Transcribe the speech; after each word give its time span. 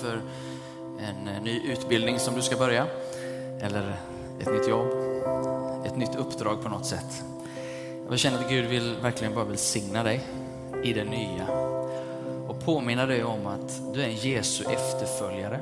för 0.00 0.20
en 0.98 1.28
eh, 1.28 1.42
ny 1.42 1.72
utbildning 1.72 2.18
som 2.18 2.34
du 2.34 2.42
ska 2.42 2.56
börja. 2.56 2.86
Eller 3.60 3.96
ett 4.40 4.52
nytt 4.52 4.68
jobb, 4.68 4.88
ett 5.86 5.96
nytt 5.96 6.16
uppdrag 6.16 6.62
på 6.62 6.68
något 6.68 6.86
sätt. 6.86 7.24
Jag 8.10 8.18
känner 8.18 8.38
att 8.38 8.50
Gud 8.50 8.66
vill 8.66 8.96
verkligen 9.02 9.34
bara 9.34 9.44
välsigna 9.44 10.02
dig 10.02 10.20
i 10.84 10.92
det 10.92 11.04
nya 11.04 11.46
och 12.48 12.64
påminna 12.64 13.06
dig 13.06 13.24
om 13.24 13.46
att 13.46 13.94
du 13.94 14.02
är 14.02 14.04
en 14.04 14.16
Jesu 14.16 14.64
efterföljare. 14.64 15.60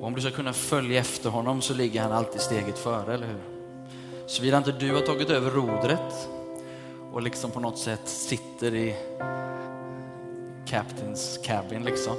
Och 0.00 0.06
om 0.06 0.14
du 0.14 0.20
ska 0.20 0.30
kunna 0.30 0.52
följa 0.52 1.00
efter 1.00 1.30
honom 1.30 1.62
så 1.62 1.74
ligger 1.74 2.02
han 2.02 2.12
alltid 2.12 2.40
steget 2.40 2.78
före, 2.78 3.14
eller 3.14 3.26
hur? 3.26 3.40
Såvida 4.26 4.56
inte 4.56 4.72
du 4.72 4.94
har 4.94 5.00
tagit 5.00 5.30
över 5.30 5.50
rodret 5.50 6.28
och 7.12 7.22
liksom 7.22 7.50
på 7.50 7.60
något 7.60 7.78
sätt 7.78 8.00
sitter 8.04 8.74
i 8.74 8.94
Captains 10.72 11.38
cabin 11.42 11.84
liksom. 11.84 12.16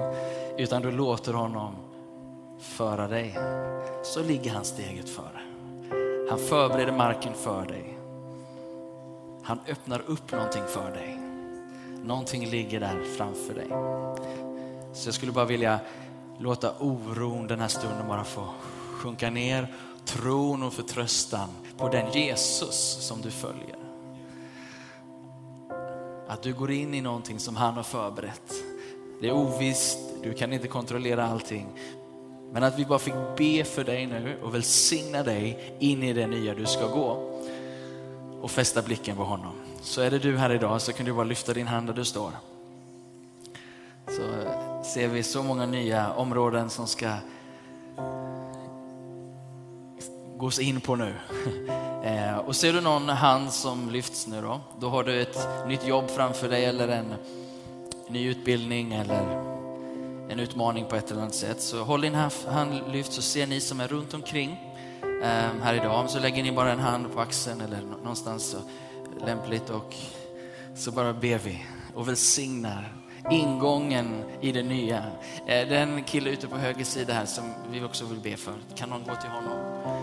Utan 0.58 0.82
du 0.82 0.90
låter 0.90 1.32
honom 1.32 1.76
föra 2.58 3.08
dig. 3.08 3.38
Så 4.02 4.22
ligger 4.22 4.50
han 4.50 4.64
steget 4.64 5.08
före. 5.08 5.40
Han 6.30 6.38
förbereder 6.38 6.92
marken 6.92 7.34
för 7.34 7.66
dig. 7.66 7.98
Han 9.42 9.60
öppnar 9.68 10.02
upp 10.06 10.32
någonting 10.32 10.62
för 10.68 10.90
dig. 10.90 11.20
Någonting 12.04 12.46
ligger 12.46 12.80
där 12.80 13.02
framför 13.16 13.54
dig. 13.54 13.68
Så 14.92 15.08
jag 15.08 15.14
skulle 15.14 15.32
bara 15.32 15.44
vilja 15.44 15.80
låta 16.38 16.74
oron 16.78 17.46
den 17.46 17.60
här 17.60 17.68
stunden 17.68 18.08
bara 18.08 18.24
få 18.24 18.46
sjunka 18.92 19.30
ner. 19.30 19.74
Tron 20.04 20.62
och 20.62 20.72
förtröstan 20.72 21.48
på 21.78 21.88
den 21.88 22.12
Jesus 22.12 22.98
som 23.00 23.20
du 23.20 23.30
följer. 23.30 23.79
Att 26.30 26.42
du 26.42 26.52
går 26.52 26.70
in 26.70 26.94
i 26.94 27.00
någonting 27.00 27.38
som 27.38 27.56
han 27.56 27.74
har 27.74 27.82
förberett. 27.82 28.52
Det 29.20 29.28
är 29.28 29.32
ovisst, 29.32 29.98
du 30.22 30.34
kan 30.34 30.52
inte 30.52 30.68
kontrollera 30.68 31.26
allting. 31.26 31.66
Men 32.52 32.62
att 32.62 32.78
vi 32.78 32.84
bara 32.84 32.98
fick 32.98 33.14
be 33.36 33.64
för 33.64 33.84
dig 33.84 34.06
nu 34.06 34.38
och 34.42 34.54
välsigna 34.54 35.22
dig 35.22 35.74
in 35.78 36.02
i 36.02 36.12
det 36.12 36.26
nya 36.26 36.54
du 36.54 36.66
ska 36.66 36.86
gå. 36.86 37.40
Och 38.40 38.50
fästa 38.50 38.82
blicken 38.82 39.16
på 39.16 39.24
honom. 39.24 39.52
Så 39.82 40.00
är 40.00 40.10
det 40.10 40.18
du 40.18 40.36
här 40.36 40.50
idag 40.50 40.82
så 40.82 40.92
kan 40.92 41.06
du 41.06 41.12
bara 41.12 41.24
lyfta 41.24 41.52
din 41.52 41.66
hand 41.66 41.86
där 41.86 41.94
du 41.94 42.04
står. 42.04 42.30
Så 44.06 44.22
ser 44.84 45.08
vi 45.08 45.22
så 45.22 45.42
många 45.42 45.66
nya 45.66 46.12
områden 46.12 46.70
som 46.70 46.86
ska 46.86 47.14
gås 50.36 50.58
in 50.58 50.80
på 50.80 50.96
nu. 50.96 51.14
Eh, 52.04 52.36
och 52.36 52.56
ser 52.56 52.72
du 52.72 52.80
någon 52.80 53.08
hand 53.08 53.52
som 53.52 53.90
lyfts 53.90 54.26
nu 54.26 54.40
då, 54.42 54.60
då 54.78 54.88
har 54.88 55.04
du 55.04 55.22
ett 55.22 55.38
nytt 55.66 55.86
jobb 55.86 56.10
framför 56.10 56.48
dig 56.48 56.64
eller 56.64 56.88
en 56.88 57.14
ny 58.08 58.28
utbildning 58.28 58.94
eller 58.94 59.50
en 60.28 60.40
utmaning 60.40 60.84
på 60.84 60.96
ett 60.96 61.10
eller 61.10 61.20
annat 61.20 61.34
sätt. 61.34 61.60
Så 61.60 61.82
håll 61.82 62.00
din 62.00 62.14
hand 62.14 62.80
lyft 62.92 63.12
så 63.12 63.22
ser 63.22 63.46
ni 63.46 63.60
som 63.60 63.80
är 63.80 63.88
runt 63.88 64.14
omkring 64.14 64.58
eh, 65.22 65.62
här 65.62 65.74
idag. 65.74 66.10
Så 66.10 66.18
lägger 66.18 66.42
ni 66.42 66.52
bara 66.52 66.72
en 66.72 66.78
hand 66.78 67.14
på 67.14 67.20
axeln 67.20 67.60
eller 67.60 67.80
någonstans 67.80 68.56
lämpligt 69.26 69.70
och 69.70 69.94
så 70.74 70.90
bara 70.92 71.12
ber 71.12 71.38
vi 71.38 71.64
och 71.94 72.08
välsignar 72.08 72.94
ingången 73.30 74.24
i 74.40 74.52
det 74.52 74.62
nya. 74.62 75.04
Eh, 75.46 75.68
den 75.68 76.04
kille 76.04 76.30
ute 76.30 76.48
på 76.48 76.56
höger 76.56 76.84
sida 76.84 77.12
här 77.12 77.26
som 77.26 77.44
vi 77.70 77.84
också 77.84 78.04
vill 78.04 78.20
be 78.20 78.36
för. 78.36 78.54
Kan 78.74 78.88
någon 78.88 79.04
gå 79.04 79.14
till 79.14 79.30
honom? 79.30 79.99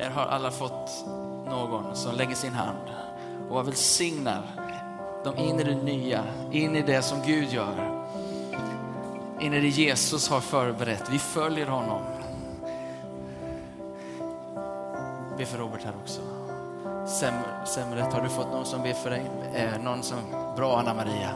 Er 0.00 0.10
har 0.10 0.26
alla 0.26 0.50
fått 0.50 1.04
någon 1.46 1.96
som 1.96 2.14
lägger 2.14 2.34
sin 2.34 2.52
hand 2.52 2.78
och 3.50 3.68
välsignar 3.68 4.42
dem 5.24 5.36
in 5.36 5.60
i 5.60 5.64
det 5.64 5.74
nya, 5.74 6.24
in 6.52 6.76
i 6.76 6.82
det 6.82 7.02
som 7.02 7.22
Gud 7.26 7.52
gör. 7.52 8.04
In 9.40 9.54
i 9.54 9.60
det 9.60 9.68
Jesus 9.68 10.28
har 10.28 10.40
förberett. 10.40 11.02
Vi 11.10 11.18
följer 11.18 11.66
honom. 11.66 12.02
Be 15.38 15.46
för 15.46 15.58
Robert 15.58 15.84
här 15.84 15.94
också. 16.02 16.20
Semret, 17.66 18.12
har 18.12 18.22
du 18.22 18.28
fått 18.28 18.52
någon 18.52 18.66
som 18.66 18.82
ber 18.82 18.92
för 18.92 19.10
dig? 19.10 19.30
Eh, 19.54 19.82
någon 19.82 20.02
som, 20.02 20.18
bra 20.56 20.78
Anna-Maria. 20.78 21.30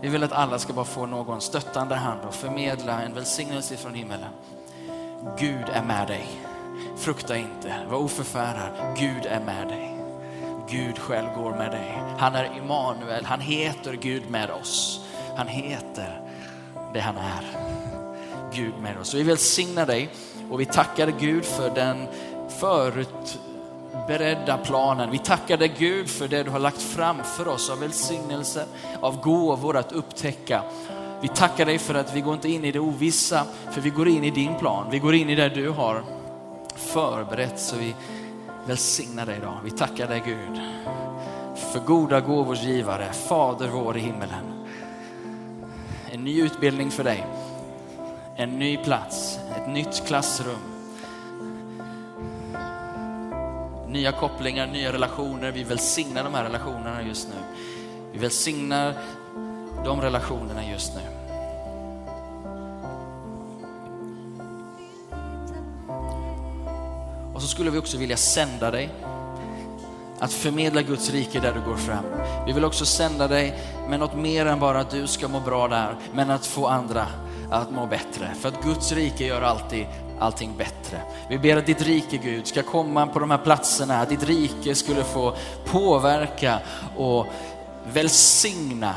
Vi 0.00 0.08
vill 0.08 0.22
att 0.22 0.32
alla 0.32 0.58
ska 0.58 0.72
bara 0.72 0.84
få 0.84 1.06
någon 1.06 1.40
stöttande 1.40 1.94
hand 1.94 2.20
och 2.28 2.34
förmedla 2.34 3.02
en 3.02 3.14
välsignelse 3.14 3.76
från 3.76 3.94
himmelen. 3.94 4.30
Gud 5.38 5.64
är 5.72 5.82
med 5.82 6.08
dig. 6.08 6.47
Frukta 6.96 7.36
inte, 7.36 7.74
var 7.90 7.98
oförfärad. 7.98 8.96
Gud 8.98 9.26
är 9.26 9.40
med 9.40 9.68
dig. 9.68 9.98
Gud 10.70 10.98
själv 10.98 11.28
går 11.36 11.50
med 11.50 11.70
dig. 11.70 12.02
Han 12.18 12.34
är 12.34 12.56
Immanuel, 12.56 13.24
han 13.24 13.40
heter 13.40 13.92
Gud 13.92 14.30
med 14.30 14.50
oss. 14.50 15.00
Han 15.36 15.48
heter 15.48 16.20
det 16.94 17.00
han 17.00 17.16
är. 17.16 17.44
Gud 18.52 18.72
med 18.82 18.98
oss. 18.98 19.08
Så 19.08 19.16
vi 19.16 19.22
välsignar 19.22 19.86
dig 19.86 20.08
och 20.50 20.60
vi 20.60 20.66
tackar 20.66 21.12
Gud 21.20 21.44
för 21.44 21.70
den 21.70 22.06
förutberedda 22.60 24.58
planen. 24.58 25.10
Vi 25.10 25.18
tackar 25.18 25.56
dig 25.56 25.74
Gud 25.78 26.08
för 26.08 26.28
det 26.28 26.42
du 26.42 26.50
har 26.50 26.58
lagt 26.58 26.82
framför 26.82 27.48
oss 27.48 27.70
av 27.70 27.80
välsignelse, 27.80 28.66
av 29.00 29.20
gåvor 29.20 29.76
att 29.76 29.92
upptäcka. 29.92 30.62
Vi 31.20 31.28
tackar 31.28 31.66
dig 31.66 31.78
för 31.78 31.94
att 31.94 32.14
vi 32.14 32.20
går 32.20 32.34
inte 32.34 32.48
in 32.48 32.64
i 32.64 32.72
det 32.72 32.78
ovissa, 32.78 33.44
för 33.70 33.80
vi 33.80 33.90
går 33.90 34.08
in 34.08 34.24
i 34.24 34.30
din 34.30 34.58
plan. 34.58 34.86
Vi 34.90 34.98
går 34.98 35.14
in 35.14 35.30
i 35.30 35.34
det 35.34 35.48
du 35.48 35.70
har 35.70 36.02
förberett. 36.78 37.58
Så 37.58 37.76
vi 37.76 37.94
välsignar 38.66 39.26
dig 39.26 39.36
idag. 39.36 39.58
Vi 39.64 39.70
tackar 39.70 40.08
dig 40.08 40.22
Gud 40.26 40.60
för 41.72 41.80
goda 41.80 42.20
gåvors 42.20 42.62
givare, 42.62 43.12
Fader 43.12 43.68
vår 43.68 43.96
i 43.96 44.00
himmelen. 44.00 44.66
En 46.10 46.24
ny 46.24 46.42
utbildning 46.42 46.90
för 46.90 47.04
dig, 47.04 47.26
en 48.36 48.58
ny 48.58 48.76
plats, 48.76 49.38
ett 49.56 49.68
nytt 49.68 50.06
klassrum. 50.06 50.58
Nya 53.88 54.12
kopplingar, 54.12 54.66
nya 54.66 54.92
relationer. 54.92 55.52
Vi 55.52 55.64
välsignar 55.64 56.24
de 56.24 56.34
här 56.34 56.44
relationerna 56.44 57.02
just 57.02 57.28
nu. 57.28 57.34
Vi 58.12 58.18
välsignar 58.18 58.94
de 59.84 60.00
relationerna 60.00 60.70
just 60.70 60.94
nu. 60.94 61.17
Och 67.38 67.42
så 67.42 67.48
skulle 67.48 67.70
vi 67.70 67.78
också 67.78 67.96
vilja 67.96 68.16
sända 68.16 68.70
dig 68.70 68.90
att 70.18 70.32
förmedla 70.32 70.82
Guds 70.82 71.10
rike 71.10 71.40
där 71.40 71.52
du 71.52 71.60
går 71.70 71.76
fram. 71.76 72.04
Vi 72.46 72.52
vill 72.52 72.64
också 72.64 72.86
sända 72.86 73.28
dig 73.28 73.58
med 73.88 74.00
något 74.00 74.16
mer 74.16 74.46
än 74.46 74.60
bara 74.60 74.80
att 74.80 74.90
du 74.90 75.06
ska 75.06 75.28
må 75.28 75.40
bra 75.40 75.68
där, 75.68 75.96
men 76.14 76.30
att 76.30 76.46
få 76.46 76.66
andra 76.66 77.06
att 77.50 77.70
må 77.70 77.86
bättre. 77.86 78.34
För 78.40 78.48
att 78.48 78.64
Guds 78.64 78.92
rike 78.92 79.26
gör 79.26 79.42
alltid 79.42 79.86
allting 80.18 80.56
bättre. 80.56 81.00
Vi 81.28 81.38
ber 81.38 81.56
att 81.56 81.66
ditt 81.66 81.82
rike 81.82 82.16
Gud 82.16 82.46
ska 82.46 82.62
komma 82.62 83.06
på 83.06 83.18
de 83.18 83.30
här 83.30 83.38
platserna, 83.38 84.00
att 84.00 84.08
ditt 84.08 84.24
rike 84.24 84.74
skulle 84.74 85.04
få 85.04 85.34
påverka 85.66 86.58
och 86.96 87.26
välsigna 87.92 88.94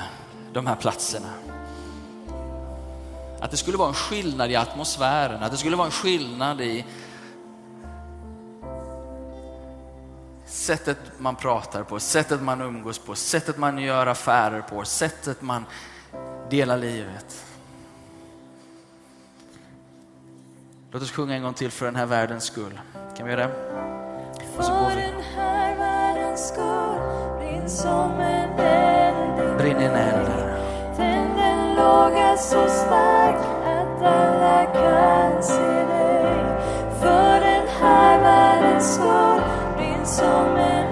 de 0.54 0.68
här 0.68 0.76
platserna. 0.76 1.30
Att 3.40 3.52
det 3.52 3.58
skulle 3.58 3.78
vara 3.78 3.90
en 3.90 3.94
skillnad 3.94 4.52
i 4.52 4.56
atmosfären, 4.56 5.44
att 5.44 5.52
det 5.52 5.58
skulle 5.58 5.76
vara 5.76 5.86
en 5.86 5.92
skillnad 5.92 6.62
i 6.62 6.86
sättet 10.52 10.98
man 11.18 11.36
pratar 11.36 11.84
på, 11.84 12.00
sättet 12.00 12.42
man 12.42 12.62
umgås 12.62 13.00
på, 13.00 13.16
sättet 13.16 13.58
man 13.58 13.78
gör 13.78 14.08
affärer 14.08 14.62
på, 14.62 14.86
sättet 14.86 15.42
man 15.42 15.66
delar 16.50 16.78
livet. 16.78 17.46
Låt 20.92 21.04
oss 21.04 21.12
sjunga 21.12 21.36
en 21.36 21.44
gång 21.44 21.54
till 21.54 21.72
för 21.72 21.86
den 21.86 21.96
här 21.96 22.06
världens 22.06 22.44
skull. 22.44 22.80
Kan 23.18 23.26
vi 23.26 23.32
göra 23.32 23.48
det? 23.48 23.54
För 24.56 24.96
den 24.96 25.22
här 25.36 25.78
världens 25.78 26.48
skull, 26.48 27.40
brinn 27.40 27.70
som 27.70 28.12
en 28.12 28.60
eld 28.60 29.58
Brinn 29.58 29.78
en 29.78 29.96
eld. 29.96 30.32
Tänd 30.98 31.40
en 31.40 31.76
låga 31.76 32.38
så 32.38 32.68
stark 32.68 33.36
att 33.66 34.02
alla 34.04 34.66
kan 34.66 35.44
se 35.44 35.86
dig. 35.86 36.36
För 37.02 37.40
den 37.40 37.68
här 37.82 38.22
världens 38.22 38.96
skull, 38.96 39.31
brinn 40.02 40.06
som 40.06 40.91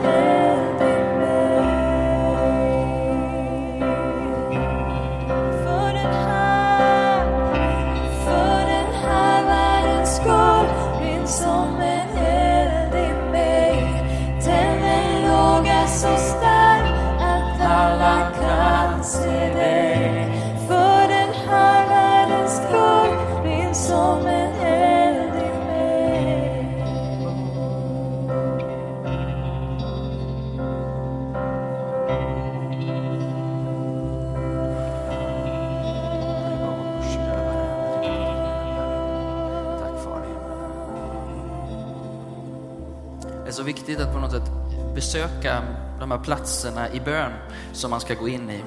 är 43.49 43.53
så 43.53 43.63
viktigt 43.63 43.99
att 43.99 44.13
på 44.13 44.19
något 44.19 44.31
sätt 44.31 44.51
besöka 44.95 45.63
de 45.99 46.11
här 46.11 46.17
platserna 46.17 46.93
i 46.93 46.99
bön 46.99 47.31
som 47.73 47.91
man 47.91 47.99
ska 47.99 48.13
gå 48.13 48.27
in 48.27 48.49
i. 48.49 48.63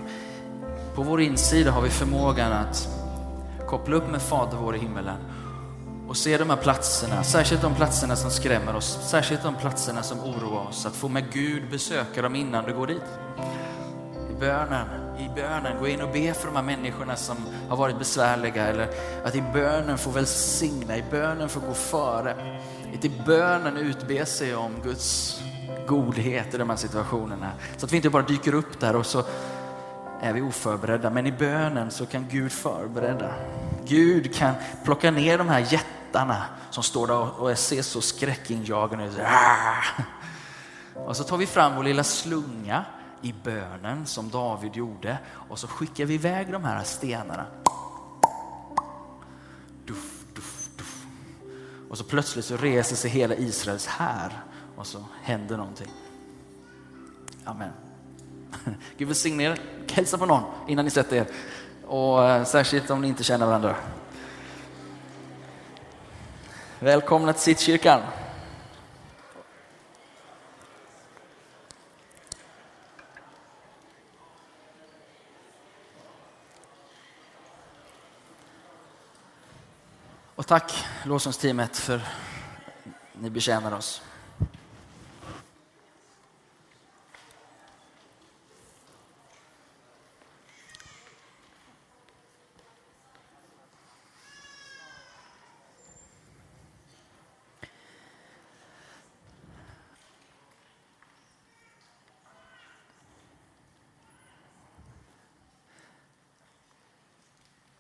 På 0.95 1.03
vår 1.03 1.21
insida 1.21 1.71
har 1.71 1.83
vi 1.83 1.89
förmågan 1.89 2.53
att 2.53 2.89
koppla 3.67 3.97
upp 3.97 4.11
med 4.11 4.23
Fader 4.23 4.57
vår 4.57 4.77
i 4.77 4.79
himmelen 4.79 5.17
och 6.09 6.17
se 6.17 6.39
de 6.39 6.51
här 6.51 6.57
platserna, 6.57 7.25
särskilt 7.25 7.63
de 7.63 7.75
platserna 7.75 8.17
som 8.17 8.31
skrämmer 8.31 8.77
oss, 8.77 8.99
särskilt 9.03 9.43
de 9.43 9.55
platserna 9.55 10.03
som 10.03 10.21
oroar 10.21 10.69
oss, 10.69 10.87
att 10.87 10.95
få 10.95 11.09
med 11.09 11.33
Gud 11.33 11.71
besöka 11.71 12.23
dem 12.23 12.35
innan 12.35 12.65
du 12.65 12.75
går 12.75 12.87
dit. 12.87 13.03
I 14.31 14.35
bönen, 14.41 14.87
i 15.19 15.31
bönen, 15.35 15.79
gå 15.81 15.89
in 15.89 16.01
och 16.01 16.13
be 16.13 16.35
för 16.35 16.47
de 16.47 16.57
här 16.57 16.63
människorna 16.63 17.17
som 17.17 17.37
har 17.69 17.77
varit 17.77 17.99
besvärliga 17.99 18.67
eller 18.67 18.89
att 19.25 19.35
i 19.35 19.43
bönen 19.53 19.99
få 19.99 20.11
välsigna, 20.11 20.97
i 20.97 21.05
bönen 21.11 21.49
få 21.49 21.61
gå 21.61 21.75
före. 21.75 22.61
Lite 22.93 23.07
i 23.07 23.11
bönen 23.27 23.77
utbe 23.77 24.27
sig 24.27 24.55
om 24.55 24.73
Guds 24.83 25.41
godhet 25.87 26.55
i 26.55 26.59
de 26.59 26.71
här 26.71 26.77
situationerna. 26.77 27.53
Så 27.77 27.87
att 27.87 27.93
vi 27.93 27.97
inte 27.97 28.11
bara 28.11 28.23
dyker 28.23 28.55
upp 28.55 28.81
där 28.81 28.97
och 28.97 29.07
så 29.07 29.25
är 30.21 30.33
vi 30.33 30.41
oförberedda. 30.41 31.11
Men 31.11 31.27
i 31.27 31.33
bönen 31.33 31.91
så 31.91 32.07
kan 32.07 32.29
Gud 32.31 32.53
förbereda. 32.53 33.35
Gud 33.85 34.35
kan 34.35 34.55
plocka 34.85 35.11
ner 35.11 35.39
de 35.39 35.49
här 35.49 35.73
jättarna 35.73 36.43
som 36.71 36.83
står 36.83 37.07
där 37.07 37.41
och 37.41 37.59
ser 37.59 37.83
så 37.83 38.01
skräckinjagande 38.01 39.05
ut. 39.05 39.19
Och 40.95 41.17
så 41.17 41.25
tar 41.25 41.37
vi 41.37 41.47
fram 41.47 41.77
vår 41.77 41.83
lilla 41.83 42.05
slunga 42.05 42.85
i 43.23 43.35
bönen 43.45 44.07
som 44.07 44.31
David 44.31 44.77
gjorde 44.77 45.19
och 45.49 45.59
så 45.59 45.67
skickar 45.67 46.05
vi 46.05 46.15
iväg 46.15 46.53
de 46.53 46.65
här 46.65 46.85
stenarna. 46.85 47.47
Och 51.93 51.99
så 51.99 52.05
plötsligt 52.05 52.45
så 52.45 52.57
reser 52.57 52.97
sig 52.97 53.11
hela 53.11 53.35
Israels 53.35 53.87
här 53.87 54.41
och 54.77 54.87
så 54.87 55.05
händer 55.23 55.57
någonting. 55.57 55.91
Amen. 57.45 57.71
Gud 58.99 59.09
välsigne 59.09 59.45
er. 59.45 59.61
Hälsa 59.93 60.19
på 60.19 60.27
någon 60.27 60.43
innan 60.69 60.85
ni 60.85 60.91
sätter 60.91 61.17
er. 61.17 61.27
Och 61.87 62.29
eh, 62.29 62.45
särskilt 62.45 62.91
om 62.91 63.01
ni 63.01 63.09
inte 63.09 63.25
känner 63.25 63.47
varandra. 63.47 63.77
Välkomna 66.79 67.33
till 67.33 67.43
Sittkyrkan. 67.43 68.01
Och 80.43 80.49
tack 80.49 80.85
lovsångsteamet 81.05 81.77
för 81.77 81.97
att 81.97 82.03
ni 83.13 83.31
betjänar 83.31 83.77
oss. 83.77 84.03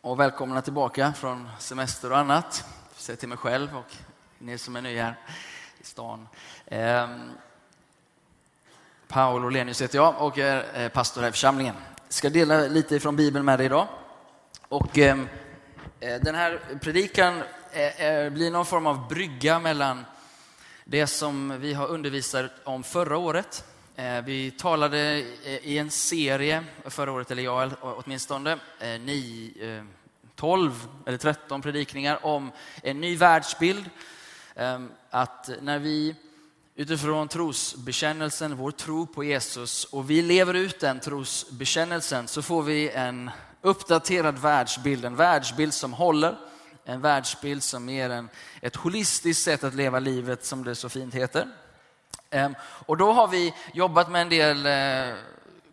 Och 0.04 0.20
välkomna 0.20 0.62
tillbaka 0.62 1.12
från 1.12 1.48
semester 1.58 2.10
och 2.10 2.18
annat. 2.18 2.64
Säg 2.96 3.16
till 3.16 3.28
mig 3.28 3.38
själv 3.38 3.76
och 3.76 3.94
ni 4.38 4.58
som 4.58 4.76
är 4.76 4.82
nya 4.82 5.04
här 5.04 5.16
i 5.80 5.84
stan. 5.84 6.28
Eh, 6.66 7.08
Paolo 9.08 9.48
Lenius 9.48 9.82
heter 9.82 9.98
jag 9.98 10.14
och 10.18 10.38
är 10.38 10.82
eh, 10.82 10.88
pastor 10.88 11.20
här 11.20 11.28
i 11.28 11.32
församlingen. 11.32 11.74
Jag 12.06 12.12
ska 12.12 12.30
dela 12.30 12.58
lite 12.58 13.00
från 13.00 13.16
Bibeln 13.16 13.44
med 13.44 13.58
dig 13.58 13.66
idag. 13.66 13.88
Och, 14.68 14.98
ehm, 14.98 15.28
eh, 16.00 16.20
den 16.20 16.34
här 16.34 16.60
predikan 16.80 17.42
är, 17.72 18.30
blir 18.30 18.50
någon 18.50 18.66
form 18.66 18.86
av 18.86 19.08
brygga 19.08 19.58
mellan 19.58 20.04
det 20.84 21.06
som 21.06 21.60
vi 21.60 21.74
har 21.74 21.86
undervisat 21.86 22.50
om 22.64 22.82
förra 22.82 23.18
året 23.18 23.64
Eh, 24.02 24.22
vi 24.24 24.50
talade 24.50 25.24
eh, 25.44 25.66
i 25.66 25.78
en 25.78 25.90
serie 25.90 26.64
förra 26.84 27.12
året, 27.12 27.30
eller 27.30 27.42
jag 27.42 27.72
åtminstone, 27.80 28.52
eh, 28.80 29.84
12 30.34 30.88
eller 31.06 31.18
13 31.18 31.62
predikningar 31.62 32.26
om 32.26 32.50
en 32.82 33.00
ny 33.00 33.16
världsbild. 33.16 33.90
Ehm, 34.54 34.90
att 35.10 35.50
när 35.60 35.78
vi 35.78 36.14
utifrån 36.74 37.28
trosbekännelsen, 37.28 38.56
vår 38.56 38.70
tro 38.70 39.06
på 39.06 39.24
Jesus, 39.24 39.84
och 39.84 40.10
vi 40.10 40.22
lever 40.22 40.54
ut 40.54 40.80
den 40.80 41.00
trosbekännelsen 41.00 42.28
så 42.28 42.42
får 42.42 42.62
vi 42.62 42.90
en 42.90 43.30
uppdaterad 43.60 44.38
världsbild, 44.38 45.04
en 45.04 45.16
världsbild 45.16 45.74
som 45.74 45.92
håller, 45.92 46.36
en 46.84 47.00
världsbild 47.00 47.62
som 47.62 47.88
ger 47.88 48.10
en, 48.10 48.28
ett 48.60 48.76
holistiskt 48.76 49.44
sätt 49.44 49.64
att 49.64 49.74
leva 49.74 49.98
livet 49.98 50.44
som 50.44 50.64
det 50.64 50.74
så 50.74 50.88
fint 50.88 51.14
heter. 51.14 51.48
Ehm, 52.32 52.54
och 52.86 52.96
då 52.96 53.12
har 53.12 53.28
vi 53.28 53.54
jobbat 53.72 54.10
med 54.10 54.22
en 54.22 54.28
del 54.28 54.66
eh, 54.66 55.14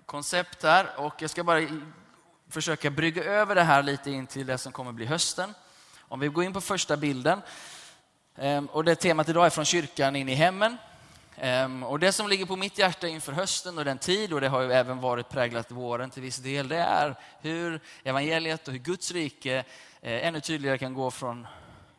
koncept 0.06 0.64
här 0.64 0.90
och 0.98 1.22
jag 1.22 1.30
ska 1.30 1.44
bara 1.44 1.62
försöka 2.50 2.90
brygga 2.90 3.24
över 3.24 3.56
det 3.56 3.64
här 3.64 3.84
lite 3.84 4.12
in 4.12 4.28
till 4.28 4.46
det 4.46 4.58
som 4.58 4.72
kommer 4.72 4.92
bli 4.92 5.06
hösten. 5.06 5.54
Om 6.00 6.20
vi 6.20 6.28
går 6.28 6.44
in 6.44 6.54
på 6.54 6.62
första 6.62 6.98
bilden. 6.98 7.42
Ehm, 8.38 8.66
och 8.66 8.84
det 8.84 8.96
temat 8.96 9.30
idag 9.30 9.46
är 9.46 9.50
från 9.50 9.66
kyrkan 9.66 10.16
in 10.16 10.30
i 10.30 10.34
hemmen. 10.34 10.78
Ehm, 11.36 11.84
och 11.84 12.00
det 12.00 12.12
som 12.12 12.28
ligger 12.28 12.46
på 12.46 12.56
mitt 12.56 12.78
hjärta 12.78 13.08
inför 13.08 13.32
hösten 13.32 13.78
och 13.78 13.86
den 13.86 13.98
tid, 13.98 14.34
och 14.34 14.42
det 14.42 14.48
har 14.48 14.62
ju 14.62 14.72
även 14.72 15.00
varit 15.00 15.30
präglat 15.30 15.72
våren 15.72 16.10
till 16.10 16.22
viss 16.22 16.38
del, 16.38 16.68
det 16.68 16.78
är 16.78 17.16
hur 17.42 17.80
evangeliet 18.04 18.68
och 18.68 18.74
hur 18.74 18.80
Guds 18.80 19.12
rike 19.12 19.64
eh, 20.02 20.28
ännu 20.28 20.42
tydligare 20.42 20.78
kan 20.78 20.94
gå 20.94 21.12
från 21.12 21.48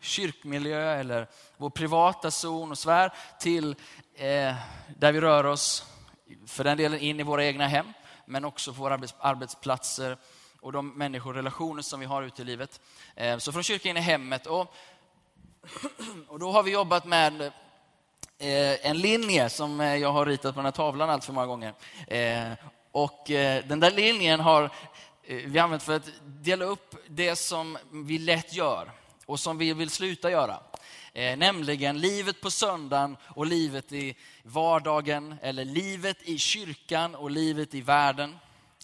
kyrkmiljö 0.01 0.95
eller 0.95 1.27
vår 1.57 1.71
privata 1.71 2.31
zon 2.31 2.71
och 2.71 2.79
sfär 2.79 3.13
till 3.41 3.77
eh, 4.15 4.55
där 4.97 5.13
vi 5.13 5.21
rör 5.21 5.47
oss, 5.47 5.85
för 6.47 6.65
den 6.65 6.77
delen 6.77 7.01
in 7.01 7.21
i 7.21 7.23
våra 7.23 7.45
egna 7.45 7.67
hem, 7.67 7.87
men 8.27 8.45
också 8.45 8.73
på 8.73 8.83
våra 8.83 9.01
arbetsplatser 9.19 10.17
och 10.61 10.73
de 10.73 10.89
människor 10.89 11.31
och 11.31 11.37
relationer 11.37 11.83
som 11.83 12.01
vi 12.01 12.07
har 12.07 12.23
ute 12.23 12.43
i 12.43 12.45
livet. 12.45 12.81
Eh, 13.15 13.39
så 13.39 13.53
från 13.53 13.63
kyrkan 13.63 13.91
in 13.91 13.97
i 13.97 14.01
hemmet. 14.01 14.47
Och, 14.47 14.75
och 16.29 16.39
då 16.39 16.53
har 16.53 16.63
vi 16.63 16.71
jobbat 16.71 17.05
med 17.05 17.43
eh, 18.39 18.87
en 18.87 18.99
linje 18.99 19.49
som 19.49 19.81
eh, 19.81 19.97
jag 19.97 20.13
har 20.13 20.27
ritat 20.27 20.55
på 20.55 20.59
den 20.59 20.65
här 20.65 20.73
tavlan 20.73 21.11
allt 21.11 21.25
för 21.25 21.33
många 21.33 21.47
gånger. 21.47 21.75
Eh, 22.07 22.53
och 22.93 23.31
eh, 23.31 23.65
den 23.65 23.81
där 23.81 23.91
linjen 23.91 24.41
har 24.41 24.63
eh, 25.25 25.37
vi 25.47 25.59
använt 25.59 25.83
för 25.83 25.97
att 25.97 26.11
dela 26.25 26.65
upp 26.65 26.97
det 27.09 27.37
som 27.37 27.79
vi 27.91 28.19
lätt 28.19 28.53
gör 28.53 28.91
och 29.31 29.41
som 29.41 29.59
vi 29.59 29.73
vill 29.73 29.91
sluta 29.91 30.31
göra. 30.31 30.61
Eh, 31.13 31.37
nämligen 31.37 31.99
livet 31.99 32.41
på 32.41 32.51
söndagen 32.51 33.17
och 33.23 33.47
livet 33.47 33.93
i 33.93 34.17
vardagen, 34.43 35.35
eller 35.43 35.65
livet 35.65 36.17
i 36.23 36.39
kyrkan 36.39 37.15
och 37.15 37.31
livet 37.31 37.75
i 37.75 37.81
världen. 37.81 38.39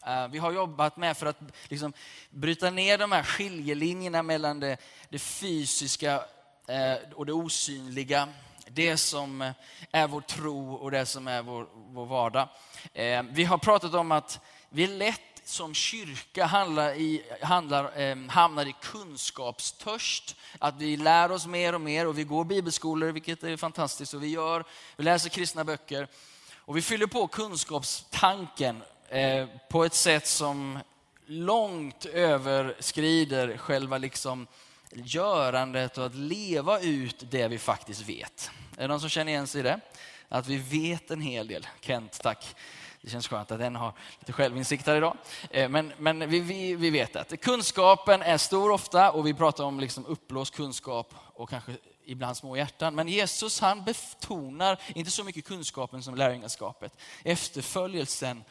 Eh, 0.07 0.29
vi 0.29 0.39
har 0.39 0.53
jobbat 0.53 0.97
med 0.97 1.17
för 1.17 1.27
att 1.27 1.39
liksom, 1.69 1.93
bryta 2.31 2.71
ner 2.71 2.99
de 2.99 3.13
här 3.13 3.23
skiljelinjerna 3.23 4.23
mellan 4.23 4.61
det, 4.61 4.77
det 5.09 5.19
fysiska 5.19 6.23
eh, 6.69 7.13
och 7.15 7.27
det 7.27 7.33
osynliga. 7.33 8.29
Det 8.69 8.97
som 8.97 9.43
eh, 9.43 9.53
är 9.93 10.09
vår 10.09 10.21
tro 10.21 10.75
och 10.75 10.91
det 10.91 11.07
som 11.07 11.29
är 11.29 11.43
vår, 11.43 11.69
vår 11.75 12.07
vardag. 12.07 12.49
Eh, 12.93 13.23
vi 13.23 13.45
har 13.45 13.59
pratat 13.59 13.95
om 13.95 14.13
att 14.13 14.41
vi 14.69 14.85
är 14.85 14.89
lätt 14.89 15.36
som 15.49 15.75
kyrka 15.75 16.45
handlar 16.45 16.95
i, 16.95 17.23
handlar, 17.43 18.01
eh, 18.01 18.17
hamnar 18.29 18.67
i 18.67 18.75
kunskapstörst. 18.83 20.37
Att 20.59 20.75
vi 20.79 20.97
lär 20.97 21.31
oss 21.31 21.47
mer 21.47 21.75
och 21.75 21.81
mer 21.81 22.07
och 22.07 22.19
vi 22.19 22.25
går 22.25 22.45
bibelskolor, 22.45 23.09
vilket 23.09 23.43
är 23.43 23.57
fantastiskt. 23.57 24.15
Och 24.15 24.23
vi, 24.23 24.29
gör, 24.29 24.65
vi 24.97 25.05
läser 25.05 25.29
kristna 25.29 25.65
böcker. 25.65 26.09
Och 26.57 26.77
vi 26.77 26.83
fyller 26.83 27.07
på 27.07 27.27
kunskapstanken 27.27 28.83
eh, 29.09 29.47
på 29.71 29.85
ett 29.85 29.95
sätt 29.95 30.27
som 30.27 30.79
långt 31.27 32.05
överskrider 32.05 33.57
själva 33.57 33.99
liksom 33.99 34.47
görandet 34.93 35.99
och 35.99 36.07
att 36.07 36.15
leva 36.15 36.81
ut 36.81 37.31
det 37.31 37.49
vi 37.49 37.59
faktiskt 37.59 38.09
vet. 38.09 38.51
Är 38.77 38.83
det 38.83 38.89
någon 38.89 39.01
som 39.01 39.09
känner 39.09 39.33
igen 39.33 39.47
sig 39.47 39.61
i 39.61 39.63
det? 39.63 39.81
Att 40.29 40.47
vi 40.47 40.57
vet 40.57 41.11
en 41.11 41.21
hel 41.21 41.49
del. 41.49 41.67
Kent, 41.81 42.19
tack. 42.23 42.57
Det 43.07 43.11
känns 43.11 43.29
skönt 43.29 43.51
att 43.51 43.59
den 43.59 43.77
har 43.77 43.93
lite 44.19 44.33
självinsikt 44.33 44.87
här 44.87 44.97
idag. 44.97 45.17
Eh, 45.51 45.69
men, 45.69 45.93
men 45.99 46.31
vi, 46.31 46.41
vi, 46.41 46.75
vi 46.75 46.91
vet 46.91 47.17
att 47.17 47.41
kunskapen 47.41 48.23
är 48.23 48.39
stor 48.39 48.71
ofta 48.71 49.11
och 49.11 49.27
vi 49.27 49.35
pratar 49.35 49.65
om 49.65 49.81
liksom 49.81 50.07
uppblåst 50.07 50.55
kunskap 50.55 51.15
och 51.35 51.51
kanske 51.51 51.73
ibland 52.05 52.37
små 52.37 52.57
hjärtan. 52.57 52.95
Men 52.95 53.09
Jesus 53.09 53.61
han 53.61 53.85
betonar 53.85 54.81
inte 54.95 55.11
så 55.11 55.25
mycket 55.25 55.45
kunskapen 55.45 56.03
som 56.03 56.15
lärjungaskapet. 56.15 56.97
Efterföljelsen 57.23 58.45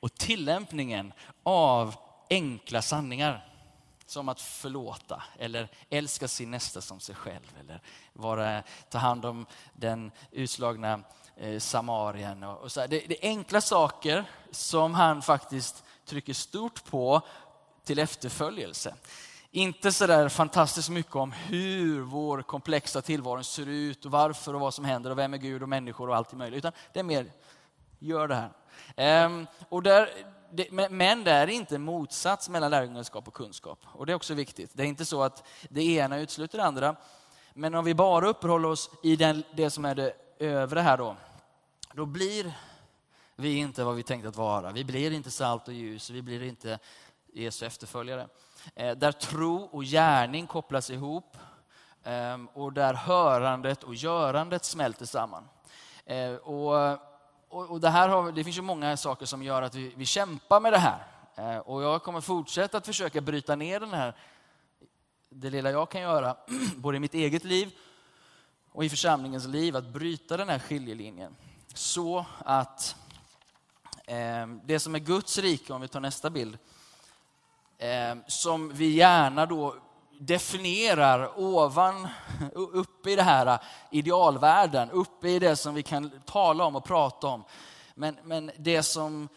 och 0.00 0.14
tillämpningen 0.14 1.12
av 1.42 1.94
enkla 2.30 2.82
sanningar. 2.82 3.55
Som 4.06 4.28
att 4.28 4.40
förlåta 4.40 5.22
eller 5.38 5.68
älska 5.90 6.28
sin 6.28 6.50
nästa 6.50 6.80
som 6.80 7.00
sig 7.00 7.14
själv. 7.14 7.58
Eller 7.60 7.80
vara, 8.12 8.62
ta 8.90 8.98
hand 8.98 9.24
om 9.24 9.46
den 9.72 10.10
utslagna 10.30 11.00
eh, 11.36 11.58
samarien. 11.58 12.42
Och, 12.42 12.58
och 12.58 12.72
så 12.72 12.80
det, 12.80 12.86
det 12.86 13.24
är 13.24 13.28
enkla 13.28 13.60
saker 13.60 14.24
som 14.50 14.94
han 14.94 15.22
faktiskt 15.22 15.84
trycker 16.04 16.32
stort 16.32 16.84
på 16.84 17.22
till 17.84 17.98
efterföljelse. 17.98 18.94
Inte 19.50 19.92
så 19.92 20.06
där 20.06 20.28
fantastiskt 20.28 20.88
mycket 20.88 21.16
om 21.16 21.32
hur 21.32 22.00
vår 22.00 22.42
komplexa 22.42 23.02
tillvaro 23.02 23.42
ser 23.42 23.68
ut 23.68 24.04
och 24.04 24.10
varför 24.10 24.54
och 24.54 24.60
vad 24.60 24.74
som 24.74 24.84
händer 24.84 25.10
och 25.10 25.18
vem 25.18 25.34
är 25.34 25.38
Gud 25.38 25.62
och 25.62 25.68
människor 25.68 26.08
och 26.08 26.16
allt 26.16 26.32
möjligt. 26.32 26.58
Utan 26.58 26.72
det 26.92 27.00
är 27.00 27.04
mer, 27.04 27.32
gör 27.98 28.28
det 28.28 28.34
här. 28.34 28.50
Ehm, 28.96 29.46
och 29.68 29.82
där, 29.82 30.10
det, 30.56 30.90
men 30.90 31.24
det 31.24 31.30
är 31.30 31.46
inte 31.46 31.78
motsats 31.78 32.48
mellan 32.48 32.70
lärjungaskap 32.70 33.28
och 33.28 33.34
kunskap. 33.34 33.78
Och 33.84 34.06
det 34.06 34.12
är 34.12 34.14
också 34.14 34.34
viktigt. 34.34 34.70
Det 34.72 34.82
är 34.82 34.86
inte 34.86 35.04
så 35.04 35.22
att 35.22 35.46
det 35.68 35.82
ena 35.82 36.18
utesluter 36.18 36.58
det 36.58 36.64
andra. 36.64 36.96
Men 37.54 37.74
om 37.74 37.84
vi 37.84 37.94
bara 37.94 38.28
uppehåller 38.28 38.68
oss 38.68 38.90
i 39.02 39.16
den, 39.16 39.42
det 39.54 39.70
som 39.70 39.84
är 39.84 39.94
det 39.94 40.12
övre 40.38 40.80
här 40.80 40.96
då, 40.96 41.16
då 41.92 42.06
blir 42.06 42.52
vi 43.36 43.56
inte 43.56 43.84
vad 43.84 43.96
vi 43.96 44.02
tänkt 44.02 44.26
att 44.26 44.36
vara. 44.36 44.72
Vi 44.72 44.84
blir 44.84 45.10
inte 45.10 45.30
salt 45.30 45.68
och 45.68 45.74
ljus, 45.74 46.10
vi 46.10 46.22
blir 46.22 46.42
inte 46.42 46.78
Jesu 47.32 47.66
efterföljare. 47.66 48.28
Eh, 48.74 48.96
där 48.96 49.12
tro 49.12 49.56
och 49.56 49.84
gärning 49.84 50.46
kopplas 50.46 50.90
ihop 50.90 51.36
eh, 52.02 52.38
och 52.54 52.72
där 52.72 52.94
hörandet 52.94 53.82
och 53.82 53.94
görandet 53.94 54.64
smälter 54.64 55.06
samman. 55.06 55.48
Eh, 56.04 56.34
och, 56.34 56.98
och, 57.56 57.70
och 57.70 57.80
det, 57.80 57.90
här 57.90 58.08
har, 58.08 58.32
det 58.32 58.44
finns 58.44 58.58
ju 58.58 58.62
många 58.62 58.96
saker 58.96 59.26
som 59.26 59.42
gör 59.42 59.62
att 59.62 59.74
vi, 59.74 59.92
vi 59.96 60.06
kämpar 60.06 60.60
med 60.60 60.72
det 60.72 60.78
här. 60.78 61.06
Eh, 61.36 61.58
och 61.58 61.82
jag 61.82 62.02
kommer 62.02 62.20
fortsätta 62.20 62.78
att 62.78 62.86
försöka 62.86 63.20
bryta 63.20 63.56
ner 63.56 63.80
den 63.80 63.90
här, 63.90 64.16
det 65.28 65.50
lilla 65.50 65.70
jag 65.70 65.90
kan 65.90 66.00
göra, 66.00 66.36
både 66.76 66.96
i 66.96 67.00
mitt 67.00 67.14
eget 67.14 67.44
liv 67.44 67.72
och 68.72 68.84
i 68.84 68.88
församlingens 68.88 69.46
liv, 69.46 69.76
att 69.76 69.86
bryta 69.86 70.36
den 70.36 70.48
här 70.48 70.58
skiljelinjen. 70.58 71.36
Så 71.74 72.26
att 72.38 72.96
eh, 74.06 74.46
det 74.64 74.80
som 74.80 74.94
är 74.94 74.98
Guds 74.98 75.38
rike, 75.38 75.72
om 75.72 75.80
vi 75.80 75.88
tar 75.88 76.00
nästa 76.00 76.30
bild, 76.30 76.58
eh, 77.78 78.16
som 78.26 78.72
vi 78.72 78.90
gärna 78.90 79.46
då 79.46 79.76
definierar 80.18 81.40
ovan, 81.40 82.08
uppe 82.54 83.10
i 83.10 83.16
det 83.16 83.22
här 83.22 83.46
uh, 83.46 83.58
idealvärlden, 83.90 84.90
uppe 84.90 85.28
i 85.28 85.38
det 85.38 85.56
som 85.56 85.74
vi 85.74 85.82
kan 85.82 86.10
tala 86.24 86.64
om 86.64 86.76
och 86.76 86.84
prata 86.84 87.26
om. 87.26 87.44
Men, 87.94 88.18
men 88.24 88.50
det 88.56 88.82
som 88.82 89.28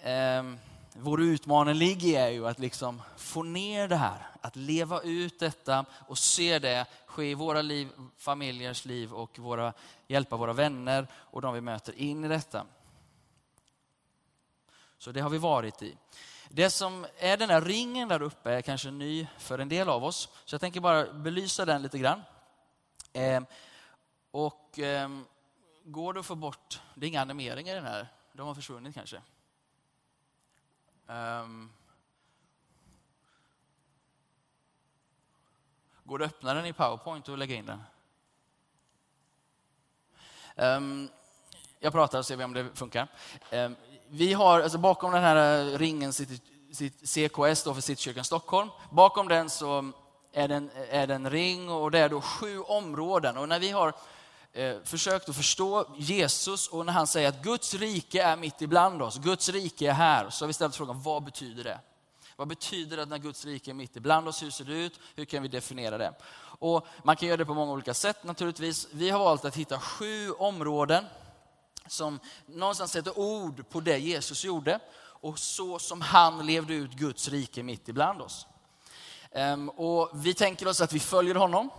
eh, 0.00 0.42
vår 0.92 1.22
utmaning 1.22 1.74
ligger 1.74 2.08
i 2.08 2.14
är 2.14 2.28
ju 2.28 2.46
att 2.46 2.58
liksom 2.58 3.02
få 3.16 3.42
ner 3.42 3.88
det 3.88 3.96
här, 3.96 4.26
att 4.40 4.56
leva 4.56 5.00
ut 5.00 5.38
detta 5.38 5.84
och 6.08 6.18
se 6.18 6.58
det 6.58 6.86
ske 7.06 7.24
i 7.24 7.34
våra 7.34 7.62
liv, 7.62 7.88
familjers 8.16 8.84
liv 8.84 9.12
och 9.12 9.38
våra, 9.38 9.72
hjälpa 10.06 10.36
våra 10.36 10.52
vänner 10.52 11.06
och 11.14 11.42
de 11.42 11.54
vi 11.54 11.60
möter 11.60 11.98
in 11.98 12.24
i 12.24 12.28
detta. 12.28 12.64
Så 14.98 15.12
det 15.12 15.20
har 15.20 15.30
vi 15.30 15.38
varit 15.38 15.82
i. 15.82 15.96
Det 16.52 16.70
som 16.70 17.06
är 17.18 17.36
den 17.36 17.50
här 17.50 17.60
ringen 17.60 18.08
där 18.08 18.22
uppe 18.22 18.52
är 18.52 18.62
kanske 18.62 18.90
ny 18.90 19.26
för 19.38 19.58
en 19.58 19.68
del 19.68 19.88
av 19.88 20.04
oss. 20.04 20.28
Så 20.44 20.54
jag 20.54 20.60
tänker 20.60 20.80
bara 20.80 21.12
belysa 21.12 21.64
den 21.64 21.82
lite 21.82 21.98
grann. 21.98 22.22
Eh, 23.12 23.42
och 24.30 24.78
eh, 24.78 25.08
går 25.84 26.12
det 26.12 26.20
att 26.20 26.26
få 26.26 26.34
bort, 26.34 26.80
det 26.94 27.06
är 27.06 27.08
inga 27.08 27.20
animeringar 27.20 27.72
i 27.72 27.74
den 27.74 27.86
här, 27.86 28.08
de 28.32 28.46
har 28.46 28.54
försvunnit 28.54 28.94
kanske. 28.94 29.22
Um, 31.06 31.72
går 36.04 36.18
det 36.18 36.24
att 36.24 36.30
öppna 36.32 36.54
den 36.54 36.66
i 36.66 36.72
Powerpoint 36.72 37.28
och 37.28 37.38
lägga 37.38 37.54
in 37.54 37.66
den? 37.66 37.82
Um, 40.56 41.08
jag 41.78 41.92
pratar 41.92 42.18
och 42.18 42.26
ser 42.26 42.44
om 42.44 42.52
det 42.52 42.70
funkar. 42.74 43.08
Um, 43.52 43.76
vi 44.10 44.32
har, 44.32 44.60
alltså 44.60 44.78
bakom 44.78 45.12
den 45.12 45.22
här 45.22 45.66
eh, 45.72 45.78
ringen 45.78 46.12
sitter, 46.12 46.38
CKS 47.06 47.62
då 47.62 47.74
för 47.74 47.80
Citykyrkan 47.80 48.24
Stockholm. 48.24 48.68
Bakom 48.90 49.28
den 49.28 49.50
så 49.50 49.92
är 50.32 50.48
det, 50.48 50.54
en, 50.54 50.70
är 50.90 51.06
det 51.06 51.14
en 51.14 51.30
ring 51.30 51.70
och 51.70 51.90
det 51.90 51.98
är 51.98 52.08
då 52.08 52.20
sju 52.20 52.60
områden. 52.60 53.36
Och 53.36 53.48
när 53.48 53.60
vi 53.60 53.70
har 53.70 53.94
eh, 54.52 54.76
försökt 54.84 55.28
att 55.28 55.36
förstå 55.36 55.86
Jesus 55.96 56.68
och 56.68 56.86
när 56.86 56.92
han 56.92 57.06
säger 57.06 57.28
att 57.28 57.42
Guds 57.42 57.74
rike 57.74 58.22
är 58.22 58.36
mitt 58.36 58.62
ibland 58.62 59.02
oss, 59.02 59.18
Guds 59.18 59.48
rike 59.48 59.88
är 59.88 59.92
här, 59.92 60.30
så 60.30 60.44
har 60.44 60.46
vi 60.46 60.52
ställt 60.52 60.76
frågan 60.76 61.02
vad 61.02 61.24
betyder 61.24 61.64
det? 61.64 61.78
Vad 62.36 62.48
betyder 62.48 62.96
det 62.96 63.06
när 63.06 63.18
Guds 63.18 63.44
rike 63.44 63.70
är 63.70 63.74
mitt 63.74 63.96
ibland 63.96 64.28
oss? 64.28 64.42
Hur 64.42 64.50
ser 64.50 64.64
det 64.64 64.72
ut? 64.72 65.00
Hur 65.16 65.24
kan 65.24 65.42
vi 65.42 65.48
definiera 65.48 65.98
det? 65.98 66.12
Och 66.42 66.86
man 67.02 67.16
kan 67.16 67.28
göra 67.28 67.36
det 67.36 67.44
på 67.44 67.54
många 67.54 67.72
olika 67.72 67.94
sätt 67.94 68.24
naturligtvis. 68.24 68.88
Vi 68.92 69.10
har 69.10 69.18
valt 69.18 69.44
att 69.44 69.56
hitta 69.56 69.80
sju 69.80 70.30
områden 70.30 71.04
som 71.86 72.20
någonstans 72.46 72.92
sätter 72.92 73.18
ord 73.18 73.68
på 73.68 73.80
det 73.80 73.98
Jesus 73.98 74.44
gjorde 74.44 74.80
och 75.02 75.38
så 75.38 75.78
som 75.78 76.00
han 76.00 76.46
levde 76.46 76.74
ut 76.74 76.92
Guds 76.92 77.28
rike 77.28 77.62
mitt 77.62 77.88
ibland 77.88 78.22
oss. 78.22 78.46
Ehm, 79.32 79.68
och 79.68 80.10
vi 80.14 80.34
tänker 80.34 80.68
oss 80.68 80.80
att 80.80 80.92
vi 80.92 81.00
följer 81.00 81.34
honom 81.34 81.70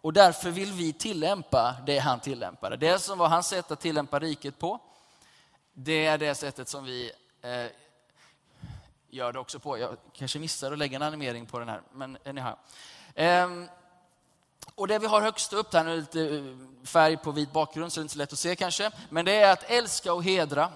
och 0.00 0.12
därför 0.12 0.50
vill 0.50 0.72
vi 0.72 0.92
tillämpa 0.92 1.76
det 1.86 1.98
han 1.98 2.20
tillämpade. 2.20 2.76
Det 2.76 2.98
som 2.98 3.18
var 3.18 3.28
hans 3.28 3.48
sätt 3.48 3.70
att 3.70 3.80
tillämpa 3.80 4.18
riket 4.18 4.58
på, 4.58 4.80
det 5.72 6.06
är 6.06 6.18
det 6.18 6.34
sättet 6.34 6.68
som 6.68 6.84
vi 6.84 7.12
eh, 7.42 7.66
gör 9.10 9.32
det 9.32 9.38
också 9.38 9.58
på. 9.58 9.78
Jag 9.78 9.96
kanske 10.12 10.38
missar 10.38 10.72
att 10.72 10.78
lägga 10.78 10.96
en 10.96 11.02
animering 11.02 11.46
på 11.46 11.58
den 11.58 11.68
här, 11.68 11.82
men 11.92 12.18
anyhow. 12.24 12.56
Ehm, 13.14 13.68
och 14.74 14.88
det 14.88 14.98
vi 14.98 15.06
har 15.06 15.20
högst 15.20 15.52
upp 15.52 15.74
här, 15.74 15.84
nu 15.84 15.96
lite 15.96 16.20
eh, 16.20 16.42
färg 16.84 17.16
på 17.16 17.30
vit 17.30 17.52
bakgrund 17.52 17.92
så 17.92 18.00
det 18.00 18.00
är 18.00 18.02
inte 18.02 18.12
så 18.12 18.18
lätt 18.18 18.32
att 18.32 18.38
se 18.38 18.56
kanske, 18.56 18.90
men 19.10 19.24
det 19.24 19.36
är 19.36 19.52
att 19.52 19.70
älska 19.70 20.12
och 20.12 20.24
hedra. 20.24 20.72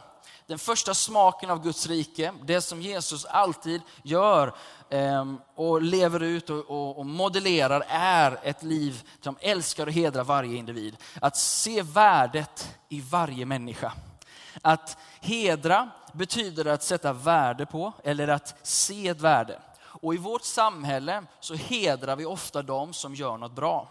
Den 0.47 0.59
första 0.59 0.95
smaken 0.95 1.51
av 1.51 1.63
Guds 1.63 1.87
rike, 1.87 2.33
det 2.45 2.61
som 2.61 2.83
Jesus 2.83 3.25
alltid 3.25 3.83
gör 4.03 4.55
ehm, 4.91 5.39
och 5.55 5.83
lever 5.83 6.23
ut 6.23 6.51
och 6.51 7.07
modellerar 7.07 7.85
är 7.89 8.39
ett 8.43 8.63
liv 8.63 9.03
som 9.21 9.37
älskar 9.41 9.87
och 9.87 9.93
hedrar 9.93 10.25
varje 10.25 10.57
individ. 10.57 10.97
Att 11.21 11.37
se 11.37 11.83
värdet 11.83 12.77
i 12.89 13.01
varje 13.01 13.47
människa. 13.47 13.93
Att 14.63 14.97
hedra 15.21 15.91
betyder 16.13 16.65
att 16.65 16.83
sätta 16.83 17.13
värde 17.13 17.67
på 17.67 17.93
eller 18.05 18.29
att 18.29 18.55
se 18.63 19.09
ett 19.09 19.21
värde. 19.21 19.61
Och 20.03 20.15
i 20.15 20.19
vårt 20.19 20.45
samhälle 20.45 21.25
så 21.41 21.55
hedrar 21.55 22.17
vi 22.17 22.25
ofta 22.25 22.63
de 22.63 22.93
som 22.93 23.15
gör 23.15 23.37
något 23.37 23.53
bra. 23.53 23.89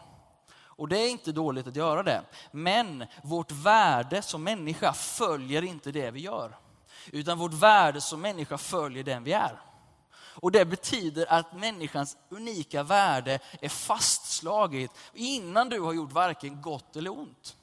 Och 0.78 0.88
det 0.88 0.98
är 1.00 1.10
inte 1.10 1.32
dåligt 1.32 1.68
att 1.68 1.76
göra 1.76 2.04
det. 2.04 2.22
Men 2.52 3.06
vårt 3.24 3.52
värde 3.52 4.22
som 4.22 4.44
människa 4.44 4.94
följer 4.94 5.62
inte 5.62 5.92
det 5.92 6.12
vi 6.12 6.20
gör. 6.20 6.58
Utan 7.12 7.38
vårt 7.38 7.54
värde 7.54 8.02
som 8.02 8.22
människa 8.22 8.58
följer 8.58 9.04
den 9.04 9.24
vi 9.24 9.34
är. 9.34 9.62
Och 10.38 10.52
det 10.52 10.66
betyder 10.66 11.34
att 11.34 11.54
människans 11.54 12.18
unika 12.30 12.84
värde 12.84 13.40
är 13.62 13.70
fastslaget 13.70 14.92
innan 15.14 15.70
du 15.70 15.80
har 15.80 15.94
gjort 15.94 16.12
varken 16.12 16.62
gott 16.62 16.96
eller 16.96 17.20
ont. 17.20 17.56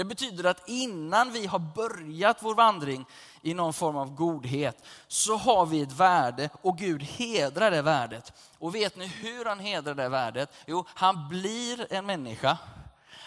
Det 0.00 0.04
betyder 0.04 0.44
att 0.44 0.68
innan 0.68 1.32
vi 1.32 1.46
har 1.46 1.58
börjat 1.58 2.36
vår 2.40 2.54
vandring 2.54 3.06
i 3.42 3.54
någon 3.54 3.72
form 3.72 3.96
av 3.96 4.14
godhet 4.14 4.84
så 5.08 5.36
har 5.36 5.66
vi 5.66 5.82
ett 5.82 5.92
värde 5.92 6.50
och 6.62 6.78
Gud 6.78 7.02
hedrar 7.02 7.70
det 7.70 7.82
värdet. 7.82 8.32
Och 8.58 8.74
vet 8.74 8.96
ni 8.96 9.06
hur 9.06 9.44
han 9.44 9.58
hedrar 9.58 9.94
det 9.94 10.08
värdet? 10.08 10.50
Jo, 10.66 10.84
han 10.94 11.28
blir 11.28 11.92
en 11.92 12.06
människa. 12.06 12.58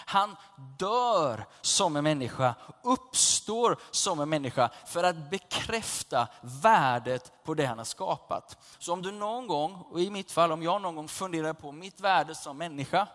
Han 0.06 0.36
dör 0.80 1.46
som 1.62 1.96
en 1.96 2.03
människa, 2.03 2.56
uppstår 2.84 3.77
som 3.92 4.20
en 4.20 4.30
människa 4.30 4.70
för 4.86 5.03
att 5.03 5.30
bekräfta 5.30 6.27
värdet 6.42 7.32
på 7.44 7.53
det 7.53 7.65
han 7.65 7.77
har 7.77 7.86
skapat. 7.86 8.58
Så 8.80 8.94
om 8.94 9.01
du 9.01 9.12
någon 9.12 9.48
gång, 9.48 9.86
och 9.89 10.01
i 10.01 10.10
mitt 10.10 10.32
fall 10.32 10.51
om 10.51 10.63
jag 10.63 10.82
någon 10.82 10.96
gång 10.96 11.08
funderar 11.08 11.53
på 11.53 11.72
mitt 11.72 12.00
värde 12.00 12.36
som 12.36 12.58
människa, 12.58 13.08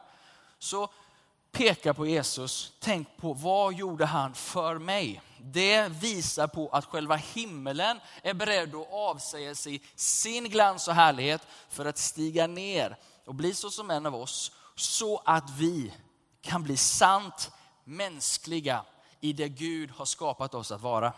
så 0.59 0.89
peka 1.53 1.95
på 1.95 2.07
Jesus, 2.07 2.73
tänk 2.79 3.17
på 3.17 3.33
vad 3.33 3.75
gjorde 3.75 4.07
han 4.07 4.35
för 4.35 4.79
mig? 4.79 5.23
Det 5.41 5.89
visar 5.89 6.47
på 6.47 6.69
att 6.69 6.85
själva 6.85 7.17
himmelen 7.17 8.01
är 8.23 8.35
beredd 8.35 8.75
att 8.75 8.93
avsäga 8.93 9.55
sig 9.55 9.83
sin 9.95 10.45
glans 10.45 10.89
och 10.89 10.95
härlighet 10.95 11.47
för 11.69 11.85
att 11.85 11.99
stiga 11.99 12.47
ner 12.47 12.97
och 13.25 13.35
bli 13.35 13.55
så 13.55 13.71
som 13.71 13.91
en 13.91 14.07
av 14.07 14.15
oss, 14.15 14.53
så 14.75 15.23
att 15.25 15.51
vi 15.51 15.93
kan 16.41 16.63
bli 16.63 16.77
sant 16.77 17.51
mänskliga 17.85 18.85
i 19.21 19.33
det 19.33 19.49
Gud 19.49 19.91
har 19.91 20.05
skapat 20.05 20.55
oss 20.55 20.73
att 20.73 20.81
vara. 20.81 21.13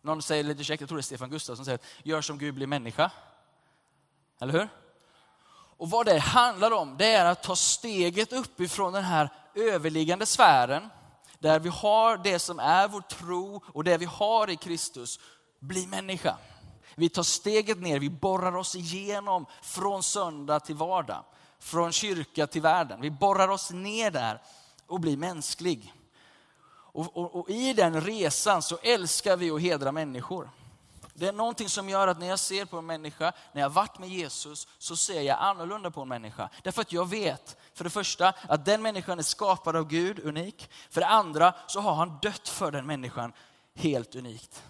Någon 0.00 0.22
säger 0.22 0.44
lite 0.44 0.64
käckt, 0.64 0.80
jag 0.80 0.88
tror 0.88 0.98
det 0.98 1.00
är 1.00 1.02
Stefan 1.02 1.30
Gustafsson, 1.30 1.64
säger 1.64 1.80
gör 2.02 2.20
som 2.20 2.38
Gud 2.38 2.54
blir 2.54 2.66
människa. 2.66 3.10
Eller 4.40 4.52
hur? 4.52 4.68
Och 5.82 5.90
vad 5.90 6.06
det 6.06 6.18
handlar 6.18 6.70
om, 6.70 6.96
det 6.98 7.12
är 7.12 7.24
att 7.24 7.42
ta 7.42 7.56
steget 7.56 8.32
uppifrån 8.32 8.92
den 8.92 9.04
här 9.04 9.30
överliggande 9.54 10.26
sfären, 10.26 10.88
där 11.38 11.58
vi 11.58 11.68
har 11.68 12.16
det 12.16 12.38
som 12.38 12.58
är 12.58 12.88
vår 12.88 13.00
tro 13.00 13.62
och 13.66 13.84
det 13.84 13.96
vi 13.98 14.04
har 14.04 14.50
i 14.50 14.56
Kristus, 14.56 15.20
bli 15.60 15.86
människa. 15.86 16.36
Vi 16.94 17.08
tar 17.08 17.22
steget 17.22 17.78
ner, 17.78 17.98
vi 17.98 18.10
borrar 18.10 18.56
oss 18.56 18.74
igenom 18.74 19.46
från 19.62 20.02
söndag 20.02 20.60
till 20.60 20.74
vardag. 20.74 21.24
Från 21.58 21.92
kyrka 21.92 22.46
till 22.46 22.62
världen. 22.62 23.00
Vi 23.00 23.10
borrar 23.10 23.48
oss 23.48 23.70
ner 23.70 24.10
där 24.10 24.42
och 24.86 25.00
blir 25.00 25.16
mänsklig. 25.16 25.94
Och, 26.92 27.16
och, 27.16 27.34
och, 27.34 27.50
i 27.50 27.72
den 27.72 28.00
resan 28.00 28.62
så 28.62 28.78
älskar 28.82 29.36
vi 29.36 29.50
att 29.50 29.62
hedra 29.62 29.92
människor. 29.92 30.50
Det 31.22 31.28
är 31.28 31.32
någonting 31.32 31.68
som 31.68 31.88
gör 31.88 32.08
att 32.08 32.18
när 32.18 32.26
jag 32.26 32.38
ser 32.38 32.64
på 32.64 32.78
en 32.78 32.86
människa, 32.86 33.32
när 33.52 33.62
jag 33.62 33.70
varit 33.70 33.98
med 33.98 34.08
Jesus, 34.08 34.68
så 34.78 34.96
ser 34.96 35.20
jag 35.20 35.38
annorlunda 35.38 35.90
på 35.90 36.02
en 36.02 36.08
människa. 36.08 36.48
Därför 36.62 36.82
att 36.82 36.92
jag 36.92 37.08
vet, 37.08 37.56
för 37.74 37.84
det 37.84 37.90
första, 37.90 38.34
att 38.48 38.64
den 38.64 38.82
människan 38.82 39.18
är 39.18 39.22
skapad 39.22 39.76
av 39.76 39.88
Gud, 39.88 40.18
unik. 40.18 40.70
För 40.90 41.00
det 41.00 41.06
andra 41.06 41.54
så 41.66 41.80
har 41.80 41.94
han 41.94 42.18
dött 42.22 42.48
för 42.48 42.70
den 42.70 42.86
människan, 42.86 43.32
helt 43.74 44.14
unikt. 44.14 44.62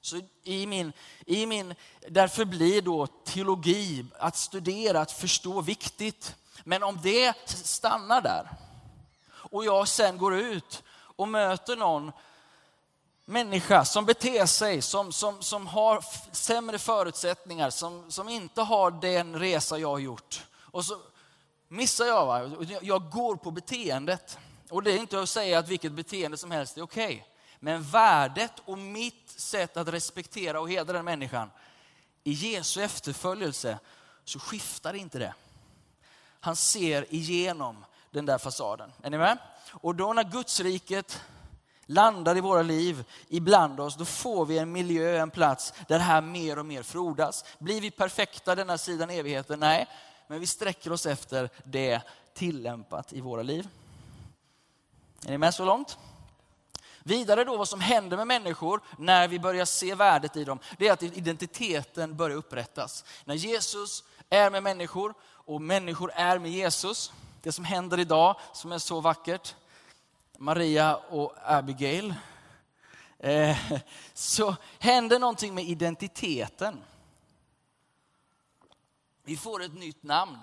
Så 0.00 0.20
i 0.42 0.66
min, 0.66 0.92
i 1.26 1.46
min, 1.46 1.74
därför 2.08 2.44
blir 2.44 2.82
då 2.82 3.06
teologi, 3.06 4.06
att 4.18 4.36
studera, 4.36 5.00
att 5.00 5.12
förstå 5.12 5.60
viktigt. 5.60 6.36
Men 6.64 6.82
om 6.82 6.98
det 7.02 7.48
stannar 7.48 8.20
där 8.20 8.50
och 9.30 9.64
jag 9.64 9.88
sen 9.88 10.18
går 10.18 10.34
ut 10.34 10.82
och 11.16 11.28
möter 11.28 11.76
någon 11.76 12.12
människa 13.24 13.84
som 13.84 14.04
beter 14.04 14.46
sig, 14.46 14.82
som, 14.82 15.12
som, 15.12 15.42
som 15.42 15.66
har 15.66 16.04
sämre 16.32 16.78
förutsättningar, 16.78 17.70
som, 17.70 18.10
som 18.10 18.28
inte 18.28 18.62
har 18.62 18.90
den 18.90 19.38
resa 19.38 19.78
jag 19.78 19.88
har 19.88 19.98
gjort. 19.98 20.46
Och 20.56 20.84
så 20.84 21.00
missar 21.68 22.04
jag, 22.04 22.26
va? 22.26 22.50
jag 22.82 23.10
går 23.10 23.36
på 23.36 23.50
beteendet. 23.50 24.38
Och 24.70 24.82
det 24.82 24.92
är 24.92 24.98
inte 24.98 25.20
att 25.20 25.28
säga 25.28 25.58
att 25.58 25.68
vilket 25.68 25.92
beteende 25.92 26.36
som 26.36 26.50
helst 26.50 26.76
är 26.76 26.82
okej. 26.82 27.04
Okay. 27.04 27.20
Men 27.60 27.82
värdet 27.82 28.52
och 28.64 28.78
mitt 28.78 29.30
sätt 29.30 29.76
att 29.76 29.88
respektera 29.88 30.60
och 30.60 30.70
hedra 30.70 30.92
den 30.92 31.04
människan, 31.04 31.50
i 32.24 32.32
Jesu 32.32 32.82
efterföljelse 32.82 33.78
så 34.24 34.38
skiftar 34.38 34.94
inte 34.94 35.18
det. 35.18 35.34
Han 36.40 36.56
ser 36.56 37.14
igenom 37.14 37.84
den 38.10 38.26
där 38.26 38.38
fasaden. 38.38 38.92
Är 39.02 39.10
ni 39.10 39.18
med? 39.18 39.38
Och 39.70 39.94
då 39.94 40.12
när 40.12 40.24
Gudsriket 40.24 41.20
landar 41.86 42.36
i 42.36 42.40
våra 42.40 42.62
liv, 42.62 43.04
ibland 43.28 43.80
oss, 43.80 43.96
då 43.96 44.04
får 44.04 44.46
vi 44.46 44.58
en 44.58 44.72
miljö, 44.72 45.18
en 45.18 45.30
plats 45.30 45.72
där 45.88 45.98
det 45.98 46.04
här 46.04 46.20
mer 46.20 46.58
och 46.58 46.66
mer 46.66 46.82
frodas. 46.82 47.44
Blir 47.58 47.80
vi 47.80 47.90
perfekta 47.90 48.54
denna 48.54 48.78
sidan 48.78 49.10
evigheten? 49.10 49.60
Nej, 49.60 49.86
men 50.26 50.40
vi 50.40 50.46
sträcker 50.46 50.92
oss 50.92 51.06
efter 51.06 51.50
det 51.64 52.00
tillämpat 52.34 53.12
i 53.12 53.20
våra 53.20 53.42
liv. 53.42 53.68
Är 55.26 55.30
ni 55.30 55.38
med 55.38 55.54
så 55.54 55.64
långt? 55.64 55.98
Vidare 57.02 57.44
då 57.44 57.56
vad 57.56 57.68
som 57.68 57.80
händer 57.80 58.16
med 58.16 58.26
människor 58.26 58.80
när 58.98 59.28
vi 59.28 59.38
börjar 59.38 59.64
se 59.64 59.94
värdet 59.94 60.36
i 60.36 60.44
dem, 60.44 60.58
det 60.78 60.88
är 60.88 60.92
att 60.92 61.02
identiteten 61.02 62.16
börjar 62.16 62.36
upprättas. 62.36 63.04
När 63.24 63.34
Jesus 63.34 64.04
är 64.30 64.50
med 64.50 64.62
människor 64.62 65.14
och 65.24 65.62
människor 65.62 66.12
är 66.14 66.38
med 66.38 66.50
Jesus, 66.50 67.12
det 67.42 67.52
som 67.52 67.64
händer 67.64 68.00
idag 68.00 68.36
som 68.52 68.72
är 68.72 68.78
så 68.78 69.00
vackert, 69.00 69.54
Maria 70.38 70.96
och 70.96 71.34
Abigail, 71.42 72.14
eh, 73.18 73.56
så 74.14 74.56
händer 74.78 75.18
någonting 75.18 75.54
med 75.54 75.64
identiteten. 75.64 76.84
Vi 79.24 79.36
får 79.36 79.62
ett 79.62 79.74
nytt 79.74 80.02
namn. 80.02 80.38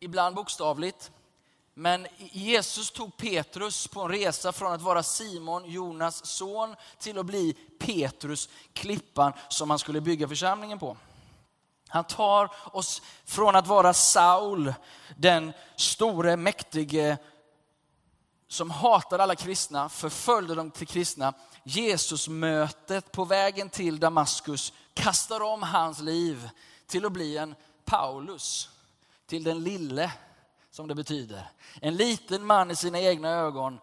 Ibland 0.00 0.36
bokstavligt, 0.36 1.12
men 1.74 2.06
Jesus 2.18 2.90
tog 2.90 3.16
Petrus 3.16 3.88
på 3.88 4.00
en 4.00 4.08
resa 4.08 4.52
från 4.52 4.72
att 4.72 4.82
vara 4.82 5.02
Simon, 5.02 5.70
Jonas 5.70 6.26
son, 6.26 6.76
till 6.98 7.18
att 7.18 7.26
bli 7.26 7.52
Petrus, 7.78 8.48
klippan 8.72 9.32
som 9.48 9.70
han 9.70 9.78
skulle 9.78 10.00
bygga 10.00 10.28
församlingen 10.28 10.78
på. 10.78 10.96
Han 11.88 12.04
tar 12.04 12.50
oss 12.76 13.02
från 13.24 13.56
att 13.56 13.66
vara 13.66 13.94
Saul, 13.94 14.74
den 15.16 15.52
store, 15.76 16.36
mäktige 16.36 17.18
som 18.54 18.70
hatade 18.70 19.22
alla 19.22 19.36
kristna, 19.36 19.88
förföljde 19.88 20.54
dem 20.54 20.70
till 20.70 20.86
kristna. 20.86 21.34
Jesusmötet 21.62 23.12
på 23.12 23.24
vägen 23.24 23.70
till 23.70 24.00
Damaskus 24.00 24.72
kastar 24.94 25.40
om 25.40 25.62
hans 25.62 26.00
liv 26.00 26.48
till 26.86 27.06
att 27.06 27.12
bli 27.12 27.36
en 27.36 27.54
Paulus, 27.84 28.68
till 29.26 29.44
den 29.44 29.64
lille 29.64 30.12
som 30.70 30.88
det 30.88 30.94
betyder. 30.94 31.50
En 31.80 31.96
liten 31.96 32.46
man 32.46 32.70
i 32.70 32.76
sina 32.76 33.00
egna 33.00 33.28
ögon. 33.28 33.78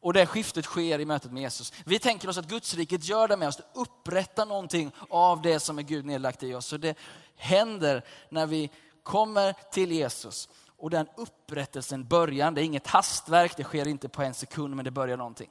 Och 0.00 0.12
det 0.12 0.26
skiftet 0.26 0.64
sker 0.64 0.98
i 0.98 1.04
mötet 1.04 1.32
med 1.32 1.42
Jesus. 1.42 1.72
Vi 1.84 1.98
tänker 1.98 2.28
oss 2.28 2.38
att 2.38 2.48
Gudsriket 2.48 3.04
gör 3.04 3.28
det 3.28 3.36
med 3.36 3.48
oss, 3.48 3.56
det 3.56 3.80
upprättar 3.80 4.46
någonting 4.46 4.92
av 5.10 5.42
det 5.42 5.60
som 5.60 5.78
är 5.78 5.82
Gud 5.82 6.04
nedlagt 6.04 6.42
i 6.42 6.54
oss. 6.54 6.66
Så 6.66 6.76
det 6.76 6.98
händer 7.36 8.04
när 8.28 8.46
vi 8.46 8.70
kommer 9.02 9.54
till 9.70 9.92
Jesus. 9.92 10.48
Och 10.78 10.90
den 10.90 11.08
upprättelsen 11.16 12.08
börjar, 12.08 12.50
det 12.50 12.60
är 12.60 12.64
inget 12.64 12.86
hastverk, 12.86 13.56
det 13.56 13.64
sker 13.64 13.88
inte 13.88 14.08
på 14.08 14.22
en 14.22 14.34
sekund, 14.34 14.76
men 14.76 14.84
det 14.84 14.90
börjar 14.90 15.16
någonting. 15.16 15.50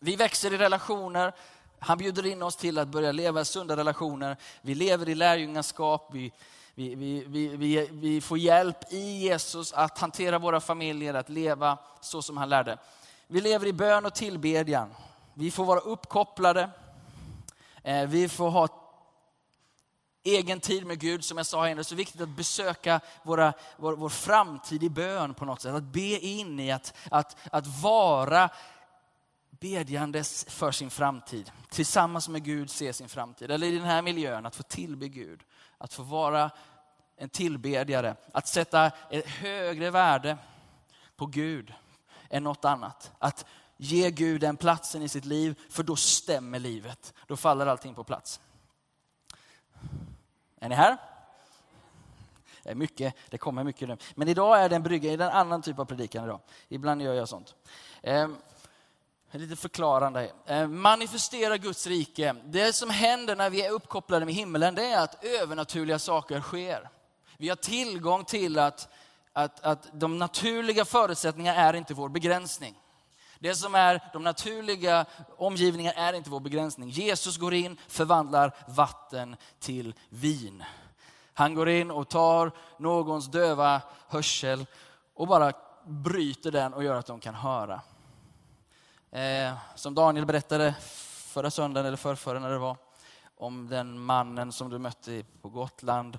Vi 0.00 0.16
växer 0.16 0.52
i 0.52 0.58
relationer, 0.58 1.32
han 1.78 1.98
bjuder 1.98 2.26
in 2.26 2.42
oss 2.42 2.56
till 2.56 2.78
att 2.78 2.88
börja 2.88 3.12
leva 3.12 3.40
i 3.40 3.44
sunda 3.44 3.76
relationer. 3.76 4.36
Vi 4.62 4.74
lever 4.74 5.08
i 5.08 5.14
lärjungaskap, 5.14 6.08
vi 6.12 6.32
vi, 6.74 6.94
vi, 6.94 7.24
vi, 7.56 7.88
vi, 7.92 8.20
får 8.20 8.38
hjälp 8.38 8.92
i 8.92 9.18
Jesus 9.18 9.72
att 9.72 9.98
hantera 9.98 10.38
våra 10.38 10.60
familjer, 10.60 11.14
att 11.14 11.28
leva 11.28 11.78
så 12.00 12.22
som 12.22 12.36
han 12.36 12.48
lärde. 12.48 12.78
Vi 13.26 13.40
lever 13.40 13.66
i 13.66 13.72
bön 13.72 14.06
och 14.06 14.14
tillbedjan. 14.14 14.94
Vi 15.34 15.50
får 15.50 15.64
vara 15.64 15.80
uppkopplade. 15.80 16.70
Eh, 17.82 18.06
vi 18.06 18.28
får 18.28 18.50
ha 18.50 18.64
egen 20.22 20.60
tid 20.60 20.86
med 20.86 20.98
Gud, 20.98 21.24
som 21.24 21.36
jag 21.36 21.46
sa 21.46 21.66
innan. 21.66 21.76
Det 21.76 21.80
är 21.80 21.84
så 21.84 21.94
viktigt 21.94 22.20
att 22.20 22.28
besöka 22.28 23.00
våra, 23.22 23.52
vår, 23.76 23.96
vår 23.96 24.08
framtid 24.08 24.82
i 24.82 24.90
bön 24.90 25.34
på 25.34 25.44
något 25.44 25.60
sätt. 25.60 25.74
Att 25.74 25.82
be 25.82 26.18
in 26.18 26.60
i 26.60 26.72
att, 26.72 26.94
att, 27.10 27.36
att 27.50 27.66
vara 27.82 28.50
bedjandes 29.50 30.44
för 30.48 30.72
sin 30.72 30.90
framtid. 30.90 31.52
Tillsammans 31.70 32.28
med 32.28 32.44
Gud 32.44 32.70
se 32.70 32.92
sin 32.92 33.08
framtid. 33.08 33.50
Eller 33.50 33.66
i 33.66 33.76
den 33.76 33.86
här 33.86 34.02
miljön, 34.02 34.46
att 34.46 34.56
få 34.56 34.62
tillbe 34.62 35.08
Gud. 35.08 35.40
Att 35.78 35.94
få 35.94 36.02
vara 36.02 36.50
en 37.16 37.28
tillbedjare. 37.28 38.16
Att 38.32 38.48
sätta 38.48 38.90
ett 39.10 39.26
högre 39.28 39.90
värde 39.90 40.38
på 41.16 41.26
Gud 41.26 41.74
än 42.30 42.44
något 42.44 42.64
annat. 42.64 43.12
Att 43.18 43.46
ge 43.76 44.10
Gud 44.10 44.40
den 44.40 44.56
platsen 44.56 45.02
i 45.02 45.08
sitt 45.08 45.24
liv, 45.24 45.60
för 45.70 45.82
då 45.82 45.96
stämmer 45.96 46.58
livet. 46.58 47.14
Då 47.26 47.36
faller 47.36 47.66
allting 47.66 47.94
på 47.94 48.04
plats. 48.04 48.40
Är 50.62 50.68
ni 50.68 50.74
här? 50.74 50.96
Det, 52.62 52.70
är 52.70 52.74
mycket, 52.74 53.14
det 53.28 53.38
kommer 53.38 53.64
mycket 53.64 53.88
nu. 53.88 53.96
Men 54.14 54.28
idag 54.28 54.64
är 54.64 54.68
det 54.68 54.76
en 54.76 54.82
brygga, 54.82 55.16
det 55.16 55.24
är 55.24 55.28
en 55.28 55.36
annan 55.36 55.62
typ 55.62 55.78
av 55.78 55.84
predikan 55.84 56.24
idag. 56.24 56.40
Ibland 56.68 57.02
gör 57.02 57.14
jag 57.14 57.28
sånt. 57.28 57.54
Eh, 58.02 58.28
lite 59.30 59.56
förklarande. 59.56 60.32
Eh, 60.46 60.68
manifestera 60.68 61.56
Guds 61.56 61.86
rike. 61.86 62.36
Det 62.44 62.72
som 62.72 62.90
händer 62.90 63.36
när 63.36 63.50
vi 63.50 63.66
är 63.66 63.70
uppkopplade 63.70 64.24
med 64.24 64.34
himlen, 64.34 64.74
det 64.74 64.86
är 64.86 65.00
att 65.00 65.24
övernaturliga 65.24 65.98
saker 65.98 66.40
sker. 66.40 66.88
Vi 67.36 67.48
har 67.48 67.56
tillgång 67.56 68.24
till 68.24 68.58
att, 68.58 68.88
att, 69.32 69.60
att 69.60 69.88
de 69.92 70.18
naturliga 70.18 70.84
förutsättningarna 70.84 71.60
är 71.60 71.74
inte 71.74 71.94
vår 71.94 72.08
begränsning. 72.08 72.81
Det 73.42 73.54
som 73.54 73.74
är 73.74 74.00
de 74.12 74.22
naturliga 74.22 75.06
omgivningarna 75.36 75.98
är 75.98 76.12
inte 76.12 76.30
vår 76.30 76.40
begränsning. 76.40 76.88
Jesus 76.88 77.36
går 77.36 77.54
in, 77.54 77.76
förvandlar 77.88 78.54
vatten 78.68 79.36
till 79.58 79.94
vin. 80.08 80.64
Han 81.34 81.54
går 81.54 81.68
in 81.68 81.90
och 81.90 82.08
tar 82.08 82.52
någons 82.78 83.26
döva 83.26 83.82
hörsel 84.08 84.66
och 85.14 85.26
bara 85.26 85.52
bryter 85.84 86.50
den 86.50 86.74
och 86.74 86.84
gör 86.84 86.94
att 86.94 87.06
de 87.06 87.20
kan 87.20 87.34
höra. 87.34 87.80
Eh, 89.10 89.54
som 89.74 89.94
Daniel 89.94 90.26
berättade 90.26 90.74
förra 91.26 91.50
söndagen, 91.50 91.86
eller 91.86 91.96
förrförra 91.96 92.38
när 92.38 92.50
det 92.50 92.58
var, 92.58 92.76
om 93.36 93.68
den 93.68 93.98
mannen 93.98 94.52
som 94.52 94.70
du 94.70 94.78
mötte 94.78 95.24
på 95.40 95.48
Gotland. 95.48 96.18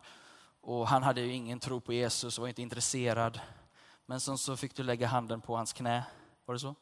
Och 0.61 0.87
han 0.87 1.03
hade 1.03 1.21
ju 1.21 1.33
ingen 1.33 1.59
tro 1.59 1.81
på 1.81 1.93
Jesus 1.93 2.37
och 2.37 2.41
var 2.41 2.49
inte 2.49 2.61
intresserad. 2.61 3.39
Men 4.05 4.19
sen 4.19 4.37
så 4.37 4.57
fick 4.57 4.75
du 4.75 4.83
lägga 4.83 5.07
handen 5.07 5.41
på 5.41 5.55
hans 5.55 5.73
knä. 5.73 6.03
Var 6.45 6.53
det 6.53 6.59
så? 6.59 6.75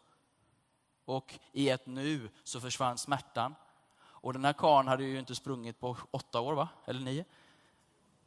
Och 1.06 1.40
i 1.52 1.70
ett 1.70 1.86
nu 1.86 2.30
så 2.44 2.60
försvann 2.62 2.98
smärtan. 2.98 3.56
Och 4.02 4.34
den 4.34 4.46
här 4.46 4.54
karln 4.54 4.88
hade 4.88 5.04
ju 5.04 5.20
inte 5.20 5.36
sprungit 5.36 5.80
på 5.80 5.98
åtta 6.12 6.42
år, 6.42 6.54
va? 6.54 6.70
Eller 6.86 7.00
nio? 7.00 7.26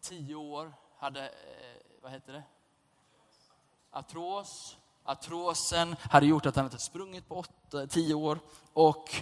Tio 0.00 0.34
år 0.34 0.72
hade, 0.98 1.28
eh, 1.28 1.32
vad 2.02 2.12
heter 2.12 2.32
det? 2.32 2.42
Artros 3.90 4.76
artrosen 5.04 5.96
hade 6.10 6.26
gjort 6.26 6.46
att 6.46 6.56
han 6.56 6.64
inte 6.64 6.78
sprungit 6.78 7.28
på 7.28 7.34
åtta, 7.34 7.86
tio 7.86 8.14
år. 8.14 8.38
Och 8.72 9.14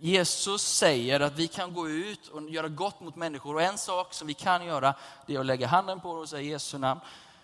Jesus 0.00 0.62
säger 0.62 1.20
att 1.20 1.38
vi 1.38 1.48
kan 1.48 1.74
gå 1.74 1.88
ut 1.88 2.28
och 2.28 2.50
göra 2.50 2.68
gott 2.68 3.00
mot 3.00 3.16
människor. 3.16 3.54
Och 3.54 3.62
en 3.62 3.78
sak 3.78 4.14
som 4.14 4.26
vi 4.26 4.34
kan 4.34 4.66
göra, 4.66 4.94
det 5.26 5.34
är 5.34 5.40
att 5.40 5.46
lägga 5.46 5.66
handen 5.66 6.00
på 6.00 6.08
dem 6.08 6.18
och 6.18 6.28
säga 6.28 6.42
Jesu 6.42 6.78
namn, 6.78 7.00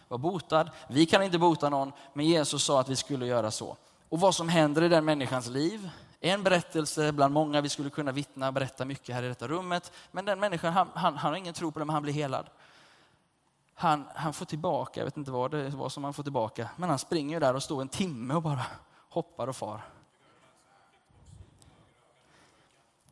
var 0.09 0.19
botad. 0.19 0.71
Vi 0.89 1.07
kan 1.07 1.23
inte 1.23 1.39
bota 1.39 1.69
någon, 1.69 1.93
men 2.13 2.27
Jesus 2.27 2.65
sa 2.65 2.81
att 2.81 2.89
vi 2.89 2.97
skulle 2.97 3.27
göra 3.27 3.51
så. 3.51 3.77
Och 4.13 4.21
vad 4.21 4.35
som 4.35 4.49
händer 4.49 4.83
i 4.83 4.89
den 4.89 5.05
människans 5.05 5.47
liv 5.47 5.91
En 6.21 6.43
berättelse 6.43 7.13
bland 7.13 7.35
många, 7.35 7.61
vi 7.61 7.69
skulle 7.69 7.91
kunna 7.91 8.13
vittna 8.13 8.47
och 8.49 8.55
berätta 8.55 8.85
mycket 8.85 9.15
här 9.15 9.23
i 9.23 9.29
detta 9.29 9.49
rummet. 9.49 9.93
Men 10.11 10.25
den 10.25 10.41
människan, 10.41 10.73
han, 10.73 10.89
han, 10.95 11.17
han 11.17 11.33
har 11.33 11.39
ingen 11.39 11.55
tro 11.55 11.73
på 11.73 11.79
det, 11.79 11.85
men 11.85 11.95
han 11.95 12.03
blir 12.03 12.13
helad. 12.13 12.47
Han, 13.75 14.05
han 14.15 14.33
får 14.33 14.47
tillbaka, 14.47 15.01
jag 15.01 15.05
vet 15.05 15.17
inte 15.17 15.31
vad 15.31 15.51
det 15.51 15.69
var 15.69 15.89
som 15.89 16.05
han 16.05 16.15
får 16.15 16.23
tillbaka, 16.23 16.71
men 16.77 16.89
han 16.89 16.99
springer 16.99 17.41
där 17.41 17.55
och 17.55 17.63
står 17.63 17.81
en 17.81 17.89
timme 17.89 18.35
och 18.35 18.43
bara 18.43 18.67
hoppar 19.09 19.47
och 19.47 19.57
far. 19.57 19.81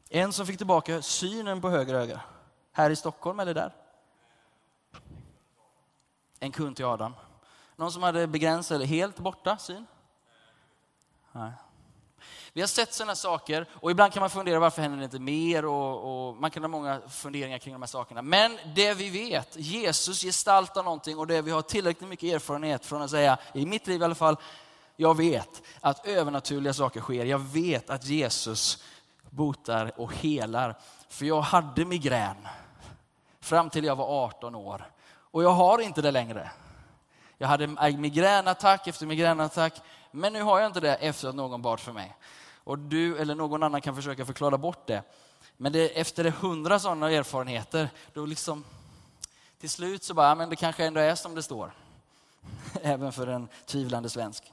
En 0.08 0.32
som 0.32 0.46
fick 0.46 0.58
tillbaka 0.58 1.02
synen 1.02 1.60
på 1.60 1.70
höger 1.70 1.94
öga. 1.94 2.20
Här 2.72 2.90
i 2.90 2.96
Stockholm 2.96 3.40
eller 3.40 3.54
där? 3.54 3.74
En 6.40 6.52
kund 6.52 6.76
till 6.76 6.84
Adam. 6.84 7.14
Någon 7.76 7.92
som 7.92 8.02
hade 8.02 8.26
begränsad 8.26 8.74
eller 8.74 8.86
helt 8.86 9.18
borta 9.18 9.58
syn? 9.58 9.86
Nej. 11.32 11.52
Vi 12.52 12.60
har 12.60 12.68
sett 12.68 12.94
sådana 12.94 13.14
saker 13.14 13.66
och 13.72 13.90
ibland 13.90 14.12
kan 14.12 14.20
man 14.20 14.30
fundera 14.30 14.58
varför 14.58 14.82
händer 14.82 14.98
det 14.98 15.04
inte 15.04 15.18
mer 15.18 15.64
och, 15.64 16.28
och, 16.28 16.36
man 16.36 16.50
kan 16.50 16.62
ha 16.62 16.68
många 16.68 17.00
funderingar 17.08 17.58
kring 17.58 17.74
de 17.74 17.82
här 17.82 17.86
sakerna. 17.86 18.22
Men 18.22 18.58
det 18.74 18.94
vi 18.94 19.10
vet, 19.10 19.56
Jesus 19.56 20.22
gestaltar 20.22 20.82
någonting 20.82 21.18
och 21.18 21.26
det 21.26 21.42
vi 21.42 21.50
har 21.50 21.62
tillräckligt 21.62 22.08
mycket 22.08 22.34
erfarenhet 22.34 22.86
från 22.86 23.02
att 23.02 23.10
säga, 23.10 23.38
i 23.54 23.66
mitt 23.66 23.86
liv 23.86 24.00
i 24.00 24.04
alla 24.04 24.14
fall, 24.14 24.36
jag 24.96 25.16
vet 25.16 25.62
att 25.80 26.06
övernaturliga 26.06 26.72
saker 26.72 27.00
sker. 27.00 27.24
Jag 27.24 27.38
vet 27.38 27.90
att 27.90 28.04
Jesus 28.04 28.84
botar 29.30 30.00
och 30.00 30.14
helar. 30.14 30.78
För 31.08 31.26
jag 31.26 31.40
hade 31.40 31.84
migrän 31.84 32.36
fram 33.40 33.70
till 33.70 33.84
jag 33.84 33.96
var 33.96 34.24
18 34.24 34.54
år. 34.54 34.90
Och 35.10 35.42
jag 35.42 35.50
har 35.50 35.78
inte 35.78 36.02
det 36.02 36.10
längre. 36.10 36.50
Jag 37.38 37.48
hade 37.48 37.66
migränattack 37.92 38.86
efter 38.86 39.06
migränattack, 39.06 39.82
men 40.10 40.32
nu 40.32 40.42
har 40.42 40.60
jag 40.60 40.66
inte 40.66 40.80
det 40.80 40.94
efter 40.94 41.28
att 41.28 41.34
någon 41.34 41.62
bad 41.62 41.80
för 41.80 41.92
mig. 41.92 42.16
Och 42.64 42.78
du 42.78 43.18
eller 43.18 43.34
någon 43.34 43.62
annan 43.62 43.80
kan 43.80 43.96
försöka 43.96 44.26
förklara 44.26 44.58
bort 44.58 44.86
det. 44.86 45.02
Men 45.56 45.72
det, 45.72 46.00
efter 46.00 46.24
det 46.24 46.30
hundra 46.30 46.78
sådana 46.78 47.10
erfarenheter, 47.10 47.88
då 48.12 48.26
liksom 48.26 48.64
till 49.60 49.70
slut 49.70 50.04
så 50.04 50.14
bara, 50.14 50.34
men 50.34 50.50
det 50.50 50.56
kanske 50.56 50.84
ändå 50.84 51.00
är 51.00 51.14
som 51.14 51.34
det 51.34 51.42
står. 51.42 51.72
Även 52.82 53.12
för 53.12 53.26
en 53.26 53.48
tvivlande 53.66 54.10
svensk. 54.10 54.52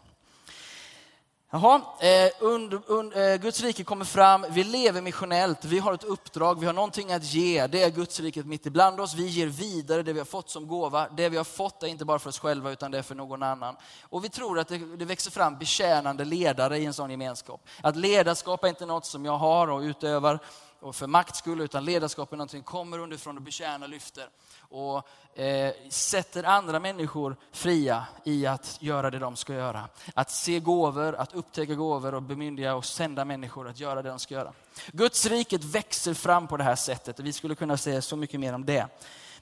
Jaha, 1.49 1.81
eh, 1.99 2.29
und, 2.39 2.73
und, 2.73 3.13
eh, 3.15 3.37
Guds 3.37 3.61
rike 3.61 3.83
kommer 3.83 4.05
fram, 4.05 4.45
vi 4.49 4.63
lever 4.63 5.01
missionellt, 5.01 5.65
vi 5.65 5.79
har 5.79 5.93
ett 5.93 6.03
uppdrag, 6.03 6.59
vi 6.59 6.65
har 6.65 6.73
någonting 6.73 7.11
att 7.11 7.23
ge. 7.23 7.67
Det 7.67 7.83
är 7.83 7.89
Guds 7.89 8.19
riket 8.19 8.45
mitt 8.45 8.65
ibland 8.65 8.99
oss. 8.99 9.13
Vi 9.13 9.27
ger 9.27 9.47
vidare 9.47 10.03
det 10.03 10.13
vi 10.13 10.19
har 10.19 10.25
fått 10.25 10.49
som 10.49 10.67
gåva. 10.67 11.09
Det 11.09 11.29
vi 11.29 11.37
har 11.37 11.43
fått 11.43 11.83
är 11.83 11.87
inte 11.87 12.05
bara 12.05 12.19
för 12.19 12.29
oss 12.29 12.39
själva 12.39 12.71
utan 12.71 12.91
det 12.91 12.97
är 12.97 13.01
för 13.01 13.15
någon 13.15 13.43
annan. 13.43 13.75
Och 14.01 14.23
vi 14.23 14.29
tror 14.29 14.59
att 14.59 14.67
det, 14.67 14.77
det 14.77 15.05
växer 15.05 15.31
fram 15.31 15.57
betjänande 15.57 16.25
ledare 16.25 16.77
i 16.77 16.85
en 16.85 16.93
sån 16.93 17.11
gemenskap. 17.11 17.67
Att 17.81 17.95
ledarskap 17.95 18.63
är 18.63 18.67
inte 18.67 18.85
något 18.85 19.05
som 19.05 19.25
jag 19.25 19.37
har 19.37 19.67
och 19.67 19.81
utövar 19.81 20.39
och 20.79 20.95
för 20.95 21.07
makts 21.07 21.39
skull, 21.39 21.61
utan 21.61 21.85
ledarskap 21.85 22.33
är 22.33 22.37
någonting 22.37 22.59
som 22.61 22.71
kommer 22.71 22.99
underifrån 22.99 23.37
och 23.37 23.43
betjänar, 23.43 23.87
lyfter 23.87 24.29
och 24.69 25.07
eh, 25.39 25.73
sätter 25.89 26.43
andra 26.43 26.79
människor 26.79 27.35
fria 27.51 28.05
i 28.23 28.45
att 28.45 28.77
göra 28.79 29.11
det 29.11 29.19
de 29.19 29.35
ska 29.35 29.53
göra. 29.53 29.89
Att 30.13 30.31
se 30.31 30.59
gåvor, 30.59 31.15
att 31.15 31.33
upptäcka 31.33 31.75
gåvor 31.75 32.13
och 32.13 32.21
bemyndiga 32.21 32.75
och 32.75 32.85
sända 32.85 33.25
människor 33.25 33.67
att 33.67 33.79
göra 33.79 34.01
det 34.01 34.09
de 34.09 34.19
ska 34.19 34.33
göra. 34.33 34.53
Guds 34.91 35.25
riket 35.25 35.63
växer 35.63 36.13
fram 36.13 36.47
på 36.47 36.57
det 36.57 36.63
här 36.63 36.75
sättet 36.75 37.19
och 37.19 37.25
vi 37.25 37.33
skulle 37.33 37.55
kunna 37.55 37.77
säga 37.77 38.01
så 38.01 38.15
mycket 38.15 38.39
mer 38.39 38.53
om 38.53 38.65
det. 38.65 38.87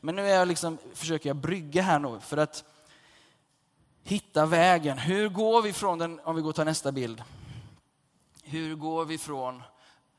Men 0.01 0.15
nu 0.15 0.29
är 0.29 0.35
jag 0.35 0.47
liksom, 0.47 0.77
försöker 0.93 1.29
jag 1.29 1.35
brygga 1.35 1.81
här 1.81 1.99
nu 1.99 2.19
för 2.19 2.37
att 2.37 2.63
hitta 4.03 4.45
vägen. 4.45 4.97
Hur 4.97 5.29
går 5.29 5.61
vi 5.61 5.73
från 5.73 5.99
den, 5.99 6.19
om 6.23 6.35
vi 6.35 6.41
går 6.41 6.53
till 6.53 6.63
nästa 6.63 6.91
bild. 6.91 7.23
Hur 8.43 8.75
går 8.75 9.05
vi 9.05 9.17
från 9.17 9.63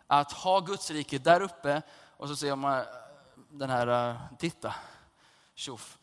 att 0.06 0.32
ha 0.32 0.60
Guds 0.60 0.90
riket 0.90 1.24
där 1.24 1.40
uppe 1.40 1.82
och 2.16 2.28
så 2.28 2.36
ser 2.36 2.56
man 2.56 2.84
den 3.50 3.70
här, 3.70 4.10
eh, 4.10 4.16
titta, 4.38 4.74
tjoff. 5.56 5.98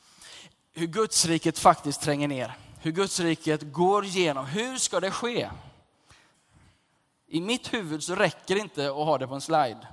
Hur 0.74 0.88
Guds 0.88 1.26
riket 1.26 1.60
faktiskt 1.60 2.02
tränger 2.02 2.28
ner. 2.28 2.58
Hur 2.80 2.92
Guds 2.92 3.20
riket 3.20 3.62
går 3.62 4.06
igenom. 4.06 4.46
Hur 4.46 4.78
ska 4.78 5.00
det 5.00 5.12
ske? 5.12 5.50
I 7.28 7.42
mitt 7.42 7.74
huvud 7.74 8.04
så 8.04 8.16
räcker 8.16 8.56
det 8.56 8.62
inte 8.62 8.90
att 8.90 8.96
ha 8.96 9.18
det 9.18 9.28
på 9.28 9.34
en 9.34 9.42
slide. 9.42 9.88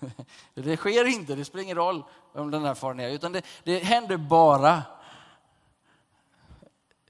Det 0.54 0.76
sker 0.76 1.04
inte, 1.04 1.34
det 1.34 1.44
spelar 1.44 1.62
ingen 1.62 1.76
roll 1.76 2.04
om 2.32 2.50
den 2.50 2.64
här 2.64 2.74
far 2.74 2.94
ner, 2.94 3.08
utan 3.08 3.32
det, 3.32 3.44
det 3.64 3.78
händer 3.78 4.16
bara. 4.16 4.82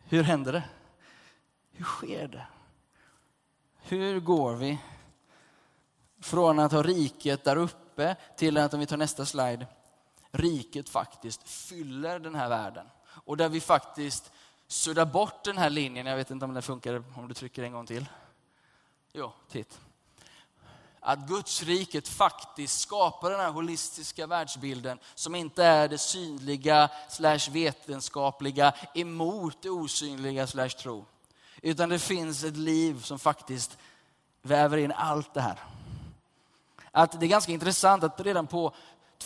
Hur 0.05 0.23
händer 0.23 0.53
det? 0.53 0.63
Hur 1.73 1.85
sker 1.85 2.29
det? 2.29 2.47
Hur 3.83 4.21
går 4.21 4.55
vi 4.55 4.79
från 6.21 6.59
att 6.59 6.73
ha 6.73 6.83
riket 6.83 7.45
där 7.45 7.57
uppe 7.57 8.17
till 8.37 8.57
att, 8.57 8.75
om 8.75 8.81
vi 8.81 8.87
tar 8.87 8.97
nästa 8.97 9.27
slide, 9.27 9.67
riket 10.35 10.89
faktiskt 10.89 11.49
fyller 11.49 12.19
den 12.19 12.35
här 12.35 12.49
världen. 12.49 12.87
Och 13.07 13.37
där 13.37 13.49
vi 13.49 13.61
faktiskt 13.61 14.33
suddar 14.67 15.05
bort 15.05 15.45
den 15.45 15.59
här 15.59 15.71
linjen, 15.71 16.07
jag 16.07 16.17
vet 16.17 16.31
inte 16.31 16.45
om 16.45 16.55
den 16.55 16.63
funkar 16.63 17.05
om 17.17 17.29
du 17.29 17.35
trycker 17.35 17.63
en 17.63 17.73
gång 17.73 17.87
till. 17.87 18.07
Jo, 19.13 19.33
titt. 19.51 19.81
Att 21.01 21.19
Guds 21.19 21.63
riket 21.63 22.09
faktiskt 22.09 22.81
skapar 22.81 23.31
den 23.31 23.41
här 23.41 23.51
holistiska 23.51 24.27
världsbilden 24.27 24.99
som 25.15 25.35
inte 25.35 25.65
är 25.65 25.89
det 25.89 25.99
synliga 25.99 26.91
slash 27.09 27.51
vetenskapliga 27.51 28.75
emot 28.95 29.63
det 29.63 29.71
osynliga 29.71 30.47
slash 30.47 30.69
tro. 30.69 31.07
Utan 31.63 31.89
det 31.89 31.99
finns 31.99 32.45
ett 32.45 32.57
liv 32.57 33.03
som 33.03 33.19
faktiskt 33.19 33.79
väver 34.43 34.77
in 34.77 34.93
allt 34.93 35.35
det 35.35 35.41
här 35.41 35.59
att 36.97 37.21
det 37.21 37.27
är 37.27 37.29
ganska 37.29 37.53
intressant 37.53 38.05
att 38.05 38.21
redan 38.21 38.47
på 38.47 38.75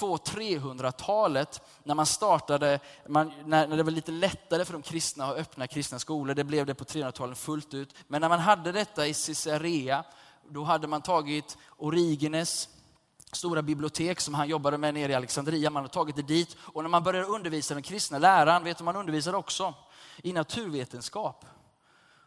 200-300-talet 0.01 1.63
när 1.83 1.95
man 1.95 2.07
startade, 2.07 2.81
man, 3.09 3.33
när, 3.45 3.67
när, 3.67 3.77
det 3.77 3.83
var 3.83 3.91
lite 3.91 4.13
lättare 4.13 4.65
för 4.65 4.73
de 4.73 4.83
kristna 4.83 5.27
att 5.27 5.37
öppna 5.37 5.67
kristna 5.67 5.99
skolor, 5.99 6.35
det 6.35 6.45
blev 6.45 6.67
det 6.67 6.75
på 6.75 6.85
300-talet 6.85 7.39
fullt 7.39 7.75
ut. 7.75 7.95
Men 8.07 8.21
när 8.21 8.29
man 8.29 8.41
hade 8.41 8.73
detta 8.73 9.07
i 9.07 9.15
Caesarea, 9.15 10.05
då 10.49 10.65
hade 10.65 10.87
man 10.87 11.03
tagit 11.03 11.57
Origenes 11.77 12.69
stora 13.33 13.63
bibliotek 13.63 14.21
som 14.21 14.35
han 14.35 14.49
jobbade 14.49 14.79
med 14.79 14.95
nere 14.95 15.13
i 15.13 15.15
Alexandria, 15.15 15.71
man 15.71 15.83
hade 15.83 15.95
tagit 15.95 16.17
det 16.17 16.23
dit. 16.23 16.57
Och 16.61 16.83
när 16.83 16.91
man 16.91 17.03
började 17.03 17.27
undervisa 17.27 17.75
den 17.75 17.83
kristna 17.83 18.19
läran, 18.19 18.65
vet 18.65 18.79
du 18.79 18.85
man 18.85 18.97
undervisade 18.97 19.37
också? 19.37 19.75
I 20.23 20.33
naturvetenskap 20.33 21.45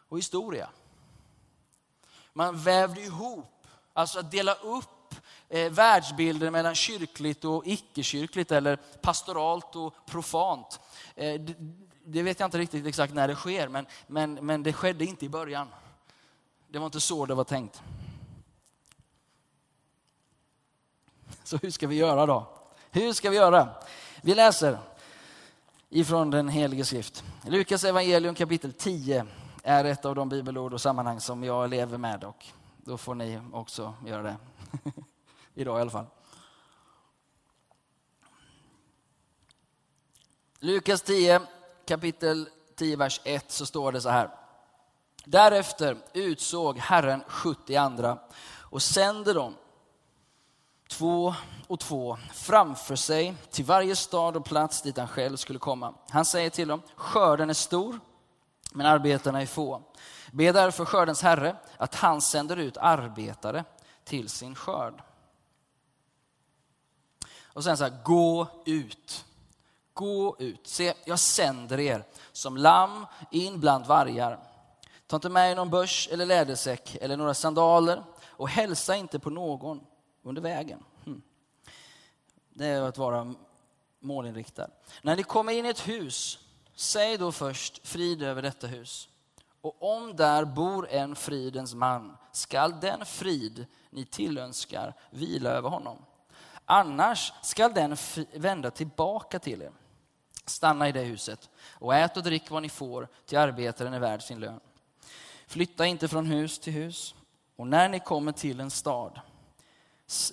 och 0.08 0.18
historia. 0.18 0.68
Man 2.32 2.58
vävde 2.58 3.00
ihop, 3.00 3.66
alltså 3.92 4.18
att 4.18 4.30
dela 4.30 4.54
upp 4.54 5.01
eh, 5.52 5.70
världsbilden 5.70 6.52
mellan 6.52 6.74
kyrkligt 6.74 7.44
och 7.44 7.66
icke-kyrkligt 7.66 8.52
eller 8.52 8.76
pastoralt 8.76 9.76
och 9.76 9.94
profant. 10.06 10.80
Eh, 11.14 11.40
det, 11.40 11.54
det, 12.04 12.22
vet 12.22 12.40
jag 12.40 12.46
inte 12.46 12.58
riktigt 12.58 12.86
exakt 12.86 13.14
när 13.14 13.28
det 13.28 13.34
sker, 13.34 13.68
men, 13.68 13.86
men, 14.06 14.34
men 14.34 14.62
det 14.62 14.72
skedde 14.72 15.04
inte 15.04 15.24
i 15.24 15.28
början. 15.28 15.68
Det 16.68 16.78
var 16.78 16.86
inte 16.86 17.00
så 17.00 17.26
det 17.26 17.34
var 17.34 17.44
tänkt. 17.44 17.82
Så 21.44 21.56
hur 21.56 21.70
ska 21.70 21.86
vi 21.86 21.94
göra 21.94 22.26
då? 22.26 22.46
Hur 22.90 23.12
ska 23.12 23.30
vi 23.30 23.36
göra? 23.36 23.68
Vi 24.22 24.34
läser 24.34 24.78
ifrån 25.88 26.30
den 26.30 26.48
helige 26.48 26.84
skrift. 26.84 27.24
Lukas 27.46 27.84
evangelium 27.84 28.34
kapitel 28.34 28.72
10 28.72 29.26
är 29.62 29.84
ett 29.84 30.04
av 30.04 30.14
de 30.14 30.28
bibelord 30.28 30.74
och 30.74 30.80
sammanhang 30.80 31.20
som 31.20 31.44
jag 31.44 31.70
lever 31.70 31.98
med 31.98 32.24
och 32.24 32.46
då 32.76 32.98
får 32.98 33.14
ni 33.14 33.40
också 33.52 33.94
göra 34.06 34.22
det. 34.22 34.36
Idag 35.54 35.78
i 35.78 35.80
alla 35.80 35.90
fall. 35.90 36.06
Lukas 40.58 41.02
10, 41.02 41.40
kapitel 41.86 42.48
10, 42.76 42.96
vers 42.96 43.20
1 43.24 43.50
så 43.52 43.66
står 43.66 43.92
det 43.92 44.00
så 44.00 44.08
här. 44.08 44.30
Därefter 45.24 45.96
utsåg 46.12 46.78
Herren 46.78 47.24
70 47.26 47.76
andra 47.76 48.18
och 48.58 48.82
sände 48.82 49.32
dem 49.32 49.54
två 50.88 51.34
och 51.66 51.80
två 51.80 52.18
framför 52.32 52.96
sig 52.96 53.34
till 53.50 53.64
varje 53.64 53.96
stad 53.96 54.36
och 54.36 54.44
plats 54.44 54.82
dit 54.82 54.96
han 54.96 55.08
själv 55.08 55.36
skulle 55.36 55.58
komma. 55.58 55.94
Han 56.08 56.24
säger 56.24 56.50
till 56.50 56.68
dem, 56.68 56.82
skörden 56.96 57.50
är 57.50 57.54
stor, 57.54 58.00
men 58.72 58.86
arbetarna 58.86 59.42
är 59.42 59.46
få. 59.46 59.82
Be 60.32 60.52
därför 60.52 60.84
skördens 60.84 61.22
herre 61.22 61.56
att 61.76 61.94
han 61.94 62.20
sänder 62.20 62.56
ut 62.56 62.76
arbetare 62.76 63.64
till 64.04 64.28
sin 64.28 64.54
skörd. 64.54 65.02
Och 67.52 67.64
sen 67.64 67.76
så 67.76 67.84
här, 67.84 68.02
gå 68.04 68.46
ut. 68.66 69.24
Gå 69.94 70.36
ut. 70.38 70.66
Se, 70.66 70.94
jag 71.04 71.18
sänder 71.18 71.80
er 71.80 72.04
som 72.32 72.56
lamm 72.56 73.06
in 73.30 73.60
bland 73.60 73.86
vargar. 73.86 74.38
Ta 75.06 75.16
inte 75.16 75.28
med 75.28 75.50
er 75.50 75.56
någon 75.56 75.70
börs 75.70 76.08
eller 76.12 76.26
lädersäck 76.26 76.96
eller 77.00 77.16
några 77.16 77.34
sandaler 77.34 78.04
och 78.24 78.48
hälsa 78.48 78.96
inte 78.96 79.18
på 79.18 79.30
någon 79.30 79.80
under 80.22 80.42
vägen. 80.42 80.84
Hmm. 81.04 81.22
Det 82.50 82.66
är 82.66 82.82
att 82.82 82.98
vara 82.98 83.34
målinriktad. 84.00 84.68
När 85.02 85.16
ni 85.16 85.22
kommer 85.22 85.52
in 85.52 85.66
i 85.66 85.68
ett 85.68 85.88
hus, 85.88 86.38
säg 86.74 87.18
då 87.18 87.32
först 87.32 87.86
frid 87.86 88.22
över 88.22 88.42
detta 88.42 88.66
hus. 88.66 89.08
Och 89.60 89.94
om 89.94 90.16
där 90.16 90.44
bor 90.44 90.88
en 90.90 91.16
fridens 91.16 91.74
man 91.74 92.16
skall 92.32 92.80
den 92.80 93.06
frid 93.06 93.66
ni 93.90 94.04
tillönskar 94.04 94.94
vila 95.10 95.50
över 95.50 95.68
honom. 95.68 96.04
Annars 96.64 97.32
skall 97.42 97.74
den 97.74 97.96
vända 98.34 98.70
tillbaka 98.70 99.38
till 99.38 99.62
er. 99.62 99.72
Stanna 100.46 100.88
i 100.88 100.92
det 100.92 101.02
huset 101.02 101.50
och 101.68 101.94
ät 101.94 102.16
och 102.16 102.22
drick 102.22 102.50
vad 102.50 102.62
ni 102.62 102.68
får, 102.68 103.08
till 103.26 103.38
arbetaren 103.38 103.94
är 103.94 103.98
värd 103.98 104.22
sin 104.22 104.40
lön. 104.40 104.60
Flytta 105.46 105.86
inte 105.86 106.08
från 106.08 106.26
hus 106.26 106.58
till 106.58 106.72
hus. 106.72 107.14
Och 107.56 107.66
när 107.66 107.88
ni 107.88 108.00
kommer 108.00 108.32
till 108.32 108.60
en 108.60 108.70
stad 108.70 109.20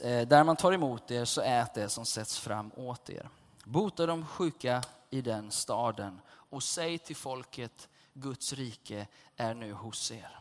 eh, 0.03 0.27
där 0.27 0.43
man 0.43 0.55
tar 0.55 0.71
emot 0.71 1.11
er, 1.11 1.25
så 1.25 1.41
ät 1.41 1.73
det 1.73 1.89
som 1.89 2.05
sätts 2.05 2.39
fram 2.39 2.71
åt 2.75 3.09
er. 3.09 3.29
Bota 3.63 4.05
de 4.05 4.25
sjuka 4.25 4.83
i 5.09 5.21
den 5.21 5.51
staden 5.51 6.21
och 6.27 6.63
säg 6.63 6.97
till 6.97 7.15
folket, 7.15 7.89
Guds 8.13 8.53
rike 8.53 9.07
är 9.35 9.53
nu 9.53 9.73
hos 9.73 10.11
er. 10.11 10.39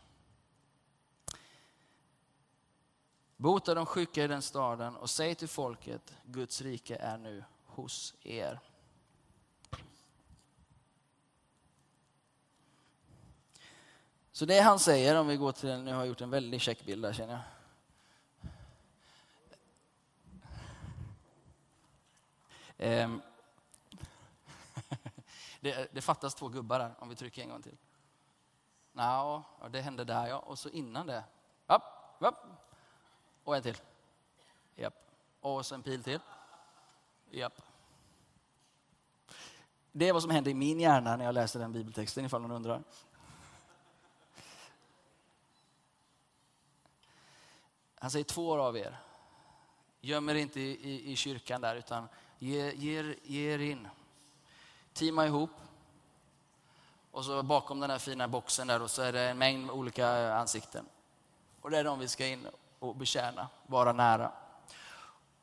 Bota 3.41 3.73
de 3.73 3.85
sjuka 3.85 4.23
i 4.23 4.27
den 4.27 4.41
staden 4.41 4.95
och 4.95 5.09
säg 5.09 5.35
till 5.35 5.47
folket, 5.47 6.17
Guds 6.23 6.61
rike 6.61 6.95
är 6.95 7.17
nu 7.17 7.43
hos 7.65 8.13
er. 8.23 8.59
Så 14.31 14.45
det 14.45 14.59
han 14.59 14.79
säger, 14.79 15.19
om 15.19 15.27
vi 15.27 15.37
går 15.37 15.51
till, 15.51 15.83
nu 15.83 15.91
har 15.91 15.99
jag 15.99 16.07
gjort 16.07 16.21
en 16.21 16.29
väldigt 16.29 16.61
check 16.61 16.85
bild 16.85 17.03
där 17.03 17.13
känner 17.13 17.33
jag. 17.33 17.41
Ehm. 22.77 23.21
Det, 25.59 25.93
det, 25.93 26.01
fattas 26.01 26.35
två 26.35 26.47
gubbar 26.47 26.79
där, 26.79 26.95
om 26.99 27.09
vi 27.09 27.15
trycker 27.15 27.41
en 27.41 27.49
gång 27.49 27.61
till. 27.61 27.77
Nja, 28.91 29.43
no, 29.61 29.69
det 29.69 29.81
hände 29.81 30.03
där 30.03 30.27
ja, 30.27 30.39
och 30.39 30.59
så 30.59 30.69
innan 30.69 31.07
det. 31.07 31.23
Upp, 31.67 31.81
upp. 32.19 32.58
Och 33.43 33.55
en 33.55 33.63
till. 33.63 33.77
Japp. 34.75 34.93
Och 35.39 35.65
så 35.65 35.75
en 35.75 35.83
pil 35.83 36.03
till. 36.03 36.19
Japp. 37.29 37.61
Det 39.91 40.09
är 40.09 40.13
vad 40.13 40.21
som 40.21 40.31
hände 40.31 40.49
i 40.49 40.53
min 40.53 40.79
hjärna 40.79 41.15
när 41.15 41.25
jag 41.25 41.33
läste 41.33 41.59
den 41.59 41.71
bibeltexten, 41.71 42.25
ifall 42.25 42.41
någon 42.41 42.51
undrar. 42.51 42.83
Han 47.95 48.11
säger 48.11 48.25
två 48.25 48.59
av 48.59 48.77
er, 48.77 48.97
göm 50.01 50.29
er 50.29 50.35
inte 50.35 50.59
i, 50.59 50.89
i, 50.89 51.11
i 51.11 51.15
kyrkan 51.15 51.61
där 51.61 51.75
utan 51.75 52.07
ge, 52.39 52.71
ge, 52.71 53.15
ge 53.23 53.53
er 53.53 53.59
in. 53.59 53.87
Teama 54.93 55.25
ihop. 55.25 55.49
Och 57.11 57.25
så 57.25 57.43
bakom 57.43 57.79
den 57.79 57.89
här 57.89 57.99
fina 57.99 58.27
boxen 58.27 58.67
där 58.67 58.81
och 58.81 58.91
så 58.91 59.01
är 59.01 59.13
det 59.13 59.21
en 59.21 59.37
mängd 59.37 59.71
olika 59.71 60.33
ansikten. 60.33 60.85
Och 61.61 61.71
det 61.71 61.77
är 61.77 61.83
de 61.83 61.99
vi 61.99 62.07
ska 62.07 62.27
in 62.27 62.47
och 62.79 62.95
betjäna, 62.95 63.47
vara 63.67 63.93
nära. 63.93 64.31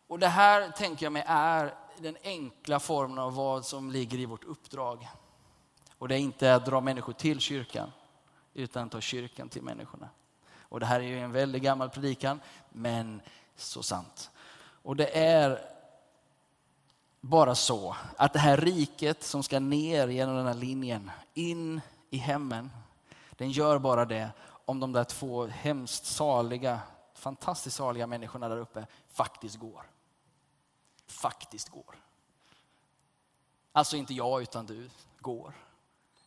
Och 0.06 0.18
det 0.18 0.28
här 0.28 0.70
tänker 0.70 1.06
jag 1.06 1.12
mig 1.12 1.24
är 1.26 1.74
den 1.98 2.16
enkla 2.22 2.80
formen 2.80 3.18
av 3.18 3.34
vad 3.34 3.64
som 3.64 3.90
ligger 3.90 4.18
i 4.18 4.26
vårt 4.26 4.44
uppdrag. 4.44 5.08
Och 5.98 6.08
det 6.08 6.14
är 6.14 6.18
inte 6.18 6.54
att 6.54 6.66
dra 6.66 6.80
människor 6.80 7.12
till 7.12 7.40
kyrkan, 7.40 7.92
utan 8.54 8.84
att 8.86 8.92
ta 8.92 9.00
kyrkan 9.00 9.48
till 9.48 9.62
människorna. 9.62 10.08
Och 10.58 10.80
det 10.80 10.86
här 10.86 11.00
är 11.00 11.04
ju 11.04 11.20
en 11.20 11.32
väldigt 11.32 11.62
gammal 11.62 11.90
predikan, 11.90 12.40
men 12.68 13.20
så 13.56 13.82
sant. 13.82 14.30
Och 14.82 14.96
det 14.96 15.18
är 15.18 15.60
bara 17.20 17.54
så 17.54 17.96
att 18.16 18.32
det 18.32 18.38
här 18.38 18.56
riket 18.56 19.22
som 19.22 19.42
ska 19.42 19.60
ner 19.60 20.08
genom 20.08 20.36
den 20.36 20.46
här 20.46 20.54
linjen, 20.54 21.10
in 21.34 21.80
i 22.10 22.16
hemmen, 22.16 22.70
den 23.30 23.50
gör 23.50 23.78
bara 23.78 24.04
det 24.04 24.30
om 24.64 24.80
de 24.80 24.92
där 24.92 25.04
två 25.04 25.46
hemskt 25.46 26.06
saliga, 26.06 26.80
fantastiskt 27.16 27.76
saliga 27.76 28.06
människorna 28.06 28.48
där 28.48 28.56
uppe 28.56 28.86
faktiskt 29.12 29.56
går. 29.56 29.90
Faktiskt 31.06 31.68
går. 31.68 31.96
Alltså 33.72 33.96
inte 33.96 34.14
jag 34.14 34.42
utan 34.42 34.66
du 34.66 34.90
går. 35.20 35.54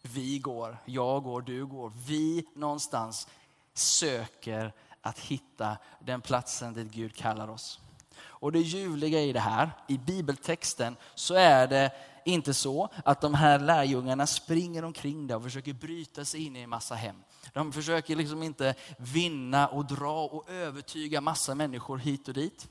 Vi 0.02 0.40
går, 0.40 0.78
jag 0.86 1.24
går, 1.24 1.42
du 1.42 1.66
går. 1.66 1.92
Vi 2.08 2.46
någonstans 2.54 3.28
söker 3.74 4.74
att 5.02 5.20
hitta 5.20 5.78
den 6.00 6.22
platsen 6.22 6.74
dit 6.74 6.92
Gud 6.92 7.16
kallar 7.16 7.48
oss. 7.48 7.80
Och 8.20 8.52
det 8.52 8.60
ljuvliga 8.60 9.22
i 9.22 9.34
det 9.34 9.40
här, 9.40 9.72
i 9.88 9.98
bibeltexten, 9.98 10.96
så 11.16 11.34
är 11.34 11.68
det 11.68 11.92
inte 12.26 12.54
så 12.54 12.90
att 13.06 13.22
de 13.22 13.34
här 13.34 13.60
lärjungarna 13.60 14.28
springer 14.28 14.86
omkring 14.86 15.28
där 15.28 15.36
och 15.36 15.44
försöker 15.44 15.74
bryta 15.74 16.26
sig 16.26 16.46
in 16.46 16.56
i 16.56 16.62
en 16.62 16.70
massa 16.70 16.96
hem. 16.96 17.24
De 17.54 17.74
försöker 17.74 18.16
liksom 18.16 18.44
inte 18.44 18.76
vinna 18.98 19.68
och 19.68 19.86
dra 19.86 20.26
och 20.26 20.50
övertyga 20.50 21.22
massa 21.22 21.56
människor 21.56 21.98
hit 21.98 22.28
och 22.28 22.34
dit. 22.34 22.68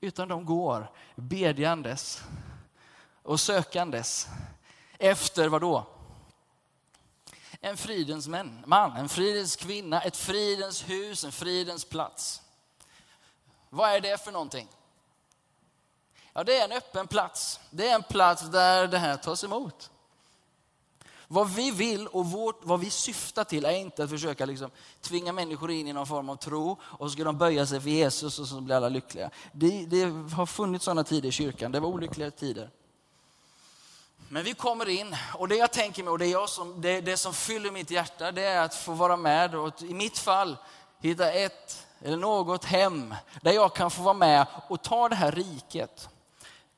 Utan 0.00 0.28
de 0.28 0.44
går 0.44 0.90
bedjandes 1.14 2.22
och 3.22 3.40
sökandes 3.40 4.28
efter 4.98 5.48
vad 5.48 5.60
då? 5.60 5.86
en 7.64 7.76
fridens 7.76 8.28
man, 8.28 8.96
en 8.96 9.08
fridens 9.08 9.56
kvinna, 9.56 10.00
ett 10.00 10.16
fridens 10.16 10.88
hus, 10.88 11.24
en 11.24 11.32
fridens 11.32 11.84
plats. 11.84 12.42
Vad 13.68 13.90
är 13.90 14.00
det 14.00 14.24
för 14.24 14.32
någonting? 14.32 14.68
Ja, 16.32 16.44
det 16.44 16.56
är 16.56 16.64
en 16.64 16.72
öppen 16.72 17.06
plats. 17.06 17.60
Det 17.70 17.88
är 17.88 17.94
en 17.94 18.02
plats 18.02 18.42
där 18.42 18.86
det 18.86 18.98
här 18.98 19.16
tas 19.16 19.44
emot. 19.44 19.90
Vad 21.32 21.50
vi 21.50 21.70
vill 21.70 22.06
och 22.06 22.26
vårt, 22.26 22.64
vad 22.64 22.80
vi 22.80 22.90
syftar 22.90 23.44
till 23.44 23.64
är 23.64 23.72
inte 23.72 24.04
att 24.04 24.10
försöka 24.10 24.46
liksom 24.46 24.70
tvinga 25.00 25.32
människor 25.32 25.70
in 25.70 25.88
i 25.88 25.92
någon 25.92 26.06
form 26.06 26.28
av 26.28 26.36
tro 26.36 26.76
och 26.82 27.10
så 27.10 27.10
ska 27.10 27.24
de 27.24 27.38
böja 27.38 27.66
sig 27.66 27.80
för 27.80 27.88
Jesus 27.88 28.38
och 28.38 28.46
så 28.46 28.60
blir 28.60 28.76
alla 28.76 28.88
lyckliga. 28.88 29.30
Det, 29.52 29.86
det 29.86 30.04
har 30.34 30.46
funnits 30.46 30.84
sådana 30.84 31.04
tider 31.04 31.28
i 31.28 31.32
kyrkan, 31.32 31.72
det 31.72 31.80
var 31.80 31.88
olyckliga 31.88 32.30
tider. 32.30 32.70
Men 34.28 34.44
vi 34.44 34.54
kommer 34.54 34.88
in 34.88 35.16
och 35.34 35.48
det 35.48 35.56
jag 35.56 35.72
tänker 35.72 36.02
mig 36.02 36.10
och 36.10 36.18
det, 36.18 36.26
jag 36.26 36.48
som, 36.48 36.80
det, 36.80 37.00
det 37.00 37.16
som 37.16 37.34
fyller 37.34 37.70
mitt 37.70 37.90
hjärta 37.90 38.32
det 38.32 38.42
är 38.42 38.62
att 38.62 38.74
få 38.74 38.92
vara 38.92 39.16
med 39.16 39.54
och 39.54 39.82
i 39.82 39.94
mitt 39.94 40.18
fall 40.18 40.56
hitta 41.00 41.32
ett 41.32 41.86
eller 42.02 42.16
något 42.16 42.64
hem 42.64 43.14
där 43.42 43.52
jag 43.52 43.74
kan 43.74 43.90
få 43.90 44.02
vara 44.02 44.14
med 44.14 44.46
och 44.68 44.82
ta 44.82 45.08
det 45.08 45.14
här 45.14 45.32
riket 45.32 46.08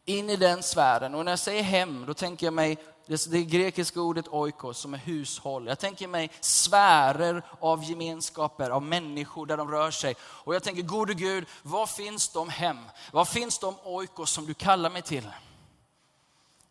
in 0.05 0.31
i 0.31 0.37
den 0.37 0.63
sfären. 0.63 1.15
Och 1.15 1.25
när 1.25 1.33
jag 1.33 1.39
säger 1.39 1.63
hem, 1.63 2.05
då 2.07 2.15
tänker 2.15 2.47
jag 2.47 2.55
mig 2.55 2.79
det, 3.07 3.31
det 3.31 3.45
grekiska 3.45 4.01
ordet 4.01 4.29
oikos 4.29 4.79
som 4.79 4.95
är 4.95 4.99
hushåll. 4.99 5.67
Jag 5.67 5.79
tänker 5.79 6.09
mig 6.09 6.31
sfärer 6.41 7.43
av 7.61 7.85
gemenskaper, 7.85 8.71
av 8.71 8.83
människor 8.83 9.47
där 9.47 9.57
de 9.57 9.71
rör 9.71 9.91
sig. 9.91 10.15
Och 10.21 10.55
jag 10.55 10.63
tänker, 10.63 10.83
gode 10.83 11.15
Gud, 11.15 11.47
var 11.63 11.87
finns 11.87 12.29
de 12.29 12.49
hem? 12.49 12.79
Var 13.13 13.25
finns 13.25 13.59
de 13.59 13.75
oikos 13.85 14.31
som 14.31 14.47
du 14.47 14.55
kallar 14.55 14.91
mig 14.91 15.03
till? 15.03 15.29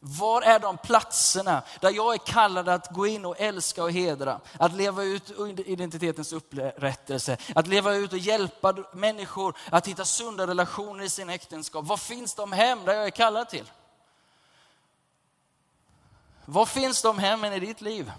Var 0.06 0.42
är 0.42 0.60
de 0.60 0.78
platserna 0.78 1.64
där 1.80 1.90
jag 1.90 2.14
är 2.14 2.18
kallad 2.18 2.70
att 2.70 2.92
gå 2.92 3.08
in 3.08 3.26
och 3.26 3.40
älska 3.40 3.84
och 3.84 3.92
hedra? 3.92 4.40
Att 4.60 4.74
leva 4.74 5.04
ut 5.04 5.32
identitetens 5.66 6.34
upprättelse, 6.34 7.38
att 7.56 7.68
leva 7.68 7.94
ut 7.94 8.14
och 8.14 8.20
hjälpa 8.20 8.76
människor 8.94 9.58
att 9.70 9.88
hitta 9.88 10.06
sunda 10.06 10.48
relationer 10.48 11.04
i 11.04 11.10
sina 11.10 11.34
äktenskap. 11.34 11.86
Var 11.86 11.98
finns 11.98 12.36
de 12.36 12.52
hem 12.52 12.86
där 12.86 12.94
jag 12.94 13.06
är 13.06 13.10
kallad 13.10 13.50
till? 13.50 13.66
Var 16.46 16.66
finns 16.66 17.02
de 17.02 17.20
hemmen 17.20 17.54
i 17.54 17.60
ditt 17.60 17.82
liv? 17.82 18.12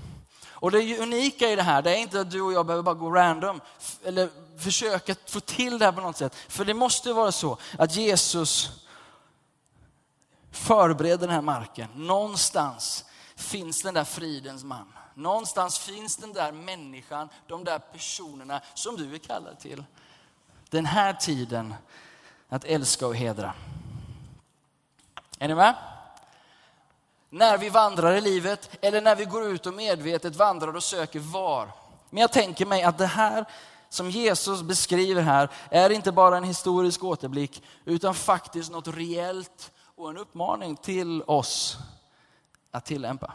Och 0.65 0.71
det 0.71 0.99
unika 0.99 1.51
i 1.51 1.57
det 1.57 1.63
här, 1.63 1.83
det 1.83 1.91
är 1.91 1.97
inte 1.97 2.21
att 2.21 2.31
du 2.31 2.43
och 2.43 2.53
jag 2.53 2.67
behöver 2.67 2.83
bara 2.83 2.95
gå 2.95 3.11
random 3.11 3.61
eller 4.05 4.31
försöka 4.59 5.15
få 5.27 5.41
till 5.41 5.79
det 5.79 5.85
här 5.85 5.93
på 5.93 6.01
något 6.01 6.17
sätt. 6.17 6.35
För 6.49 6.65
det 6.65 6.75
måste 6.75 7.13
vara 7.13 7.33
så 7.33 7.59
att 7.79 7.97
Jesus 7.97 8.71
förbereder 10.51 11.27
den 11.27 11.31
här 11.31 11.43
marken. 11.43 11.89
Någonstans 11.95 13.05
finns 13.37 13.83
den 13.83 13.95
där 13.95 14.05
fridens 14.05 14.65
man. 14.65 14.93
Någonstans 15.15 15.79
finns 15.79 16.17
den 16.17 16.33
där 16.33 16.53
människan, 16.53 17.29
de 17.47 17.65
där 17.65 17.79
personerna 17.79 18.61
som 18.75 18.97
du 18.97 19.15
är 19.15 19.19
kallad 19.19 19.59
till. 19.59 19.85
Den 20.71 20.87
här 20.87 21.13
tiden 21.13 21.75
att 22.49 22.65
älska 22.65 23.07
och 23.07 23.17
hedra. 23.17 23.55
Är 25.39 25.49
ni 25.49 25.55
med? 25.55 25.75
När 27.35 27.59
vi 27.59 27.69
vandrar 27.69 28.13
i 28.13 28.21
livet 28.21 28.71
eller 28.81 29.01
när 29.01 29.17
vi 29.17 29.25
går 29.25 29.45
ut 29.47 29.67
och 29.67 29.75
medvetet 29.75 30.37
vandrar 30.37 30.77
och 30.77 30.83
söker 30.83 31.21
var. 31.21 31.69
Men 32.11 32.21
jag 32.21 32.33
tänker 32.33 32.67
mig 32.67 32.83
att 32.83 32.99
det 32.99 33.07
här 33.07 33.45
som 33.89 34.11
Jesus 34.11 34.63
beskriver 34.63 35.23
här 35.23 35.51
är 35.71 35.91
inte 35.91 36.13
bara 36.13 36.37
en 36.37 36.45
historisk 36.45 37.05
återblick 37.05 37.63
utan 37.85 38.15
faktiskt 38.15 38.73
något 38.73 38.89
reellt 38.89 39.73
och 39.97 40.11
en 40.11 40.17
uppmaning 40.17 40.77
till 40.77 41.23
oss 41.23 41.77
att 42.71 42.85
tillämpa. 42.85 43.33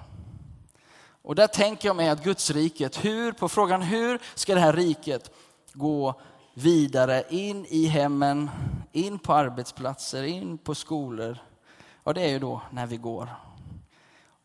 Och 1.22 1.36
där 1.36 1.48
tänker 1.48 1.90
jag 1.90 1.96
mig 1.96 2.10
att 2.10 2.24
Guds 2.24 2.52
riket, 2.52 3.06
hur, 3.06 3.32
på 3.32 3.50
frågan 3.50 3.82
hur 3.82 4.20
ska 4.36 4.56
det 4.56 4.62
här 4.62 4.74
riket 4.74 5.32
gå 5.74 6.22
vidare 6.54 7.24
in 7.30 7.66
i 7.66 7.86
hemmen, 7.86 8.50
in 8.92 9.20
på 9.20 9.34
arbetsplatser, 9.34 10.24
in 10.24 10.58
på 10.58 10.76
skolor. 10.76 11.38
Ja, 12.04 12.14
det 12.14 12.22
är 12.22 12.30
ju 12.30 12.40
då 12.40 12.62
när 12.72 12.86
vi 12.86 12.98
går. 12.98 13.30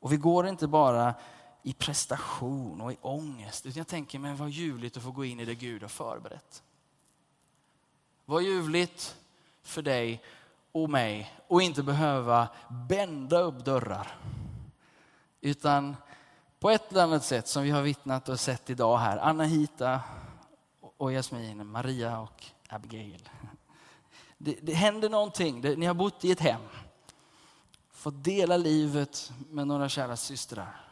Och 0.04 0.12
vi 0.12 0.16
går 0.16 0.46
inte 0.46 0.66
bara 0.66 1.14
i 1.62 1.72
prestation 1.72 2.80
och 2.80 2.92
i 2.92 2.96
ångest. 3.00 3.66
Utan 3.66 3.78
jag 3.78 3.86
tänker, 3.86 4.18
men 4.18 4.36
vad 4.36 4.50
ljuvligt 4.50 4.96
att 4.96 5.02
få 5.02 5.10
gå 5.10 5.24
in 5.24 5.40
i 5.40 5.44
det 5.44 5.54
Gud 5.54 5.82
har 5.82 5.88
förberett. 5.88 6.62
Vad 8.24 8.42
ljuvligt 8.42 9.16
för 9.62 9.82
dig 9.82 10.22
och 10.72 10.90
mig 10.90 11.32
och 11.48 11.62
inte 11.62 11.82
behöva 11.82 12.48
bända 12.88 13.40
upp 13.40 13.64
dörrar. 13.64 14.18
Utan 15.40 15.96
på 16.58 16.70
ett 16.70 16.92
eller 16.92 17.02
annat 17.02 17.24
sätt 17.24 17.48
som 17.48 17.62
vi 17.62 17.70
har 17.70 17.82
vittnat 17.82 18.28
och 18.28 18.40
sett 18.40 18.70
idag 18.70 18.98
här. 18.98 19.18
Anna-Hita 19.18 20.00
och 20.96 21.12
Jasmin, 21.12 21.66
Maria 21.66 22.20
och 22.20 22.44
Abigail. 22.68 23.28
Det, 24.38 24.58
det 24.62 24.74
händer 24.74 25.08
någonting. 25.08 25.60
Det, 25.60 25.76
ni 25.76 25.86
har 25.86 25.94
bott 25.94 26.24
i 26.24 26.30
ett 26.30 26.40
hem. 26.40 26.60
Fått 28.04 28.24
dela 28.24 28.56
livet 28.56 29.32
med 29.50 29.66
några 29.66 29.88
kära 29.88 30.16
systrar. 30.16 30.84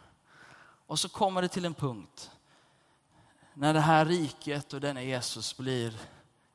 Och 0.87 0.98
så 0.98 1.09
kommer 1.09 1.42
det 1.42 1.48
till 1.48 1.64
en 1.64 1.75
punkt 1.75 2.31
när 3.55 3.75
det 3.75 3.81
här 3.81 4.05
riket 4.05 4.72
och 4.72 4.81
denna 4.81 5.03
Jesus 5.03 5.57
blir 5.57 6.01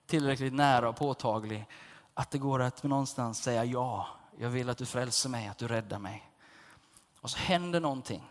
tillräckligt 0.06 0.54
nära 0.54 0.90
och 0.90 0.96
påtaglig 0.96 1.66
att 2.14 2.32
det 2.32 2.38
går 2.38 2.62
att 2.62 2.84
någonstans 2.84 3.44
säga 3.44 3.66
ja, 3.66 4.08
jag 4.38 4.50
vill 4.50 4.70
att 4.70 4.78
du 4.78 4.86
frälser 4.86 5.30
mig, 5.30 5.48
att 5.48 5.58
du 5.58 5.68
räddar 5.68 6.00
mig. 6.00 6.32
Och 7.22 7.30
så 7.30 7.38
händer 7.38 7.80
någonting 7.80 8.24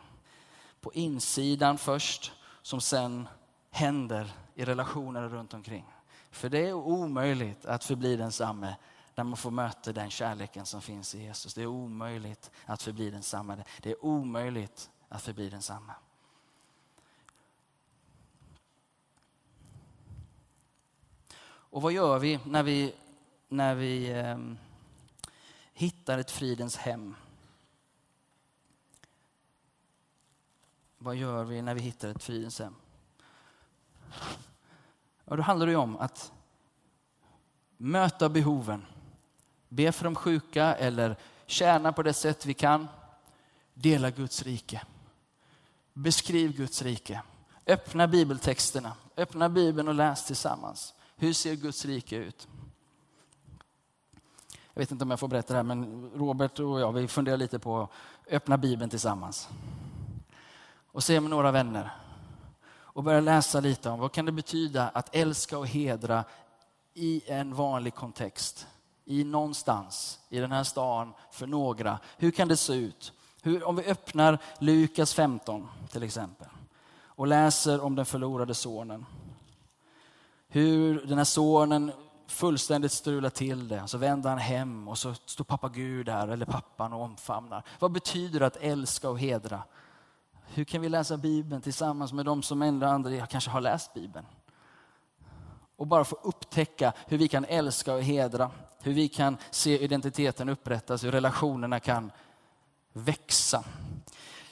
på 0.80 0.92
insidan 0.92 1.78
först 1.78 2.32
som 2.62 2.80
sen 2.80 3.28
händer 3.70 4.32
i 4.54 4.64
relationer 4.64 5.28
runt 5.28 5.54
omkring. 5.54 5.84
För 6.30 6.48
det 6.48 6.68
är 6.68 6.72
omöjligt 6.72 7.66
att 7.66 7.84
förbli 7.84 8.16
densamme 8.16 8.76
när 9.16 9.24
man 9.24 9.36
får 9.36 9.50
möta 9.50 9.92
den 9.92 10.10
kärleken 10.10 10.66
som 10.66 10.82
finns 10.82 11.14
i 11.14 11.22
Jesus. 11.22 11.54
Det 11.54 11.62
är 11.62 11.66
omöjligt 11.66 12.50
att 12.64 12.82
förbli 12.82 13.10
densamma. 13.10 13.56
Det 13.82 13.90
är 13.90 14.04
omöjligt 14.04 14.90
att 15.08 15.22
förbli 15.22 15.50
densamma. 15.50 15.94
Och 21.46 21.82
vad 21.82 21.92
gör 21.92 22.18
vi 22.18 22.40
när 22.44 22.62
vi, 22.62 22.94
när 23.48 23.74
vi 23.74 24.10
eh, 24.10 24.38
hittar 25.72 26.18
ett 26.18 26.30
fridens 26.30 26.76
hem? 26.76 27.16
Vad 30.98 31.16
gör 31.16 31.44
vi 31.44 31.62
när 31.62 31.74
vi 31.74 31.80
hittar 31.80 32.08
ett 32.08 32.22
fridens 32.22 32.58
hem? 32.58 32.74
Ja, 35.24 35.36
då 35.36 35.42
handlar 35.42 35.66
det 35.66 35.76
om 35.76 35.96
att 35.96 36.32
möta 37.76 38.28
behoven. 38.28 38.86
Be 39.68 39.92
för 39.92 40.04
de 40.04 40.14
sjuka 40.14 40.74
eller 40.74 41.16
tjäna 41.46 41.92
på 41.92 42.02
det 42.02 42.12
sätt 42.12 42.46
vi 42.46 42.54
kan. 42.54 42.88
Dela 43.74 44.10
Guds 44.10 44.42
rike. 44.42 44.82
Beskriv 45.92 46.56
Guds 46.56 46.82
rike. 46.82 47.22
Öppna 47.66 48.06
bibeltexterna. 48.06 48.92
Öppna 49.16 49.48
bibeln 49.48 49.88
och 49.88 49.94
läs 49.94 50.26
tillsammans. 50.26 50.94
Hur 51.16 51.32
ser 51.32 51.54
Guds 51.54 51.84
rike 51.84 52.16
ut? 52.16 52.48
Jag 54.74 54.80
vet 54.80 54.90
inte 54.90 55.04
om 55.04 55.10
jag 55.10 55.20
får 55.20 55.28
berätta 55.28 55.52
det 55.52 55.58
här, 55.58 55.64
men 55.64 56.10
Robert 56.14 56.58
och 56.58 56.80
jag 56.80 56.92
vi 56.92 57.08
funderar 57.08 57.36
lite 57.36 57.58
på 57.58 57.82
att 57.82 57.90
öppna 58.30 58.58
bibeln 58.58 58.90
tillsammans. 58.90 59.48
Och 60.92 61.04
se 61.04 61.20
med 61.20 61.30
några 61.30 61.50
vänner. 61.50 61.90
Och 62.68 63.02
börja 63.02 63.20
läsa 63.20 63.60
lite 63.60 63.90
om 63.90 63.98
vad 63.98 64.12
kan 64.12 64.24
det 64.24 64.32
betyda 64.32 64.88
att 64.88 65.14
älska 65.14 65.58
och 65.58 65.66
hedra 65.66 66.24
i 66.94 67.22
en 67.26 67.54
vanlig 67.54 67.94
kontext. 67.94 68.66
I 69.08 69.24
någonstans 69.24 70.20
i 70.28 70.38
den 70.38 70.52
här 70.52 70.64
stan 70.64 71.12
för 71.30 71.46
några. 71.46 71.98
Hur 72.16 72.30
kan 72.30 72.48
det 72.48 72.56
se 72.56 72.74
ut? 72.74 73.12
Hur, 73.42 73.64
om 73.64 73.76
vi 73.76 73.84
öppnar 73.84 74.38
Lukas 74.58 75.14
15 75.14 75.68
till 75.90 76.02
exempel 76.02 76.48
och 77.04 77.26
läser 77.26 77.80
om 77.80 77.94
den 77.94 78.06
förlorade 78.06 78.54
sonen. 78.54 79.06
Hur 80.48 81.06
den 81.06 81.18
här 81.18 81.24
sonen 81.24 81.92
fullständigt 82.26 82.92
strular 82.92 83.30
till 83.30 83.68
det. 83.68 83.82
Så 83.86 83.98
vänder 83.98 84.30
han 84.30 84.38
hem 84.38 84.88
och 84.88 84.98
så 84.98 85.14
står 85.14 85.44
pappa 85.44 85.68
Gud 85.68 86.06
där, 86.06 86.28
eller 86.28 86.46
pappan 86.46 86.92
och 86.92 87.02
omfamnar. 87.02 87.62
Vad 87.78 87.92
betyder 87.92 88.40
det 88.40 88.46
att 88.46 88.56
älska 88.56 89.10
och 89.10 89.18
hedra? 89.18 89.62
Hur 90.46 90.64
kan 90.64 90.80
vi 90.80 90.88
läsa 90.88 91.16
Bibeln 91.16 91.62
tillsammans 91.62 92.12
med 92.12 92.24
de 92.24 92.42
som 92.42 92.62
ändå 92.62 92.86
andra 92.86 93.26
kanske 93.26 93.50
har 93.50 93.60
läst 93.60 93.94
Bibeln? 93.94 94.26
Och 95.76 95.86
bara 95.86 96.04
få 96.04 96.16
upptäcka 96.22 96.92
hur 97.06 97.18
vi 97.18 97.28
kan 97.28 97.44
älska 97.44 97.94
och 97.94 98.02
hedra. 98.02 98.50
Hur 98.86 98.92
vi 98.92 99.08
kan 99.08 99.36
se 99.50 99.78
identiteten 99.84 100.48
upprättas, 100.48 101.04
hur 101.04 101.12
relationerna 101.12 101.80
kan 101.80 102.12
växa. 102.92 103.64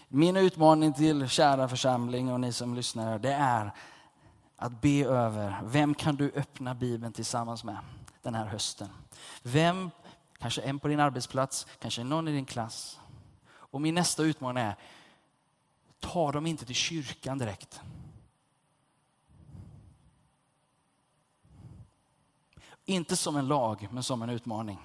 Min 0.08 0.36
utmaning 0.36 0.92
till 0.92 1.28
kära 1.28 1.68
församling 1.68 2.32
och 2.32 2.40
ni 2.40 2.52
som 2.52 2.74
lyssnar, 2.74 3.18
det 3.18 3.32
är 3.32 3.70
att 4.56 4.80
be 4.80 5.04
över, 5.04 5.60
vem 5.64 5.94
kan 5.94 6.16
du 6.16 6.32
öppna 6.34 6.74
Bibeln 6.74 7.12
tillsammans 7.12 7.64
med 7.64 7.76
den 8.22 8.34
här 8.34 8.46
hösten? 8.46 8.88
Vem, 9.42 9.90
kanske 10.38 10.62
en 10.62 10.78
på 10.78 10.88
din 10.88 11.00
arbetsplats, 11.00 11.66
kanske 11.78 12.04
någon 12.04 12.28
i 12.28 12.32
din 12.32 12.46
klass. 12.46 13.00
Och 13.52 13.80
min 13.80 13.94
nästa 13.94 14.22
utmaning 14.22 14.64
är, 14.64 14.76
ta 16.00 16.32
dem 16.32 16.46
inte 16.46 16.64
till 16.64 16.74
kyrkan 16.74 17.38
direkt. 17.38 17.80
Inte 22.84 23.16
som 23.16 23.36
en 23.36 23.48
lag, 23.48 23.88
men 23.90 24.02
som 24.02 24.22
en 24.22 24.30
utmaning. 24.30 24.78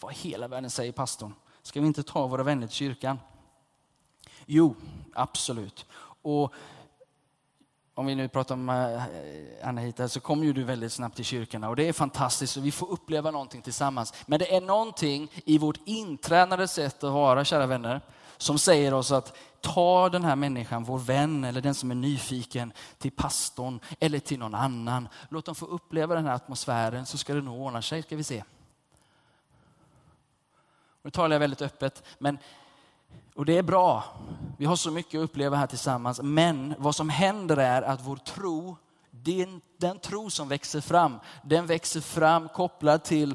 Vad 0.00 0.14
hela 0.14 0.48
världen 0.48 0.70
säger 0.70 0.92
pastorn? 0.92 1.34
Ska 1.62 1.80
vi 1.80 1.86
inte 1.86 2.02
ta 2.02 2.26
våra 2.26 2.42
vänner 2.42 2.66
till 2.66 2.76
kyrkan? 2.76 3.18
Jo, 4.46 4.74
absolut. 5.14 5.86
Och 6.22 6.54
om 7.94 8.06
vi 8.06 8.14
nu 8.14 8.28
pratar 8.28 8.54
om 8.54 8.68
eh, 8.68 8.74
Anahita 8.74 9.68
Anna-Hita, 9.68 10.08
så 10.08 10.20
kommer 10.20 10.44
ju 10.44 10.52
du 10.52 10.62
väldigt 10.62 10.92
snabbt 10.92 11.16
till 11.16 11.24
kyrkorna 11.24 11.68
och 11.68 11.76
det 11.76 11.88
är 11.88 11.92
fantastiskt 11.92 12.56
och 12.56 12.66
vi 12.66 12.72
får 12.72 12.90
uppleva 12.90 13.30
någonting 13.30 13.62
tillsammans. 13.62 14.14
Men 14.26 14.38
det 14.38 14.54
är 14.56 14.60
någonting 14.60 15.30
i 15.44 15.58
vårt 15.58 15.80
intränade 15.84 16.68
sätt 16.68 17.04
att 17.04 17.12
vara, 17.12 17.44
kära 17.44 17.66
vänner, 17.66 18.00
som 18.36 18.58
säger 18.58 18.94
oss 18.94 19.12
att 19.12 19.36
ta 19.62 20.08
den 20.08 20.24
här 20.24 20.36
människan, 20.36 20.84
vår 20.84 20.98
vän 20.98 21.44
eller 21.44 21.60
den 21.60 21.74
som 21.74 21.90
är 21.90 21.94
nyfiken 21.94 22.72
till 22.98 23.10
pastorn 23.10 23.80
eller 24.00 24.18
till 24.18 24.38
någon 24.38 24.54
annan. 24.54 25.08
Låt 25.28 25.44
dem 25.44 25.54
få 25.54 25.66
uppleva 25.66 26.14
den 26.14 26.26
här 26.26 26.34
atmosfären 26.34 27.06
så 27.06 27.18
ska 27.18 27.34
det 27.34 27.40
nog 27.40 27.60
ordna 27.60 27.82
sig, 27.82 28.02
ska 28.02 28.16
vi 28.16 28.24
se. 28.24 28.44
Nu 31.02 31.10
talar 31.10 31.34
jag 31.34 31.40
väldigt 31.40 31.62
öppet, 31.62 32.02
men 32.18 32.38
och 33.34 33.44
det 33.44 33.58
är 33.58 33.62
bra. 33.62 34.04
Vi 34.56 34.64
har 34.64 34.76
så 34.76 34.90
mycket 34.90 35.18
att 35.18 35.24
uppleva 35.24 35.56
här 35.56 35.66
tillsammans. 35.66 36.20
Men 36.22 36.74
vad 36.78 36.94
som 36.94 37.08
händer 37.08 37.56
är 37.56 37.82
att 37.82 38.00
vår 38.06 38.16
tro, 38.16 38.76
den, 39.10 39.60
den 39.78 39.98
tro 39.98 40.30
som 40.30 40.48
växer 40.48 40.80
fram, 40.80 41.18
den 41.42 41.66
växer 41.66 42.00
fram 42.00 42.48
kopplad 42.48 43.04
till 43.04 43.34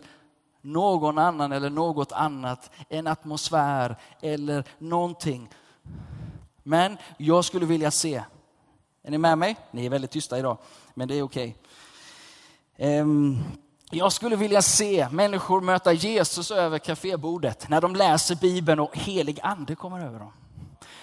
någon 0.61 1.17
annan 1.17 1.51
eller 1.51 1.69
något 1.69 2.11
annat, 2.11 2.71
en 2.89 3.07
atmosfär 3.07 3.97
eller 4.21 4.63
någonting. 4.77 5.49
Men 6.67 6.97
jag 7.17 7.45
skulle 7.45 7.65
vilja 7.65 7.91
se, 7.91 8.23
är 9.03 9.11
ni 9.11 9.17
med 9.17 9.37
mig? 9.37 9.55
Ni 9.71 9.85
är 9.85 9.89
väldigt 9.89 10.11
tysta 10.11 10.39
idag, 10.39 10.57
men 10.93 11.07
det 11.07 11.15
är 11.15 11.23
okej. 11.23 11.57
Okay. 12.77 12.99
Um, 12.99 13.43
jag 13.91 14.11
skulle 14.11 14.35
vilja 14.35 14.61
se 14.61 15.07
människor 15.11 15.61
möta 15.61 15.93
Jesus 15.93 16.51
över 16.51 16.79
kafébordet 16.79 17.69
när 17.69 17.81
de 17.81 17.95
läser 17.95 18.35
Bibeln 18.35 18.79
och 18.79 18.97
helig 18.97 19.39
ande 19.43 19.75
kommer 19.75 20.05
över 20.05 20.19
dem. 20.19 20.33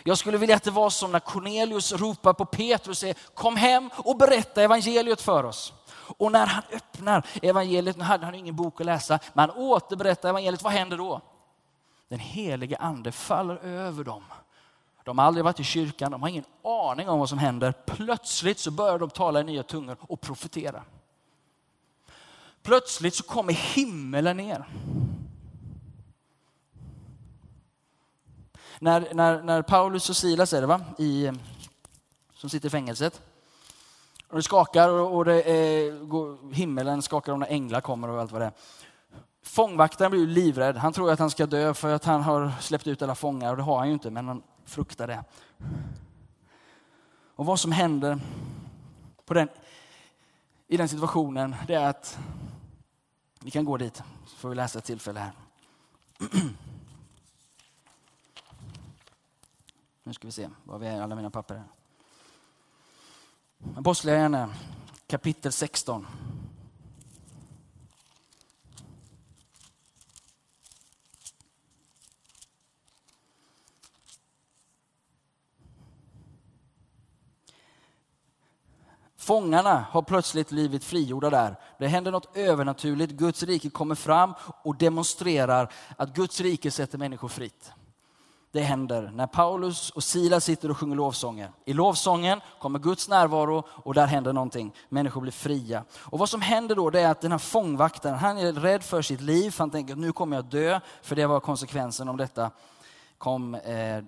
Jag 0.03 0.19
skulle 0.19 0.39
vilja 0.39 0.57
att 0.57 0.63
det 0.63 0.71
var 0.71 0.91
som 0.91 1.13
när 1.13 1.21
Cornelius 1.21 1.93
ropar 1.93 2.33
på 2.33 2.45
Petrus 2.45 2.89
och 2.89 2.97
säger 2.97 3.17
kom 3.35 3.57
hem 3.57 3.91
och 3.97 4.17
berätta 4.17 4.63
evangeliet 4.63 5.21
för 5.21 5.45
oss. 5.45 5.73
Och 6.17 6.33
när 6.33 6.47
han 6.47 6.63
öppnar 6.73 7.27
evangeliet, 7.43 7.97
nu 7.97 8.05
hade 8.05 8.25
han 8.25 8.35
ingen 8.35 8.57
bok 8.57 8.81
att 8.81 8.87
läsa, 8.87 9.19
men 9.33 9.49
han 9.49 9.59
återberättar 9.59 10.29
evangeliet, 10.29 10.63
vad 10.63 10.73
händer 10.73 10.97
då? 10.97 11.21
Den 12.09 12.19
helige 12.19 12.77
ande 12.77 13.13
faller 13.13 13.57
över 13.57 14.05
dem. 14.05 14.23
De 15.05 15.19
har 15.19 15.27
aldrig 15.27 15.45
varit 15.45 15.61
i 15.61 15.65
kyrkan, 15.65 16.13
de 16.13 16.23
har 16.23 16.29
ingen 16.29 16.45
aning 16.63 17.09
om 17.09 17.19
vad 17.19 17.29
som 17.29 17.39
händer. 17.39 17.75
Plötsligt 17.87 18.59
så 18.59 18.71
börjar 18.71 18.99
de 18.99 19.11
tala 19.11 19.41
i 19.41 19.45
nya 19.45 19.63
tungor 19.63 19.97
och 20.01 20.21
profetera. 20.21 20.83
Plötsligt 22.63 23.15
så 23.15 23.23
kommer 23.23 23.53
himmelen 23.53 24.37
ner. 24.37 24.67
När, 28.79 29.15
när, 29.15 29.43
när 29.43 29.63
Paulus 29.63 30.11
och 30.11 30.17
Silas 30.17 30.53
är 30.53 30.61
det 30.61 30.67
va? 30.67 30.81
I, 30.99 31.31
som 32.35 32.51
sitter 32.51 32.67
i 32.67 32.71
fängelset. 32.71 33.23
Och 34.29 34.37
det 34.37 34.43
skakar 34.43 34.89
och, 34.89 35.17
och 35.17 35.25
det 35.25 35.43
eh, 35.43 35.55
är, 35.55 36.55
himmelen 36.55 37.03
skakar 37.03 37.33
och 37.33 37.39
när 37.39 37.47
änglar 37.47 37.81
kommer 37.81 38.09
och 38.09 38.21
allt 38.21 38.33
vad 38.33 38.41
det 38.41 38.47
är. 38.47 38.53
Fångvaktaren 39.43 40.11
blir 40.11 40.27
livrädd. 40.27 40.77
Han 40.77 40.93
tror 40.93 41.11
att 41.11 41.19
han 41.19 41.31
ska 41.31 41.47
dö 41.47 41.75
för 41.75 41.95
att 41.95 42.05
han 42.05 42.23
har 42.23 42.53
släppt 42.61 42.87
ut 42.87 43.03
alla 43.03 43.15
fångar 43.15 43.51
och 43.51 43.57
det 43.57 43.63
har 43.63 43.79
han 43.79 43.87
ju 43.89 43.95
inte, 43.95 44.11
men 44.11 44.29
han 44.29 44.43
frukta 44.65 45.07
det. 45.07 45.25
Och 47.37 47.47
vad 47.47 47.61
som 47.61 47.73
händer 47.73 48.21
på 49.25 49.35
den, 49.35 49.49
i 50.67 50.77
den 50.77 50.89
situationen, 50.89 51.57
det 51.67 51.75
är 51.75 51.89
att 51.89 52.19
vi 53.41 53.51
kan 53.51 53.65
gå 53.65 53.77
dit, 53.77 54.03
så 54.27 54.37
får 54.37 54.49
vi 54.49 54.55
läsa 54.55 54.79
ett 54.79 54.85
tillfälle 54.85 55.21
här. 55.21 55.33
Nu 60.03 60.13
ska 60.13 60.29
vi 60.29 60.33
se, 60.33 60.51
var 60.65 60.79
vi 60.79 60.87
är 60.87 61.03
alla 61.03 61.15
mina 61.15 61.31
papper. 61.31 61.63
Apostlagärningarna 63.77 64.55
kapitel 65.07 65.53
16. 65.53 66.07
Fångarna 79.25 79.87
har 79.91 80.03
plötsligt 80.03 80.49
blivit 80.49 80.85
frigjorda 80.85 81.31
där. 81.31 81.57
Det 81.79 81.87
händer 81.87 82.13
något 82.13 82.37
övernaturligt. 82.37 83.13
Guds 83.13 83.43
rike 83.43 83.71
kommer 83.71 83.95
fram 83.95 84.35
och 84.63 84.77
demonstrerar 84.77 85.73
att 85.97 86.15
Guds 86.15 86.41
rike 86.41 86.71
sätter 86.71 86.99
människor 86.99 87.29
fritt. 87.29 87.73
Det 88.53 88.61
händer 88.61 89.11
när 89.15 89.27
Paulus 89.27 89.91
och 89.91 90.05
Silas 90.05 90.45
sitter 90.45 90.71
och 90.71 90.79
sjunger 90.79 90.97
lovsånger. 90.97 91.51
I 91.65 91.73
lovsången 91.73 92.41
kommer 92.61 92.79
Guds 92.79 93.09
närvaro 93.09 93.65
och 93.69 93.95
där 93.95 94.07
händer 94.07 94.33
någonting. 94.33 94.75
Människor 94.89 95.21
blir 95.21 95.33
fria. 95.33 95.85
Och 95.95 96.19
vad 96.19 96.29
som 96.29 96.41
händer 96.41 96.75
då 96.75 96.91
det 96.91 97.01
är 97.01 97.11
att 97.11 97.21
den 97.21 97.33
här 97.33 97.39
fångvaktaren, 97.39 98.19
han 98.19 98.39
är 98.39 98.53
rädd 98.53 98.83
för 98.83 99.03
sitt 99.03 99.21
liv. 99.21 99.51
För 99.51 99.59
han 99.59 99.71
tänker 99.71 99.93
att 99.93 100.01
nu 100.01 100.13
kommer 100.13 100.37
jag 100.37 100.45
dö. 100.45 100.81
För 101.03 101.17
det 101.17 101.27
var 101.27 101.41
konsekvensen 101.41 102.09
om 102.09 102.17
detta 102.17 102.51
kom 103.19 103.55
eh, 103.55 104.05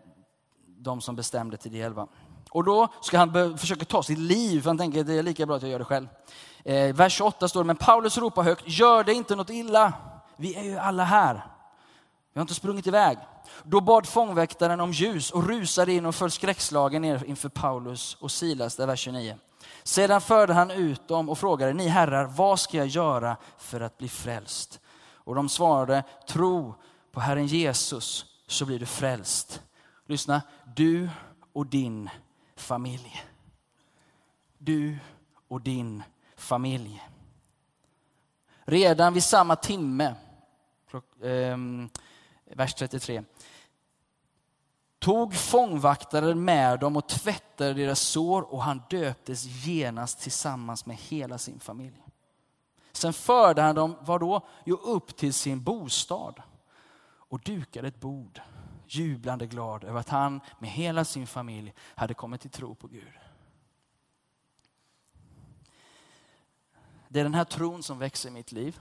de 0.78 1.00
som 1.00 1.16
bestämde 1.16 1.56
till 1.56 1.72
det 1.72 1.80
elva. 1.80 2.06
Och 2.50 2.64
då 2.64 2.88
ska 3.00 3.18
han 3.18 3.58
försöka 3.58 3.84
ta 3.84 4.02
sitt 4.02 4.18
liv, 4.18 4.60
för 4.60 4.70
han 4.70 4.78
tänker 4.78 5.00
att 5.00 5.06
det 5.06 5.14
är 5.14 5.22
lika 5.22 5.46
bra 5.46 5.56
att 5.56 5.62
jag 5.62 5.70
gör 5.70 5.78
det 5.78 5.84
själv. 5.84 6.08
Eh, 6.64 6.94
vers 6.94 7.12
28 7.12 7.48
står 7.48 7.60
det, 7.60 7.66
men 7.66 7.76
Paulus 7.76 8.18
ropar 8.18 8.42
högt, 8.42 8.64
gör 8.66 9.04
det 9.04 9.14
inte 9.14 9.36
något 9.36 9.50
illa. 9.50 9.92
Vi 10.36 10.54
är 10.54 10.62
ju 10.62 10.76
alla 10.76 11.04
här. 11.04 11.34
Vi 12.32 12.38
har 12.38 12.42
inte 12.42 12.54
sprungit 12.54 12.86
iväg. 12.86 13.18
Då 13.64 13.80
bad 13.80 14.06
fångväktaren 14.06 14.80
om 14.80 14.92
ljus 14.92 15.30
och 15.30 15.48
rusade 15.48 15.92
in 15.92 16.06
och 16.06 16.14
föll 16.14 16.30
skräckslagen 16.30 17.02
ner 17.02 17.24
inför 17.24 17.48
Paulus 17.48 18.16
och 18.20 18.30
Silas, 18.30 18.76
där 18.76 18.86
vers 18.86 19.00
29. 19.00 19.36
Sedan 19.82 20.20
förde 20.20 20.52
han 20.52 20.70
ut 20.70 21.08
dem 21.08 21.28
och 21.28 21.38
frågade, 21.38 21.72
ni 21.72 21.88
herrar, 21.88 22.24
vad 22.24 22.60
ska 22.60 22.76
jag 22.76 22.86
göra 22.86 23.36
för 23.58 23.80
att 23.80 23.98
bli 23.98 24.08
frälst? 24.08 24.80
Och 25.14 25.34
de 25.34 25.48
svarade, 25.48 26.04
tro 26.28 26.74
på 27.12 27.20
Herren 27.20 27.46
Jesus 27.46 28.24
så 28.46 28.66
blir 28.66 28.78
du 28.78 28.86
frälst. 28.86 29.62
Lyssna, 30.06 30.42
du 30.76 31.08
och 31.52 31.66
din 31.66 32.10
familj. 32.56 33.24
Du 34.58 34.98
och 35.48 35.60
din 35.60 36.02
familj. 36.36 37.08
Redan 38.64 39.14
vid 39.14 39.24
samma 39.24 39.56
timme, 39.56 40.14
ehm, 41.22 41.88
vers 42.44 42.74
33, 42.74 43.22
tog 44.98 45.34
fångvaktaren 45.34 46.44
med 46.44 46.80
dem 46.80 46.96
och 46.96 47.08
tvättade 47.08 47.74
deras 47.74 48.00
sår 48.00 48.42
och 48.42 48.62
han 48.62 48.82
döptes 48.90 49.44
genast 49.44 50.20
tillsammans 50.20 50.86
med 50.86 50.96
hela 50.96 51.38
sin 51.38 51.60
familj. 51.60 52.02
Sen 52.92 53.12
förde 53.12 53.62
han 53.62 53.74
dem, 53.74 53.96
vadå? 54.00 54.46
Jo, 54.64 54.76
upp 54.76 55.16
till 55.16 55.34
sin 55.34 55.62
bostad 55.62 56.42
och 57.28 57.40
dukade 57.40 57.88
ett 57.88 58.00
bord 58.00 58.40
jublande 58.88 59.46
glad 59.46 59.84
över 59.84 60.00
att 60.00 60.08
han 60.08 60.40
med 60.58 60.70
hela 60.70 61.04
sin 61.04 61.26
familj 61.26 61.74
hade 61.78 62.14
kommit 62.14 62.40
till 62.40 62.50
tro 62.50 62.74
på 62.74 62.86
Gud. 62.86 63.12
Det 67.08 67.20
är 67.20 67.24
den 67.24 67.34
här 67.34 67.44
tron 67.44 67.82
som 67.82 67.98
växer 67.98 68.28
i 68.28 68.32
mitt 68.32 68.52
liv. 68.52 68.80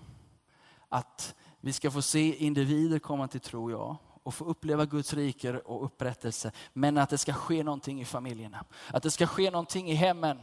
Att 0.90 1.36
vi 1.62 1.74
ska 1.74 1.92
få 1.92 2.02
se 2.02 2.36
individer 2.36 3.00
komma 3.00 3.28
till 3.28 3.42
tro, 3.42 3.72
ja, 3.72 3.98
och 4.24 4.34
få 4.34 4.46
uppleva 4.46 4.86
Guds 4.86 5.14
rike 5.14 5.58
och 5.58 5.86
upprättelse. 5.86 6.52
Men 6.74 6.98
att 6.98 7.10
det 7.10 7.18
ska 7.18 7.34
ske 7.34 7.64
någonting 7.64 8.02
i 8.02 8.06
familjerna. 8.06 8.66
Att 8.88 9.04
det 9.04 9.12
ska 9.12 9.28
ske 9.28 9.52
någonting 9.52 9.92
i 9.92 9.94
hemmen. 9.94 10.40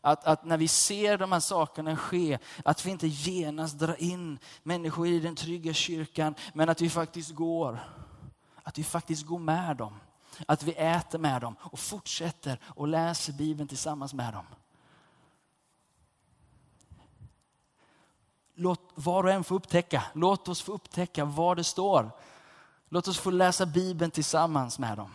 Att, 0.00 0.24
att, 0.24 0.44
när 0.44 0.56
vi 0.56 0.68
ser 0.68 1.18
de 1.18 1.32
här 1.32 1.40
sakerna 1.40 1.96
ske, 1.96 2.38
att 2.64 2.86
vi 2.86 2.90
inte 2.90 3.06
genast 3.06 3.78
drar 3.78 4.02
in 4.02 4.38
människor 4.62 5.06
i 5.06 5.20
den 5.20 5.36
trygga 5.36 5.72
kyrkan, 5.72 6.34
men 6.54 6.68
att 6.68 6.80
vi 6.80 6.90
faktiskt 6.90 7.34
går 7.34 7.80
att 8.66 8.78
vi 8.78 8.84
faktiskt 8.84 9.26
går 9.26 9.38
med 9.38 9.76
dem. 9.76 9.94
Att 10.46 10.62
vi 10.62 10.72
äter 10.72 11.18
med 11.18 11.40
dem 11.40 11.56
och 11.60 11.78
fortsätter 11.78 12.58
och 12.64 12.88
läser 12.88 13.32
Bibeln 13.32 13.68
tillsammans 13.68 14.14
med 14.14 14.32
dem. 14.32 14.46
Låt 18.54 18.80
var 18.94 19.24
och 19.24 19.30
en 19.30 19.44
få 19.44 19.54
upptäcka, 19.54 20.04
låt 20.12 20.48
oss 20.48 20.62
få 20.62 20.72
upptäcka 20.72 21.24
vad 21.24 21.56
det 21.56 21.64
står. 21.64 22.10
Låt 22.88 23.08
oss 23.08 23.18
få 23.18 23.30
läsa 23.30 23.66
Bibeln 23.66 24.10
tillsammans 24.10 24.78
med 24.78 24.98
dem. 24.98 25.10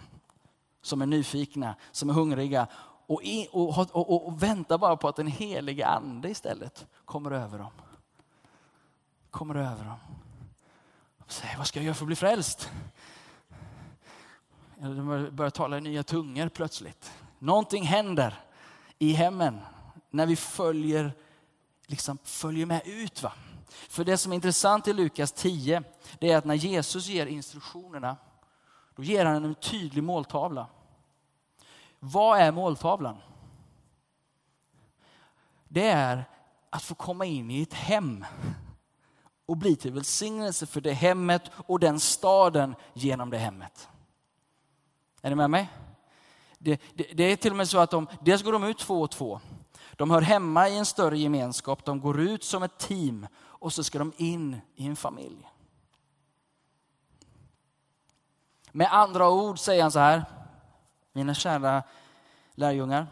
Som 0.82 1.02
är 1.02 1.06
nyfikna, 1.06 1.76
som 1.92 2.10
är 2.10 2.14
hungriga 2.14 2.68
och, 3.08 3.24
i, 3.24 3.48
och, 3.52 3.96
och, 3.96 4.28
och 4.28 4.44
vänta 4.44 4.78
bara 4.78 4.98
på 4.98 5.08
att 5.08 5.16
den 5.16 5.28
helige 5.28 5.88
ande 5.88 6.30
istället 6.30 6.86
kommer 7.06 7.32
över 7.32 7.58
dem. 7.58 7.72
Kommer 9.32 9.56
över 9.56 9.86
dem. 9.86 10.00
Och 11.20 11.32
säger, 11.32 11.58
vad 11.58 11.68
ska 11.68 11.80
jag 11.80 11.86
göra 11.86 11.96
för 11.96 12.04
att 12.04 12.08
bli 12.08 12.16
frälst? 12.16 12.70
Eller 14.82 14.96
de 14.96 15.36
börjar 15.36 15.50
tala 15.50 15.78
i 15.78 15.82
nya 15.82 16.04
tungor 16.04 16.50
plötsligt. 16.50 17.14
Någonting 17.40 17.84
händer 17.84 18.40
i 19.00 19.14
hemmen 19.14 19.60
när 20.10 20.26
vi 20.26 20.36
följer, 20.36 21.14
liksom 21.88 22.18
följer 22.24 22.66
med 22.66 22.82
ut. 22.86 23.24
Va? 23.24 23.34
För 23.68 24.04
det 24.04 24.18
som 24.18 24.32
är 24.32 24.36
intressant 24.36 24.88
i 24.88 24.94
Lukas 24.94 25.32
10, 25.32 25.84
det 26.20 26.32
är 26.32 26.38
att 26.38 26.46
när 26.46 26.56
Jesus 26.56 27.08
ger 27.08 27.26
instruktionerna, 27.26 28.18
då 28.96 29.04
ger 29.04 29.26
han 29.26 29.46
en 29.46 29.56
tydlig 29.56 30.04
måltavla. 30.04 30.68
Vad 32.00 32.40
är 32.40 32.52
måltavlan? 32.52 33.18
Det 35.68 35.90
är 35.90 36.26
att 36.70 36.84
få 36.84 36.96
komma 36.96 37.26
in 37.26 37.52
i 37.52 37.62
ett 37.62 37.74
hem 37.74 38.26
och 39.46 39.58
bli 39.58 39.76
till 39.76 39.92
välsignelse 39.92 40.66
för 40.66 40.82
det 40.82 40.94
hemmet 40.94 41.52
och 41.56 41.80
den 41.80 42.00
staden 42.00 42.76
genom 42.94 43.30
det 43.30 43.38
hemmet. 43.38 43.88
Är 45.22 45.30
ni 45.30 45.36
med 45.36 45.50
mig? 45.50 45.70
Det, 46.58 46.82
det, 46.94 47.04
det, 47.14 47.24
är 47.24 47.36
till 47.36 47.52
och 47.52 47.58
med 47.58 47.70
så 47.70 47.80
att 47.80 47.92
de, 47.92 48.08
dels 48.22 48.44
går 48.44 48.52
de 48.52 48.64
ut 48.64 48.78
två 48.78 49.02
och 49.02 49.12
två. 49.12 49.40
De 49.96 50.12
hör 50.12 50.22
hemma 50.22 50.70
i 50.70 50.78
en 50.78 50.86
större 50.86 51.18
gemenskap, 51.18 51.86
de 51.86 52.00
går 52.00 52.20
ut 52.20 52.44
som 52.44 52.64
ett 52.64 52.78
team 52.78 53.28
och 53.38 53.74
så 53.74 53.84
ska 53.84 54.00
de 54.00 54.14
in 54.18 54.62
i 54.76 54.88
en 54.88 54.96
familj. 54.96 55.50
Med 58.72 58.94
andra 58.94 59.30
ord 59.30 59.60
säger 59.60 59.82
han 59.82 59.92
så 59.92 60.00
här, 60.00 60.24
mina 61.14 61.34
kära 61.34 61.84
lärjungar, 62.56 63.08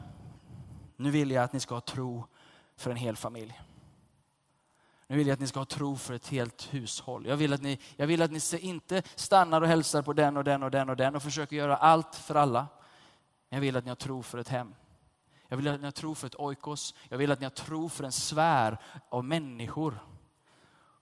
nu 0.96 1.12
vill 1.12 1.32
jag 1.32 1.44
att 1.44 1.54
ni 1.54 1.60
ska 1.60 1.76
ha 1.76 1.82
tro 1.82 2.26
för 2.76 2.92
en 2.92 2.98
hel 2.98 3.16
familj. 3.16 3.62
Nu 5.10 5.18
vill 5.18 5.28
jag 5.28 5.34
att 5.34 5.40
ni 5.40 5.48
ska 5.48 5.60
ha 5.60 5.66
tro 5.66 5.96
för 5.96 6.14
ett 6.14 6.28
helt 6.28 6.74
hushåll. 6.74 7.26
Jag 7.26 7.38
vill 7.38 7.54
att 7.54 7.62
ni, 7.62 7.80
jag 7.96 8.08
vill 8.08 8.22
att 8.22 8.32
ni 8.32 8.40
inte 8.60 9.02
stannar 9.16 9.62
och 9.62 9.68
hälsar 9.68 10.02
på 10.02 10.14
den 10.14 10.38
och 10.38 10.44
den 10.44 10.64
och 10.64 10.72
den 10.72 10.90
och 10.90 10.96
den 10.96 11.16
och 11.16 11.24
försöker 11.24 11.56
göra 11.56 11.78
allt 11.78 12.16
för 12.16 12.36
alla. 12.36 12.68
Jag 13.50 13.60
vill 13.60 13.78
att 13.78 13.84
ni 13.84 13.90
har 13.90 13.96
tro 13.96 14.24
för 14.24 14.38
ett 14.38 14.48
hem. 14.48 14.76
Jag 15.48 15.58
vill 15.58 15.68
att 15.68 15.80
ni 15.80 15.86
har 15.86 15.92
tro 15.92 16.16
för 16.16 16.28
ett 16.28 16.36
oikos. 16.36 16.96
Jag 17.10 17.18
vill 17.18 17.32
att 17.32 17.40
ni 17.40 17.46
har 17.46 17.52
tro 17.52 17.90
för 17.90 18.04
en 18.04 18.12
sfär 18.12 18.78
av 19.10 19.26
människor. 19.26 20.00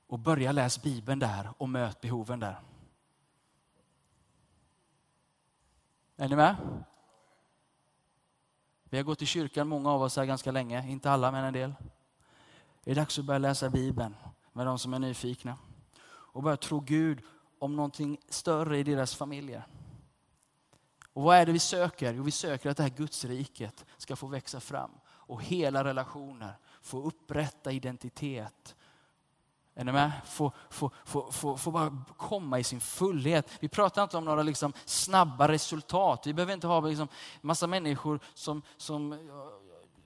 Och 0.07 0.19
börja 0.19 0.51
läsa 0.51 0.81
Bibeln 0.83 1.19
där 1.19 1.49
och 1.57 1.69
möt 1.69 2.01
behoven 2.01 2.39
där. 2.39 2.59
Är 6.15 6.29
ni 6.29 6.35
med? 6.35 6.55
Vi 8.83 8.97
har 8.97 9.03
gått 9.03 9.21
i 9.21 9.25
kyrkan, 9.25 9.67
många 9.67 9.91
av 9.91 10.01
oss 10.01 10.17
här 10.17 10.25
ganska 10.25 10.51
länge. 10.51 10.87
Inte 10.87 11.11
alla, 11.11 11.31
men 11.31 11.45
en 11.45 11.53
del. 11.53 11.73
Det 12.87 12.91
är 12.91 12.95
dags 12.95 13.19
att 13.19 13.25
börja 13.25 13.37
läsa 13.37 13.69
Bibeln 13.69 14.15
med 14.53 14.65
de 14.65 14.79
som 14.79 14.93
är 14.93 14.99
nyfikna. 14.99 15.57
Och 16.07 16.43
börja 16.43 16.57
tro 16.57 16.79
Gud 16.79 17.21
om 17.59 17.75
någonting 17.75 18.17
större 18.29 18.77
i 18.77 18.83
deras 18.83 19.15
familjer. 19.15 19.67
Och 21.13 21.23
vad 21.23 21.37
är 21.37 21.45
det 21.45 21.51
vi 21.51 21.59
söker? 21.59 22.13
Jo, 22.13 22.23
vi 22.23 22.31
söker 22.31 22.69
att 22.69 22.77
det 22.77 22.83
här 22.83 22.89
Gudsriket 22.89 23.85
ska 23.97 24.15
få 24.15 24.27
växa 24.27 24.59
fram 24.59 24.91
och 25.07 25.43
hela 25.43 25.83
relationer 25.83 26.53
få 26.81 27.03
upprätta 27.03 27.71
identitet. 27.71 28.75
Är 29.75 29.83
ni 29.83 29.91
med? 29.91 30.11
Få, 30.25 30.51
få, 30.69 30.91
få, 31.05 31.31
få, 31.31 31.57
få 31.57 31.71
bara 31.71 32.03
komma 32.17 32.59
i 32.59 32.63
sin 32.63 32.81
fullhet. 32.81 33.49
Vi 33.59 33.67
pratar 33.67 34.03
inte 34.03 34.17
om 34.17 34.25
några 34.25 34.43
liksom 34.43 34.73
snabba 34.85 35.47
resultat. 35.47 36.27
Vi 36.27 36.33
behöver 36.33 36.53
inte 36.53 36.67
ha 36.67 36.79
liksom 36.81 37.07
massa 37.41 37.67
människor 37.67 38.19
som, 38.33 38.61
som 38.77 39.29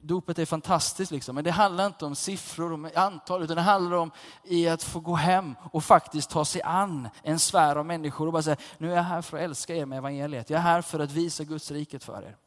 dopet 0.02 0.40
är 0.40 0.46
fantastiskt, 0.46 1.12
liksom. 1.12 1.36
men 1.36 1.44
det 1.44 1.52
handlar 1.52 1.86
inte 1.86 2.06
om 2.06 2.16
siffror 2.16 2.74
och 2.74 2.98
antal, 2.98 3.44
utan 3.44 3.56
det 3.56 3.62
handlar 3.62 3.98
om 3.98 4.12
i 4.44 4.68
att 4.68 4.84
få 4.84 5.00
gå 5.00 5.16
hem 5.16 5.56
och 5.72 5.84
faktiskt 5.84 6.30
ta 6.30 6.46
sig 6.46 6.62
an 6.62 7.10
en 7.24 7.40
sfär 7.40 7.76
av 7.76 7.86
människor 7.86 8.28
och 8.28 8.34
bara 8.34 8.44
säga, 8.44 8.58
nu 8.78 8.92
är 8.92 8.96
jag 8.96 9.04
här 9.04 9.22
för 9.22 9.38
att 9.38 9.44
älska 9.44 9.76
er 9.76 9.86
med 9.86 9.98
evangeliet. 9.98 10.50
Jag 10.50 10.58
är 10.58 10.62
här 10.62 10.82
för 10.82 11.00
att 11.00 11.12
visa 11.12 11.44
Guds 11.44 11.72
riket 11.72 12.04
för 12.04 12.24
er. 12.24 12.38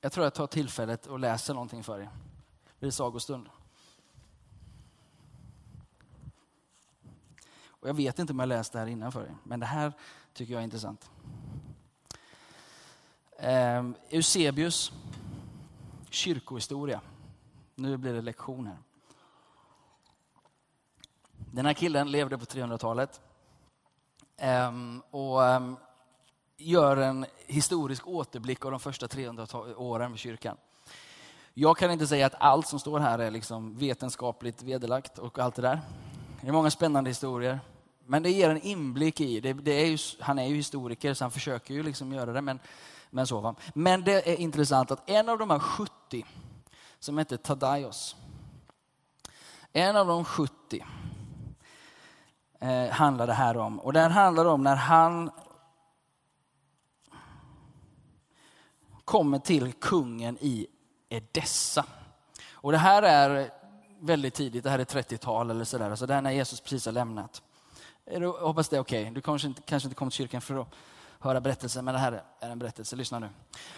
Jag 0.00 0.12
tror 0.12 0.24
jag 0.26 0.34
tar 0.34 0.46
tillfället 0.46 1.06
och 1.06 1.18
läser 1.18 1.54
någonting 1.54 1.82
för 1.82 2.00
er. 2.00 2.10
blir 2.78 2.88
det 2.88 2.92
sagostund. 2.92 3.48
Och 7.80 7.88
jag 7.88 7.94
vet 7.94 8.18
inte 8.18 8.32
om 8.32 8.38
jag 8.38 8.48
läst 8.48 8.72
det 8.72 8.78
här 8.78 8.86
innan 8.86 9.12
för 9.12 9.22
er, 9.22 9.36
men 9.42 9.60
det 9.60 9.66
här 9.66 9.92
tycker 10.32 10.52
jag 10.52 10.60
är 10.60 10.64
intressant. 10.64 11.10
Eh, 13.38 13.84
Eusebius, 14.10 14.92
kyrkohistoria. 16.10 17.00
Nu 17.74 17.96
blir 17.96 18.12
det 18.12 18.22
lektion 18.22 18.66
här. 18.66 18.78
Den 21.52 21.66
här 21.66 21.74
killen 21.74 22.10
levde 22.10 22.38
på 22.38 22.44
300-talet. 22.44 23.20
Ehm, 24.36 25.02
och 25.10 25.44
ehm, 25.44 25.76
gör 26.56 26.96
en 26.96 27.26
historisk 27.46 28.06
återblick 28.06 28.64
av 28.64 28.70
de 28.70 28.80
första 28.80 29.08
300 29.08 29.46
åren 29.76 30.10
med 30.10 30.20
kyrkan. 30.20 30.56
Jag 31.54 31.76
kan 31.76 31.90
inte 31.90 32.06
säga 32.06 32.26
att 32.26 32.34
allt 32.38 32.66
som 32.66 32.78
står 32.78 32.98
här 32.98 33.18
är 33.18 33.30
liksom 33.30 33.76
vetenskapligt 33.76 34.62
vederlagt 34.62 35.18
och 35.18 35.38
allt 35.38 35.54
det 35.54 35.62
där. 35.62 35.80
Det 36.42 36.48
är 36.48 36.52
många 36.52 36.70
spännande 36.70 37.10
historier. 37.10 37.60
Men 38.06 38.22
det 38.22 38.30
ger 38.30 38.50
en 38.50 38.62
inblick 38.62 39.20
i, 39.20 39.40
det, 39.40 39.52
det 39.52 39.72
är 39.72 39.86
ju, 39.86 39.98
han 40.20 40.38
är 40.38 40.46
ju 40.46 40.54
historiker 40.54 41.14
så 41.14 41.24
han 41.24 41.30
försöker 41.30 41.74
ju 41.74 41.82
liksom 41.82 42.12
göra 42.12 42.32
det. 42.32 42.40
Men, 42.40 42.58
men, 43.10 43.26
så, 43.26 43.40
va? 43.40 43.54
men 43.74 44.04
det 44.04 44.28
är 44.28 44.36
intressant 44.36 44.90
att 44.90 45.10
en 45.10 45.28
av 45.28 45.38
de 45.38 45.50
här 45.50 45.58
70 45.58 46.24
som 46.98 47.18
hette 47.18 47.38
Tadaios. 47.38 48.16
En 49.72 49.96
av 49.96 50.06
de 50.06 50.24
70 50.24 50.84
eh, 52.60 52.88
handlar 52.90 53.26
det 53.26 53.32
här 53.32 53.56
om. 53.56 53.80
Och 53.80 53.92
det 53.92 54.00
här 54.00 54.10
handlar 54.10 54.44
om 54.44 54.62
när 54.62 54.76
han 54.76 55.30
kommer 59.04 59.38
till 59.38 59.72
kungen 59.72 60.38
i 60.40 60.66
Edessa. 61.08 61.84
Och 62.52 62.72
det 62.72 62.78
här 62.78 63.02
är 63.02 63.59
väldigt 64.00 64.34
tidigt, 64.34 64.64
det 64.64 64.70
här 64.70 64.78
är 64.78 64.84
30-tal 64.84 65.50
eller 65.50 65.64
sådär, 65.64 65.96
så 65.96 66.06
det 66.06 66.14
här 66.14 66.18
är 66.18 66.22
när 66.22 66.30
Jesus 66.30 66.60
precis 66.60 66.86
har 66.86 66.92
lämnat. 66.92 67.42
Eh, 68.06 68.22
Jag 68.22 68.32
hoppas 68.32 68.68
det 68.68 68.76
är 68.76 68.80
okej. 68.80 69.02
Okay. 69.02 69.14
Du 69.14 69.20
kanske 69.20 69.48
inte, 69.48 69.62
kanske 69.62 69.86
inte 69.86 69.96
kom 69.96 70.10
till 70.10 70.16
kyrkan 70.16 70.40
för 70.40 70.62
att 70.62 70.68
höra 71.18 71.40
berättelsen, 71.40 71.84
men 71.84 71.94
det 71.94 72.00
här 72.00 72.22
är 72.40 72.50
en 72.50 72.58
berättelse. 72.58 72.96
Lyssna 72.96 73.18
nu. 73.18 73.28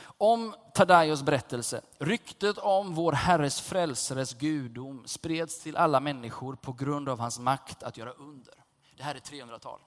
Om 0.05 0.55
Tadaios 0.75 1.23
berättelse. 1.23 1.81
Ryktet 1.99 2.59
om 2.59 2.95
vår 2.95 3.13
Herres 3.13 3.61
frälsares 3.61 4.35
gudom 4.35 5.03
spreds 5.07 5.63
till 5.63 5.77
alla 5.77 6.01
människor 6.01 6.55
på 6.55 6.73
grund 6.73 7.09
av 7.09 7.19
hans 7.19 7.39
makt 7.39 7.83
att 7.83 7.97
göra 7.97 8.11
under. 8.11 8.55
Det 8.97 9.03
här 9.03 9.15
är 9.15 9.19
300-tal. 9.21 9.81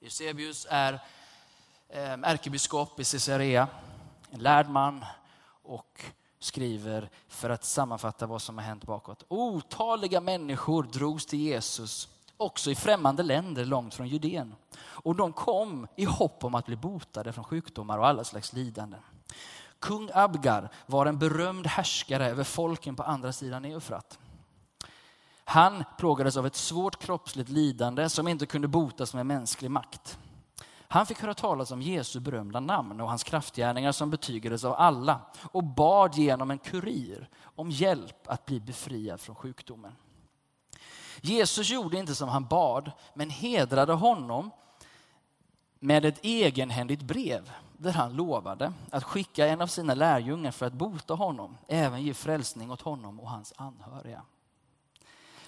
Eusebius 0.00 0.66
är 0.70 0.92
eh, 1.88 2.12
ärkebiskop 2.12 3.00
i 3.00 3.04
Caesarea, 3.04 3.68
en 4.30 4.40
lärd 4.40 4.68
man 4.68 5.04
och 5.62 6.04
skriver 6.38 7.10
för 7.28 7.50
att 7.50 7.64
sammanfatta 7.64 8.26
vad 8.26 8.42
som 8.42 8.58
har 8.58 8.64
hänt 8.64 8.84
bakåt. 8.84 9.24
Otaliga 9.28 10.20
människor 10.20 10.82
drogs 10.82 11.26
till 11.26 11.38
Jesus 11.38 12.08
också 12.36 12.70
i 12.70 12.74
främmande 12.74 13.22
länder 13.22 13.64
långt 13.64 13.94
från 13.94 14.08
Judeen. 14.08 14.54
Och 14.78 15.16
de 15.16 15.32
kom 15.32 15.86
i 15.96 16.04
hopp 16.04 16.44
om 16.44 16.54
att 16.54 16.66
bli 16.66 16.76
botade 16.76 17.32
från 17.32 17.44
sjukdomar 17.44 17.98
och 17.98 18.06
alla 18.06 18.24
slags 18.24 18.52
lidanden. 18.52 19.00
Kung 19.78 20.10
Abgar 20.14 20.72
var 20.86 21.06
en 21.06 21.18
berömd 21.18 21.66
härskare 21.66 22.26
över 22.26 22.44
folken 22.44 22.96
på 22.96 23.02
andra 23.02 23.32
sidan 23.32 23.64
Eufrat. 23.64 24.18
Han 25.44 25.84
plågades 25.98 26.36
av 26.36 26.46
ett 26.46 26.56
svårt 26.56 27.02
kroppsligt 27.02 27.50
lidande 27.50 28.08
som 28.08 28.28
inte 28.28 28.46
kunde 28.46 28.68
botas 28.68 29.14
med 29.14 29.26
mänsklig 29.26 29.70
makt. 29.70 30.18
Han 30.88 31.06
fick 31.06 31.20
höra 31.20 31.34
talas 31.34 31.70
om 31.70 31.82
Jesu 31.82 32.20
berömda 32.20 32.60
namn 32.60 33.00
och 33.00 33.08
hans 33.08 33.24
kraftgärningar 33.24 33.92
som 33.92 34.10
betygades 34.10 34.64
av 34.64 34.74
alla 34.74 35.20
och 35.42 35.64
bad 35.64 36.14
genom 36.14 36.50
en 36.50 36.58
kurir 36.58 37.28
om 37.42 37.70
hjälp 37.70 38.28
att 38.28 38.46
bli 38.46 38.60
befriad 38.60 39.20
från 39.20 39.36
sjukdomen. 39.36 39.92
Jesus 41.20 41.70
gjorde 41.70 41.98
inte 41.98 42.14
som 42.14 42.28
han 42.28 42.46
bad, 42.46 42.92
men 43.14 43.30
hedrade 43.30 43.92
honom 43.92 44.50
med 45.78 46.04
ett 46.04 46.24
egenhändigt 46.24 47.02
brev 47.02 47.52
där 47.78 47.92
han 47.92 48.12
lovade 48.12 48.72
att 48.90 49.04
skicka 49.04 49.46
en 49.46 49.60
av 49.60 49.66
sina 49.66 49.94
lärjungar 49.94 50.50
för 50.50 50.66
att 50.66 50.72
bota 50.72 51.14
honom, 51.14 51.56
även 51.68 52.02
ge 52.02 52.14
frälsning 52.14 52.70
åt 52.70 52.82
honom 52.82 53.20
och 53.20 53.30
hans 53.30 53.52
anhöriga. 53.56 54.22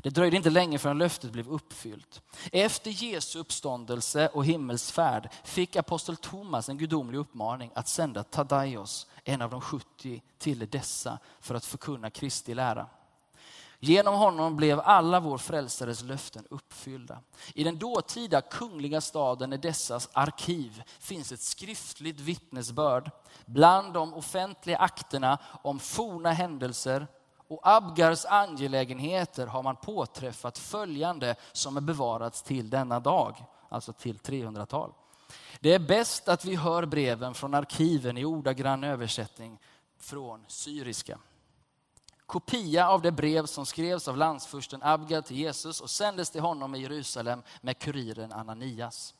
Det 0.02 0.10
dröjde 0.10 0.36
inte 0.36 0.50
länge 0.50 0.78
förrän 0.78 0.98
löftet 0.98 1.32
blev 1.32 1.48
uppfyllt. 1.48 2.22
Efter 2.52 2.90
Jesu 2.90 3.38
uppståndelse 3.38 4.28
och 4.28 4.44
himmelsfärd 4.44 5.30
fick 5.44 5.76
apostel 5.76 6.16
Thomas 6.16 6.68
en 6.68 6.78
gudomlig 6.78 7.18
uppmaning 7.18 7.70
att 7.74 7.88
sända 7.88 8.22
Tadaios, 8.22 9.06
en 9.24 9.42
av 9.42 9.50
de 9.50 9.60
70, 9.60 10.22
till 10.38 10.70
dessa 10.70 11.18
för 11.40 11.54
att 11.54 11.64
förkunna 11.64 12.10
Kristi 12.10 12.54
lära. 12.54 12.86
Genom 13.80 14.14
honom 14.14 14.56
blev 14.56 14.80
alla 14.80 15.20
vår 15.20 15.38
frälsares 15.38 16.02
löften 16.02 16.44
uppfyllda. 16.50 17.18
I 17.54 17.64
den 17.64 17.78
dåtida 17.78 18.40
kungliga 18.40 19.00
staden 19.00 19.52
Edessas 19.52 20.08
arkiv 20.12 20.82
finns 20.98 21.32
ett 21.32 21.40
skriftligt 21.40 22.20
vittnesbörd 22.20 23.10
bland 23.46 23.92
de 23.92 24.14
offentliga 24.14 24.78
akterna 24.78 25.38
om 25.62 25.78
forna 25.78 26.32
händelser 26.32 27.06
och 27.48 27.60
Abgars 27.62 28.24
angelägenheter 28.24 29.46
har 29.46 29.62
man 29.62 29.76
påträffat 29.76 30.58
följande 30.58 31.36
som 31.52 31.76
är 31.76 31.80
bevarats 31.80 32.42
till 32.42 32.70
denna 32.70 33.00
dag, 33.00 33.44
alltså 33.68 33.92
till 33.92 34.18
300-tal. 34.18 34.92
Det 35.60 35.74
är 35.74 35.78
bäst 35.78 36.28
att 36.28 36.44
vi 36.44 36.56
hör 36.56 36.86
breven 36.86 37.34
från 37.34 37.54
arkiven 37.54 38.18
i 38.18 38.24
ordagrann 38.24 38.84
översättning 38.84 39.58
från 39.98 40.44
syriska 40.48 41.18
kopia 42.28 42.88
av 42.88 43.02
det 43.02 43.12
brev 43.12 43.46
som 43.46 43.66
skrevs 43.66 44.08
av 44.08 44.16
landsfursten 44.16 44.82
Abgar 44.82 45.22
till 45.22 45.36
Jesus 45.36 45.80
och 45.80 45.90
sändes 45.90 46.30
till 46.30 46.40
honom 46.40 46.74
i 46.74 46.78
Jerusalem 46.78 47.42
med 47.60 47.78
kuriren 47.78 48.32
Ananias. 48.32 49.14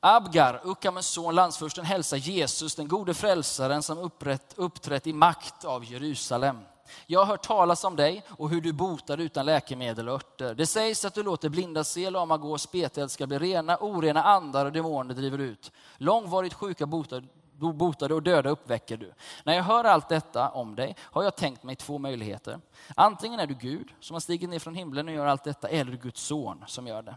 Abgar, 0.00 0.60
Ukkamens 0.64 1.06
son, 1.06 1.34
landsfursten, 1.34 1.84
hälsar 1.84 2.16
Jesus, 2.16 2.74
den 2.74 2.88
gode 2.88 3.14
frälsaren 3.14 3.82
som 3.82 3.98
upprätt, 3.98 4.54
uppträtt 4.56 5.06
i 5.06 5.12
makt 5.12 5.64
av 5.64 5.84
Jerusalem. 5.84 6.58
Jag 7.06 7.20
har 7.20 7.26
hört 7.26 7.46
talas 7.46 7.84
om 7.84 7.96
dig 7.96 8.22
och 8.28 8.50
hur 8.50 8.60
du 8.60 8.72
botar 8.72 9.18
utan 9.18 9.46
läkemedel 9.46 10.08
och 10.08 10.14
örter. 10.14 10.54
Det 10.54 10.66
sägs 10.66 11.04
att 11.04 11.14
du 11.14 11.22
låter 11.22 11.48
blinda 11.48 11.84
se, 11.84 12.10
lama 12.10 12.36
gå, 12.36 12.58
spetälska 12.58 13.26
bli 13.26 13.38
rena, 13.38 13.76
orena 13.80 14.22
andar 14.22 14.66
och 14.66 14.72
demoner 14.72 15.14
driver 15.14 15.38
ut. 15.38 15.72
Långvarigt 15.98 16.54
sjuka 16.54 16.86
botar 16.86 17.24
botar 17.58 18.08
du 18.08 18.14
och 18.14 18.22
döda 18.22 18.50
uppväcker 18.50 18.96
du. 18.96 19.12
När 19.44 19.54
jag 19.54 19.62
hör 19.62 19.84
allt 19.84 20.08
detta 20.08 20.50
om 20.50 20.74
dig 20.74 20.96
har 21.00 21.22
jag 21.22 21.36
tänkt 21.36 21.62
mig 21.62 21.76
två 21.76 21.98
möjligheter. 21.98 22.60
Antingen 22.96 23.40
är 23.40 23.46
du 23.46 23.54
Gud 23.54 23.88
som 24.00 24.14
har 24.14 24.20
stigit 24.20 24.50
ner 24.50 24.58
från 24.58 24.74
himlen 24.74 25.08
och 25.08 25.14
gör 25.14 25.26
allt 25.26 25.44
detta, 25.44 25.68
eller 25.68 25.92
Guds 25.92 26.20
son 26.20 26.64
som 26.66 26.86
gör 26.86 27.02
det. 27.02 27.14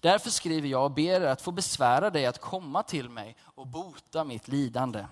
Därför 0.00 0.30
skriver 0.30 0.68
jag 0.68 0.84
och 0.84 0.90
ber 0.90 1.20
er 1.20 1.26
att 1.26 1.42
få 1.42 1.52
besvära 1.52 2.10
dig 2.10 2.26
att 2.26 2.40
komma 2.40 2.82
till 2.82 3.08
mig 3.08 3.36
och 3.42 3.66
bota 3.66 4.24
mitt 4.24 4.48
lidande. 4.48 5.04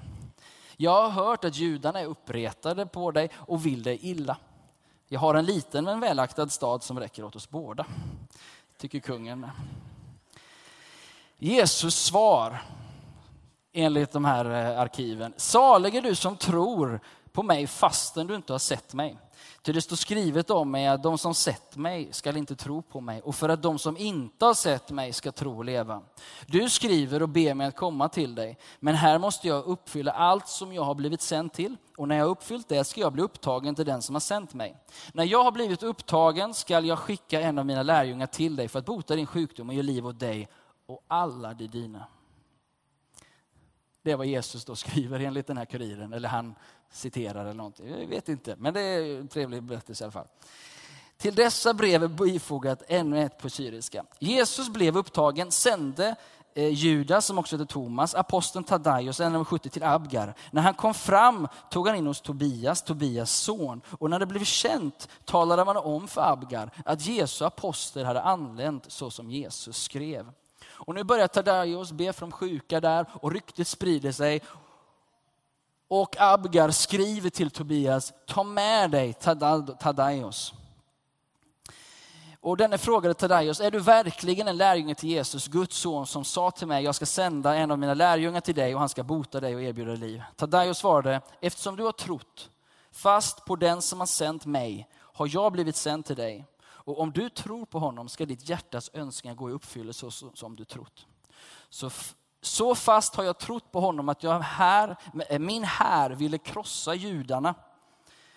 Jag 0.81 1.09
har 1.09 1.25
hört 1.25 1.45
att 1.45 1.57
judarna 1.57 2.01
är 2.01 2.07
uppretade 2.07 2.87
på 2.87 3.11
dig 3.11 3.31
och 3.37 3.67
vill 3.67 3.83
dig 3.83 3.99
illa. 4.03 4.37
Jag 5.09 5.21
har 5.21 5.35
en 5.35 5.45
liten 5.45 5.85
men 5.85 6.01
välaktad 6.01 6.49
stad 6.49 6.83
som 6.83 7.01
räcker 7.01 7.25
åt 7.25 7.37
oss 7.37 7.51
båda, 7.51 7.87
tycker 8.77 9.01
kungen. 9.01 9.47
Jesus 11.39 11.95
svar 11.95 12.63
enligt 13.73 14.13
de 14.13 14.25
här 14.25 14.45
eh, 14.45 14.81
arkiven. 14.81 15.35
Salig 15.37 15.95
är 15.95 16.03
du 16.03 16.15
som 16.15 16.37
tror 16.37 17.01
på 17.39 17.43
mig 17.43 17.67
fastän 17.67 18.27
du 18.27 18.35
inte 18.35 18.53
har 18.53 18.59
sett 18.59 18.95
mig. 18.95 19.19
Ty 19.63 19.73
det 19.73 19.83
står 19.83 19.97
skrivet 19.97 20.51
om 20.51 20.71
mig 20.71 20.87
att 20.87 21.03
de 21.03 21.19
som 21.19 21.35
sett 21.35 21.77
mig 21.77 22.13
skall 22.13 22.37
inte 22.37 22.57
tro 22.57 22.83
på 22.83 23.01
mig 23.01 23.23
och 23.23 23.35
för 23.35 23.49
att 23.49 23.63
de 23.63 23.79
som 23.79 23.97
inte 23.97 24.45
har 24.45 24.55
sett 24.55 24.91
mig 24.91 25.13
ska 25.13 25.33
tro 25.33 25.57
och 25.57 25.65
leva. 25.65 26.03
Du 26.47 26.71
skriver 26.71 27.23
och 27.23 27.29
ber 27.29 27.55
mig 27.55 27.67
att 27.67 27.77
komma 27.77 28.09
till 28.09 28.35
dig, 28.35 28.59
men 28.81 28.95
här 28.95 29.19
måste 29.19 29.49
jag 29.49 29.65
uppfylla 29.65 30.13
allt 30.13 30.49
som 30.49 30.73
jag 30.73 30.83
har 30.83 30.95
blivit 30.95 31.21
sänd 31.21 31.53
till 31.53 31.77
och 31.97 32.09
när 32.09 32.17
jag 32.17 32.25
har 32.25 32.31
uppfyllt 32.31 32.69
det 32.69 32.85
ska 32.85 33.01
jag 33.01 33.13
bli 33.13 33.23
upptagen 33.23 33.75
till 33.75 33.87
den 33.87 34.03
som 34.03 34.15
har 34.15 34.21
sänt 34.21 34.55
mig. 34.55 34.77
När 35.13 35.25
jag 35.25 35.45
har 35.45 35.53
blivit 35.53 35.83
upptagen 35.83 36.55
skall 36.55 36.87
jag 36.87 36.99
skicka 36.99 37.41
en 37.41 37.59
av 37.59 37.67
mina 37.67 37.83
lärjungar 37.83 38.27
till 38.27 38.57
dig 38.57 38.69
för 38.69 38.79
att 38.79 38.87
bota 38.87 39.17
din 39.17 39.27
sjukdom 39.27 39.69
och 39.69 39.75
ge 39.75 39.83
liv 39.83 40.07
åt 40.07 40.21
dig 40.21 40.49
och 40.87 41.05
alla 41.09 41.55
de 41.55 41.67
dina. 41.67 42.07
Det 44.03 44.13
är 44.13 44.17
vad 44.17 44.27
Jesus 44.27 44.65
då 44.65 44.77
skriver 44.77 45.21
enligt 45.21 45.47
den 45.47 45.57
här 45.57 45.65
kuriren, 45.65 46.13
eller 46.13 46.29
han 46.29 46.55
citerar 46.91 47.41
eller 47.41 47.55
någonting. 47.55 48.01
Jag 48.01 48.07
vet 48.07 48.29
inte, 48.29 48.57
men 48.59 48.75
det 48.75 48.81
är 48.81 49.19
en 49.21 49.29
trevlig 49.29 49.63
berättelse 49.63 50.05
i 50.05 50.07
alla 50.07 50.13
fall. 50.13 50.27
Till 51.17 51.35
dessa 51.35 51.75
brev 51.75 52.03
är 52.03 52.09
bifogat 52.09 52.83
ännu 52.89 53.23
ett 53.23 53.39
på 53.39 53.51
syriska. 53.51 54.05
Jesus 54.19 54.69
blev 54.69 54.97
upptagen, 54.97 55.51
sände 55.51 56.17
eh, 56.55 56.69
Judas, 56.69 57.27
som 57.27 57.39
också 57.39 57.57
heter 57.57 57.73
Thomas, 57.73 58.15
aposteln 58.15 58.65
Tadaios, 58.65 59.21
en 59.21 59.35
av 59.35 59.45
70 59.45 59.71
till 59.71 59.83
Abgar. 59.83 60.35
När 60.51 60.63
han 60.63 60.75
kom 60.75 60.95
fram 60.95 61.49
tog 61.71 61.87
han 61.89 61.97
in 61.97 62.07
hos 62.07 62.21
Tobias, 62.21 62.83
Tobias 62.83 63.31
son. 63.31 63.81
Och 63.91 64.11
när 64.11 64.19
det 64.19 64.27
blev 64.27 64.45
känt 64.45 65.09
talade 65.25 65.65
man 65.65 65.77
om 65.77 66.09
för 66.09 66.33
Abgar 66.33 66.71
att 66.85 67.07
Jesu 67.07 67.45
apostel 67.45 68.05
hade 68.05 68.23
anlänt 68.23 68.85
så 68.89 69.11
som 69.11 69.31
Jesus 69.31 69.83
skrev. 69.83 70.33
Och 70.67 70.95
nu 70.95 71.05
börjar 71.05 71.29
Tadaios 71.29 71.93
be 71.93 72.13
för 72.13 72.21
de 72.21 72.33
sjuka 72.33 72.81
där 72.81 73.07
och 73.13 73.33
ryktet 73.33 73.69
sprider 73.69 74.13
sig. 74.13 74.43
Och 75.89 76.17
Abgar 76.19 76.71
skriver 76.71 77.31
till 77.31 77.51
Tobias, 77.51 78.13
ta 78.27 78.43
med 78.43 78.91
dig 78.91 79.15
Tadaios. 79.79 80.55
Och 82.41 82.57
denne 82.57 82.79
frågade 82.79 83.15
Tadaios, 83.15 83.61
är 83.61 83.71
du 83.71 83.81
verkligen 83.81 84.49
en 84.49 84.57
lärjunge 84.57 84.95
till 84.95 85.09
Jesus, 85.09 85.49
Guds 85.49 85.77
son, 85.77 86.07
som 86.07 86.25
sa 86.25 86.51
till 86.51 86.67
mig, 86.67 86.85
jag 86.85 86.95
ska 86.95 87.07
sända 87.07 87.55
en 87.55 87.71
av 87.71 87.79
mina 87.79 87.95
lärjungar 87.95 88.41
till 88.41 88.55
dig 88.55 88.75
och 88.75 88.81
han 88.81 88.89
ska 88.89 89.03
bota 89.03 89.41
dig 89.41 89.55
och 89.55 89.63
erbjuda 89.63 89.91
dig 89.91 90.01
liv. 90.01 90.23
Tadaios 90.37 90.79
svarade, 90.79 91.21
eftersom 91.41 91.77
du 91.77 91.83
har 91.83 91.93
trott 91.93 92.51
fast 92.91 93.45
på 93.45 93.57
den 93.57 93.83
som 93.83 94.01
har 94.01 94.07
sänt 94.07 94.47
mig, 94.47 94.89
har 94.97 95.29
jag 95.33 95.53
blivit 95.53 95.77
sänd 95.77 96.05
till 96.05 96.17
dig. 96.17 96.45
Och 96.61 97.01
om 97.01 97.13
du 97.13 97.31
tror 97.31 97.67
på 97.67 97.79
honom 97.79 98.09
ska 98.09 98.27
ditt 98.27 98.49
hjärtas 98.49 98.91
önskningar 98.93 99.35
gå 99.35 99.51
i 99.51 99.53
uppfyllelse 99.53 100.11
så 100.11 100.31
som 100.35 100.57
du 100.57 100.65
trott. 100.65 101.07
Så, 101.69 101.91
så 102.41 102.75
fast 102.75 103.15
har 103.15 103.25
jag 103.25 103.39
trott 103.39 103.73
på 103.73 103.81
honom 103.81 104.09
att 104.09 104.23
jag 104.23 104.41
här, 104.41 104.97
min 105.39 105.65
här 105.65 106.11
ville 106.11 106.39
krossa 106.39 106.95
judarna 106.95 107.55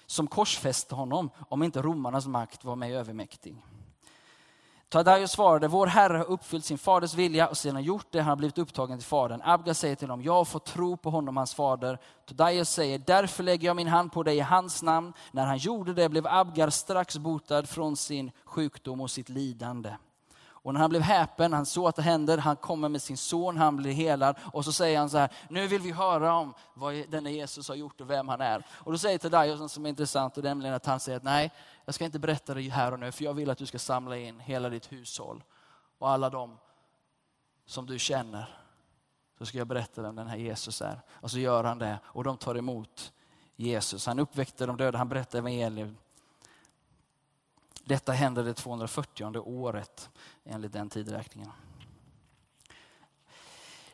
som 0.06 0.28
korsfäste 0.28 0.95
honom 0.95 1.30
om 1.49 1.64
inte 1.64 1.82
romarnas 1.82 2.28
makt 2.28 2.64
var 2.64 2.76
mig 2.76 2.95
övermäktig. 2.95 3.56
Tadaios 4.91 5.32
svarade, 5.32 5.68
vår 5.68 5.88
Herre 5.88 6.18
har 6.18 6.26
uppfyllt 6.26 6.66
sin 6.66 6.78
faders 6.78 7.14
vilja 7.14 7.47
och 7.47 7.58
sedan 7.58 7.84
gjort 7.84 8.08
det 8.10 8.20
har 8.20 8.26
han 8.26 8.38
blivit 8.38 8.58
upptagen 8.58 8.97
till 8.97 9.08
fadern. 9.08 9.41
Abga 9.43 9.74
säger 9.74 9.95
till 9.95 10.10
honom, 10.10 10.26
jag 10.26 10.34
har 10.34 10.45
fått 10.45 10.66
tro 10.66 10.97
på 10.97 11.10
honom, 11.10 11.38
hans 11.38 11.54
fader. 11.54 11.99
Tadaios 12.26 12.70
säger, 12.70 12.99
därför 12.99 13.43
lägger 13.43 13.68
jag 13.68 13.76
min 13.76 13.88
hand 13.88 14.12
på 14.12 14.24
dig 14.24 14.38
i 14.38 14.39
hans 14.39 14.84
namn. 14.84 15.14
När 15.32 15.45
han 15.45 15.58
gjorde 15.58 15.93
det 15.93 16.10
blev 16.10 16.28
Abgar 16.28 16.70
strax 16.70 17.18
botad 17.18 17.70
från 17.70 17.95
sin 17.95 18.32
sjukdom 18.45 19.02
och 19.02 19.12
sitt 19.12 19.30
lidande. 19.30 19.93
Och 20.64 20.74
när 20.74 20.82
han 20.82 20.89
blev 20.89 21.01
häpen, 21.01 21.53
han 21.53 21.66
såg 21.66 21.88
att 21.88 21.95
det 21.95 22.01
händer, 22.01 22.38
han 22.38 22.55
kommer 22.55 22.89
med 22.89 23.01
sin 23.01 23.18
son, 23.18 23.57
han 23.57 23.78
blir 23.78 23.91
helad. 23.91 24.36
Och 24.53 24.66
så 24.66 24.72
säger 24.72 24.99
han 24.99 25.09
så 25.09 25.18
här, 25.18 25.30
nu 25.49 25.68
vill 25.68 25.82
vi 25.82 25.91
höra 25.91 26.34
om 26.34 26.53
vad 26.74 26.93
denne 27.09 27.32
Jesus 27.32 27.68
har 27.68 27.76
gjort 27.76 28.01
och 28.01 28.09
vem 28.09 28.28
han 28.28 28.41
är. 28.41 28.66
Och 28.72 28.91
då 28.91 28.97
säger 28.97 29.18
Tadaios 29.18 29.59
något 29.59 29.72
som 29.72 29.86
är 29.86 29.89
intressant, 29.89 30.38
och 30.38 30.43
nämligen 30.43 30.76
att 30.76 30.86
han 30.86 30.99
säger 30.99 31.18
att 31.18 31.24
nej, 31.24 31.51
jag 31.86 31.95
ska 31.95 32.05
inte 32.05 32.20
berätta 32.20 32.53
det 32.53 32.70
här 32.70 32.91
och 32.91 32.99
nu, 32.99 33.12
för 33.12 33.24
jag 33.24 33.34
vill 33.34 33.49
att 33.49 33.57
du 33.57 33.66
ska 33.66 33.80
samla 33.80 34.18
in 34.18 34.39
hela 34.39 34.70
ditt 34.70 34.91
hushåll 34.91 35.43
och 35.97 36.09
alla 36.09 36.30
de 36.30 36.57
som 37.66 37.86
du 37.86 37.99
känner. 37.99 38.57
Så 39.38 39.45
ska 39.45 39.57
jag 39.57 39.68
berätta 39.68 40.01
vem 40.01 40.16
den 40.16 40.28
här 40.28 40.38
Jesus 40.38 40.82
är. 40.82 41.01
Och 41.12 41.32
så 41.32 41.39
gör 41.39 41.64
han 41.64 41.80
det 41.80 41.99
och 42.03 42.24
de 42.24 42.38
tar 42.38 42.57
emot 42.57 43.14
Jesus. 43.55 44.05
Han 44.05 44.20
uppväckte 44.20 44.66
de 44.66 44.78
döda, 44.78 44.97
han 44.97 45.09
berättar 45.09 45.39
evangeliet. 45.39 45.89
Detta 47.84 48.11
hände 48.11 48.43
det 48.43 48.53
240 48.53 49.38
året 49.38 50.09
enligt 50.45 50.73
den 50.73 50.89
tidräkningen. 50.89 51.51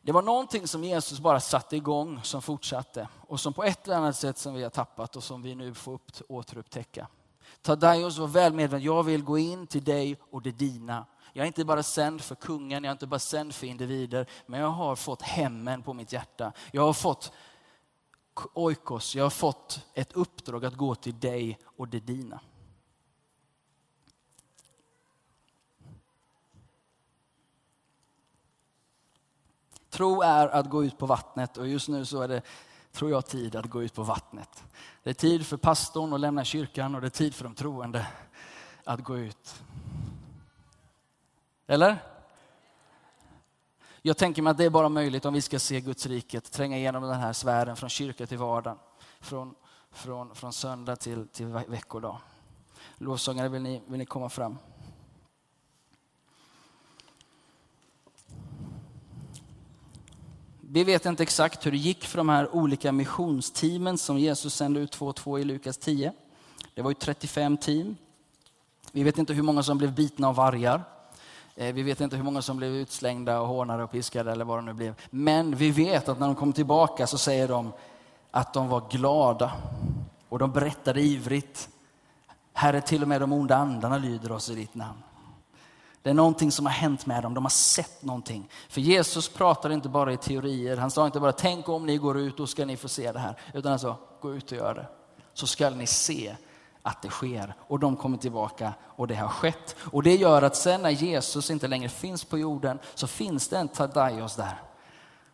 Det 0.02 0.12
var 0.12 0.22
någonting 0.22 0.68
som 0.68 0.84
Jesus 0.84 1.20
bara 1.20 1.40
satte 1.40 1.76
igång 1.76 2.20
som 2.24 2.42
fortsatte 2.42 3.08
och 3.28 3.40
som 3.40 3.54
på 3.54 3.64
ett 3.64 3.88
eller 3.88 3.98
annat 3.98 4.16
sätt 4.16 4.38
som 4.38 4.54
vi 4.54 4.64
har 4.64 4.70
tappat 4.70 5.16
och 5.16 5.24
som 5.24 5.42
vi 5.42 5.56
nu 5.56 5.74
får 5.74 5.94
upp, 5.94 6.12
återupptäcka. 6.30 7.08
Tadaios 7.62 8.18
var 8.18 8.28
väl 8.28 8.54
medveten, 8.54 8.84
jag 8.84 9.04
vill 9.04 9.24
gå 9.24 9.38
in 9.38 9.68
till 9.68 9.84
dig 9.84 10.18
och 10.32 10.42
det 10.42 10.52
dina. 10.52 11.06
Jag 11.34 11.44
är 11.44 11.48
inte 11.48 11.66
bara 11.66 11.84
sänd 11.84 12.22
för 12.22 12.36
kungen, 12.36 12.84
jag 12.84 12.90
är 12.90 12.92
inte 12.92 13.08
bara 13.08 13.20
sänd 13.20 13.56
för 13.56 13.68
individer, 13.68 14.30
men 14.46 14.60
jag 14.60 14.70
har 14.70 14.96
fått 14.96 15.22
hemmen 15.22 15.84
på 15.84 15.94
mitt 15.94 16.14
hjärta. 16.14 16.52
Jag 16.72 16.82
har 16.82 16.94
fått 16.94 17.32
oikos, 18.54 19.16
jag 19.16 19.26
har 19.26 19.30
fått 19.30 19.86
ett 19.94 20.14
uppdrag 20.14 20.66
att 20.66 20.76
gå 20.76 20.96
till 20.96 21.20
dig 21.20 21.60
och 21.78 21.88
det 21.88 22.00
dina. 22.00 22.40
Tro 29.98 30.22
är 30.22 30.48
att 30.48 30.70
gå 30.70 30.84
ut 30.84 30.98
på 30.98 31.06
vattnet 31.06 31.58
och 31.58 31.68
just 31.68 31.90
nu 31.90 32.06
så 32.06 32.22
är 32.22 32.28
det, 32.28 32.42
tror 32.92 33.12
jag, 33.12 33.26
tid 33.26 33.56
att 33.56 33.66
gå 33.66 33.84
ut 33.84 33.94
på 33.94 34.04
vattnet. 34.04 34.64
Det 35.04 35.10
är 35.10 35.14
tid 35.14 35.46
för 35.46 35.58
pastorn 35.58 36.14
att 36.14 36.20
lämna 36.20 36.44
kyrkan 36.44 36.96
och 36.96 37.02
det 37.02 37.08
är 37.08 37.10
tid 37.10 37.36
för 37.36 37.44
de 37.44 37.56
troende 37.56 38.08
att 38.84 39.04
gå 39.04 39.18
ut. 39.18 39.64
Eller? 41.68 42.04
Jag 44.02 44.18
tänker 44.18 44.42
mig 44.42 44.52
att 44.52 44.58
det 44.58 44.66
är 44.66 44.70
bara 44.70 44.90
möjligt 44.90 45.26
om 45.26 45.34
vi 45.34 45.42
ska 45.42 45.60
se 45.60 45.82
Guds 45.82 46.06
riket 46.06 46.52
tränga 46.52 46.78
igenom 46.78 47.04
den 47.04 47.20
här 47.20 47.34
sfären 47.34 47.76
från 47.76 47.90
kyrka 47.90 48.28
till 48.28 48.38
vardag. 48.38 48.78
Från, 49.20 49.56
från, 49.92 50.36
från 50.36 50.54
söndag 50.54 50.96
till, 50.96 51.28
till 51.28 51.46
veckodag. 51.46 52.18
Lovsångare, 52.98 53.50
vill 53.50 53.62
ni, 53.62 53.82
vill 53.88 54.00
ni 54.00 54.06
komma 54.06 54.30
fram? 54.30 54.58
Vi 60.70 60.84
vet 60.84 61.06
inte 61.06 61.24
exakt 61.24 61.66
hur 61.66 61.72
det 61.72 61.78
gick 61.78 62.06
för 62.06 62.18
de 62.18 62.30
här 62.30 62.56
olika 62.56 62.92
missionsteamen 62.92 63.98
som 63.98 64.20
Jesus 64.20 64.56
sände 64.56 64.80
ut 64.80 64.92
två 64.92 65.08
och 65.08 65.16
två 65.16 65.40
i 65.40 65.44
Lukas 65.44 65.78
10. 65.78 66.14
Det 66.74 66.82
var 66.82 66.92
ju 66.92 66.96
35 66.96 67.58
team. 67.58 67.96
Vi 68.92 69.04
vet 69.04 69.18
inte 69.18 69.34
hur 69.34 69.44
många 69.44 69.64
som 69.64 69.78
blev 69.78 69.96
bitna 69.96 70.28
av 70.28 70.36
vargar. 70.36 70.84
Eh, 71.56 71.74
vi 71.74 71.84
vet 71.84 72.02
inte 72.02 72.16
hur 72.16 72.24
många 72.24 72.42
som 72.42 72.58
blev 72.58 72.76
utslängda 72.76 73.42
och 73.42 73.48
hånade 73.48 73.84
och 73.84 73.92
piskade 73.92 74.32
eller 74.32 74.46
vad 74.46 74.58
det 74.58 74.62
nu 74.62 74.74
blev. 74.74 74.96
Men 75.10 75.56
vi 75.56 75.72
vet 75.72 76.10
att 76.10 76.20
när 76.20 76.28
de 76.28 76.36
kom 76.36 76.54
tillbaka 76.54 77.08
så 77.08 77.18
säger 77.18 77.48
de 77.48 77.74
att 78.32 78.54
de 78.54 78.68
var 78.68 78.84
glada 78.90 79.52
och 80.30 80.40
de 80.40 80.52
berättade 80.52 81.02
ivrigt. 81.02 81.70
Herre, 82.54 82.82
till 82.82 83.02
och 83.02 83.08
med 83.08 83.22
de 83.22 83.34
onda 83.34 83.56
andarna 83.56 83.98
lyder 83.98 84.32
oss 84.32 84.50
i 84.50 84.56
ditt 84.56 84.76
namn. 84.76 85.04
Det 86.08 86.12
är 86.12 86.16
någonting 86.16 86.52
som 86.52 86.66
har 86.66 86.74
hänt 86.74 87.06
med 87.06 87.24
dem, 87.24 87.34
de 87.34 87.46
har 87.46 87.50
sett 87.50 88.04
någonting. 88.04 88.50
För 88.70 88.82
Jesus 88.82 89.30
pratar 89.30 89.70
inte 89.70 89.90
bara 89.90 90.14
i 90.14 90.18
teorier, 90.18 90.78
han 90.78 90.92
sa 90.92 91.06
inte 91.06 91.20
bara 91.20 91.32
tänk 91.32 91.70
om 91.70 91.86
ni 91.86 91.98
går 91.98 92.18
ut, 92.18 92.38
då 92.38 92.48
ska 92.48 92.66
ni 92.66 92.78
få 92.78 92.88
se 92.88 93.12
det 93.12 93.20
här. 93.20 93.36
Utan 93.54 93.70
han 93.70 93.80
sa, 93.80 93.98
gå 94.22 94.34
ut 94.34 94.52
och 94.52 94.58
gör 94.58 94.74
det. 94.74 94.88
Så 95.34 95.48
ska 95.48 95.70
ni 95.70 95.88
se 95.88 96.36
att 96.82 97.02
det 97.02 97.10
sker. 97.10 97.56
Och 97.60 97.80
de 97.80 97.96
kommer 97.96 98.18
tillbaka 98.18 98.74
och 98.84 99.08
det 99.08 99.16
har 99.16 99.28
skett. 99.28 99.76
Och 99.92 100.04
det 100.04 100.16
gör 100.16 100.42
att 100.42 100.56
sen 100.56 100.82
när 100.82 100.90
Jesus 100.90 101.52
inte 101.52 101.68
längre 101.68 101.90
finns 101.90 102.24
på 102.24 102.38
jorden 102.38 102.80
så 102.96 103.08
finns 103.08 103.48
det 103.48 103.58
en 103.58 103.68
Tadaios 103.68 104.36
där. 104.36 104.62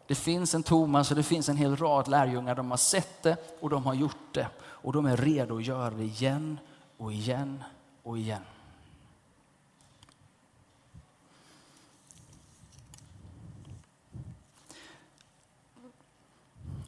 Det 0.08 0.16
finns 0.16 0.56
en 0.56 0.64
Thomas 0.64 1.12
och 1.12 1.18
det 1.18 1.24
finns 1.24 1.50
en 1.50 1.58
hel 1.58 1.76
rad 1.76 2.08
lärjungar. 2.08 2.56
De 2.56 2.72
har 2.72 2.78
sett 2.78 3.24
det 3.24 3.38
och 3.60 3.70
de 3.70 3.86
har 3.86 3.94
gjort 3.94 4.34
det. 4.34 4.48
Och 4.62 4.94
de 4.94 5.06
är 5.06 5.18
redo 5.18 5.58
att 5.58 5.66
göra 5.66 5.90
det 5.90 6.04
igen 6.04 6.60
och 6.98 7.14
igen 7.14 7.64
och 8.04 8.18
igen. 8.18 8.42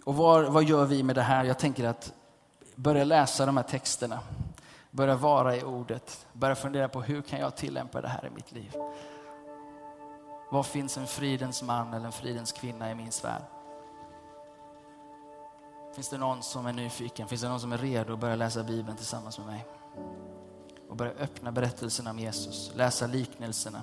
Och 0.06 0.16
var, 0.16 0.44
vad 0.44 0.64
gör 0.64 0.86
vi 0.86 1.04
med 1.04 1.16
det 1.16 1.22
här? 1.22 1.44
Jag 1.44 1.60
tänker 1.60 1.88
att 1.88 2.14
börja 2.76 3.04
läsa 3.04 3.46
de 3.46 3.58
här 3.58 3.64
texterna, 3.64 4.20
börja 4.92 5.16
vara 5.16 5.56
i 5.56 5.64
ordet, 5.64 6.28
börja 6.34 6.56
fundera 6.56 6.90
på 6.90 7.02
hur 7.02 7.22
kan 7.22 7.40
jag 7.40 7.56
tillämpa 7.56 8.02
det 8.02 8.08
här 8.08 8.26
i 8.26 8.30
mitt 8.36 8.52
liv? 8.52 8.74
Var 10.52 10.64
finns 10.64 10.98
en 10.98 11.08
fridens 11.08 11.64
man 11.64 11.94
eller 11.94 12.06
en 12.06 12.12
fridens 12.12 12.52
kvinna 12.52 12.92
i 12.92 12.96
min 12.96 13.12
sfär? 13.12 13.42
Finns 15.96 16.10
det 16.10 16.18
någon 16.18 16.44
som 16.44 16.66
är 16.66 16.74
nyfiken? 16.74 17.28
Finns 17.28 17.42
det 17.42 17.50
någon 17.50 17.60
som 17.60 17.72
är 17.72 17.78
redo 17.78 18.14
att 18.14 18.20
börja 18.20 18.36
läsa 18.36 18.64
Bibeln 18.64 18.98
tillsammans 18.98 19.38
med 19.38 19.48
mig? 19.48 19.66
Och 20.90 20.96
börja 20.96 21.12
öppna 21.12 21.52
berättelserna 21.52 22.10
om 22.10 22.20
Jesus, 22.20 22.72
läsa 22.76 23.08
liknelserna 23.08 23.82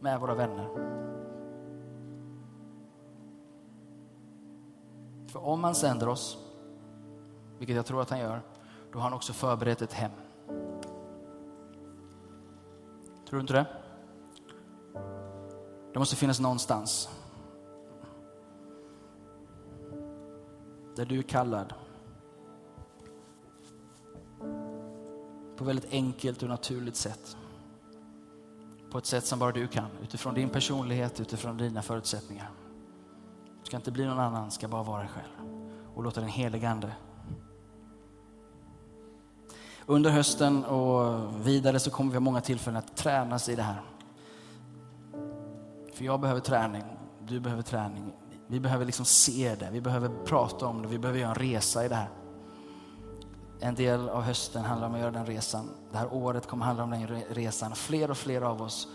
med 0.00 0.20
våra 0.20 0.34
vänner. 0.34 1.15
Om 5.46 5.64
han 5.64 5.74
sänder 5.74 6.08
oss, 6.08 6.38
vilket 7.58 7.76
jag 7.76 7.86
tror 7.86 8.02
att 8.02 8.10
han 8.10 8.18
gör, 8.18 8.42
då 8.92 8.98
har 8.98 9.02
han 9.02 9.12
också 9.12 9.32
förberett 9.32 9.82
ett 9.82 9.92
hem. 9.92 10.10
Tror 13.28 13.36
du 13.36 13.40
inte 13.40 13.52
det? 13.52 13.66
Det 15.92 15.98
måste 15.98 16.16
finnas 16.16 16.40
någonstans 16.40 17.08
där 20.96 21.06
du 21.06 21.18
är 21.18 21.22
kallad 21.22 21.74
på 25.56 25.64
väldigt 25.64 25.92
enkelt 25.92 26.42
och 26.42 26.48
naturligt 26.48 26.96
sätt. 26.96 27.36
På 28.90 28.98
ett 28.98 29.06
sätt 29.06 29.24
som 29.24 29.38
bara 29.38 29.52
du 29.52 29.68
kan, 29.68 29.90
utifrån 30.02 30.34
din 30.34 30.48
personlighet, 30.48 31.20
utifrån 31.20 31.56
dina 31.56 31.82
förutsättningar. 31.82 32.50
Du 33.66 33.68
Ska 33.68 33.76
inte 33.76 33.92
bli 33.92 34.04
någon 34.04 34.18
annan, 34.18 34.50
ska 34.50 34.68
bara 34.68 34.82
vara 34.82 35.00
dig 35.00 35.08
själv. 35.08 35.60
Och 35.94 36.02
låta 36.02 36.20
den 36.20 36.30
helige 36.30 36.68
Ande 36.68 36.92
under 39.86 40.10
hösten 40.10 40.64
och 40.64 41.46
vidare 41.46 41.80
så 41.80 41.90
kommer 41.90 42.10
vi 42.10 42.16
ha 42.16 42.20
många 42.20 42.40
tillfällen 42.40 42.76
att 42.76 42.96
tränas 42.96 43.48
i 43.48 43.56
det 43.56 43.62
här. 43.62 43.80
För 45.94 46.04
jag 46.04 46.20
behöver 46.20 46.40
träning, 46.40 46.84
du 47.26 47.40
behöver 47.40 47.62
träning. 47.62 48.12
Vi 48.46 48.60
behöver 48.60 48.84
liksom 48.84 49.04
se 49.04 49.54
det, 49.54 49.68
vi 49.72 49.80
behöver 49.80 50.10
prata 50.24 50.66
om 50.66 50.82
det, 50.82 50.88
vi 50.88 50.98
behöver 50.98 51.20
göra 51.20 51.30
en 51.30 51.34
resa 51.34 51.84
i 51.84 51.88
det 51.88 51.94
här. 51.94 52.10
En 53.60 53.74
del 53.74 54.08
av 54.08 54.22
hösten 54.22 54.64
handlar 54.64 54.88
om 54.88 54.94
att 54.94 55.00
göra 55.00 55.10
den 55.10 55.26
resan. 55.26 55.70
Det 55.92 55.98
här 55.98 56.14
året 56.14 56.46
kommer 56.46 56.64
handla 56.64 56.84
om 56.84 56.90
den 56.90 57.06
resan. 57.30 57.74
Fler 57.74 58.10
och 58.10 58.16
fler 58.16 58.42
av 58.42 58.62
oss 58.62 58.88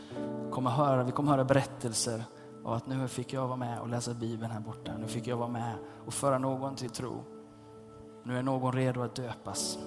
kommer 0.51 0.69
höra, 0.69 1.03
vi 1.03 1.11
kommer 1.11 1.31
höra 1.31 1.43
berättelser 1.43 2.23
av 2.63 2.73
att 2.73 2.87
nu 2.87 3.07
fick 3.07 3.33
jag 3.33 3.47
vara 3.47 3.57
med 3.57 3.79
och 3.79 3.89
läsa 3.89 4.13
Bibeln 4.13 4.51
här 4.51 4.59
borta. 4.59 4.97
Nu 4.97 5.07
fick 5.07 5.27
jag 5.27 5.37
vara 5.37 5.49
med 5.49 5.75
och 6.05 6.13
föra 6.13 6.37
någon 6.37 6.75
till 6.75 6.89
tro. 6.89 7.23
Nu 8.23 8.37
är 8.37 8.43
någon 8.43 8.73
redo 8.73 9.01
att 9.01 9.15
döpas. 9.15 9.77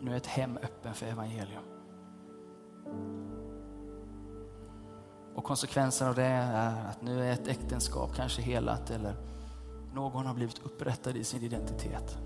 Nu 0.00 0.12
är 0.12 0.16
ett 0.16 0.26
hem 0.26 0.56
öppen 0.56 0.94
för 0.94 1.06
evangelium. 1.06 1.62
Och 5.34 5.44
konsekvensen 5.44 6.08
av 6.08 6.14
det 6.14 6.24
är 6.24 6.90
att 6.90 7.02
nu 7.02 7.24
är 7.24 7.32
ett 7.32 7.48
äktenskap 7.48 8.14
kanske 8.16 8.42
helat 8.42 8.90
eller 8.90 9.16
någon 9.94 10.26
har 10.26 10.34
blivit 10.34 10.58
upprättad 10.58 11.16
i 11.16 11.24
sin 11.24 11.42
identitet. 11.42 12.18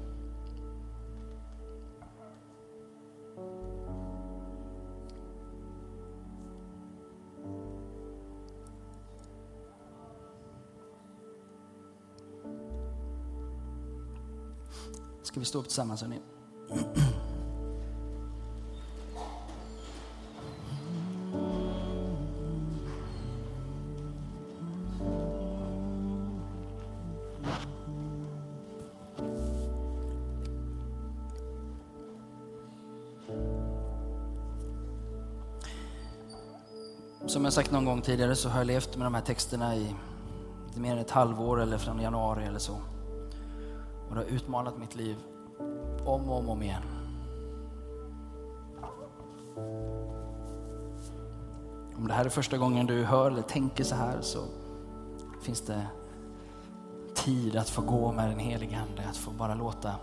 Ska 15.28 15.40
vi 15.40 15.46
stå 15.46 15.58
upp 15.58 15.64
tillsammans 15.64 16.02
hörni? 16.02 16.20
Som 37.26 37.44
jag 37.44 37.52
sagt 37.52 37.70
någon 37.70 37.84
gång 37.84 38.02
tidigare 38.02 38.36
så 38.36 38.48
har 38.48 38.58
jag 38.58 38.66
levt 38.66 38.96
med 38.96 39.06
de 39.06 39.14
här 39.14 39.22
texterna 39.22 39.76
i 39.76 39.94
lite 40.66 40.80
mer 40.80 40.92
än 40.92 40.98
ett 40.98 41.10
halvår 41.10 41.62
eller 41.62 41.78
från 41.78 42.00
januari 42.00 42.44
eller 42.44 42.58
så. 42.58 42.76
Du 44.18 44.24
det 44.24 44.30
har 44.30 44.36
utmanat 44.36 44.78
mitt 44.78 44.94
liv 44.94 45.16
om 46.04 46.30
och 46.30 46.38
om, 46.38 46.48
om 46.48 46.62
igen. 46.62 46.82
Om 51.96 52.08
det 52.08 52.14
här 52.14 52.24
är 52.24 52.28
första 52.28 52.58
gången 52.58 52.86
du 52.86 53.04
hör 53.04 53.30
eller 53.30 53.42
tänker 53.42 53.84
så 53.84 53.94
här 53.94 54.20
så 54.20 54.38
finns 55.42 55.60
det 55.60 55.86
tid 57.14 57.56
att 57.56 57.68
få 57.68 57.82
gå 57.82 58.12
med 58.12 58.30
den 58.30 58.38
helige 58.38 58.78
Ande, 58.78 59.08
att 59.10 59.16
få 59.16 59.30
bara 59.30 59.54
låta 59.54 59.94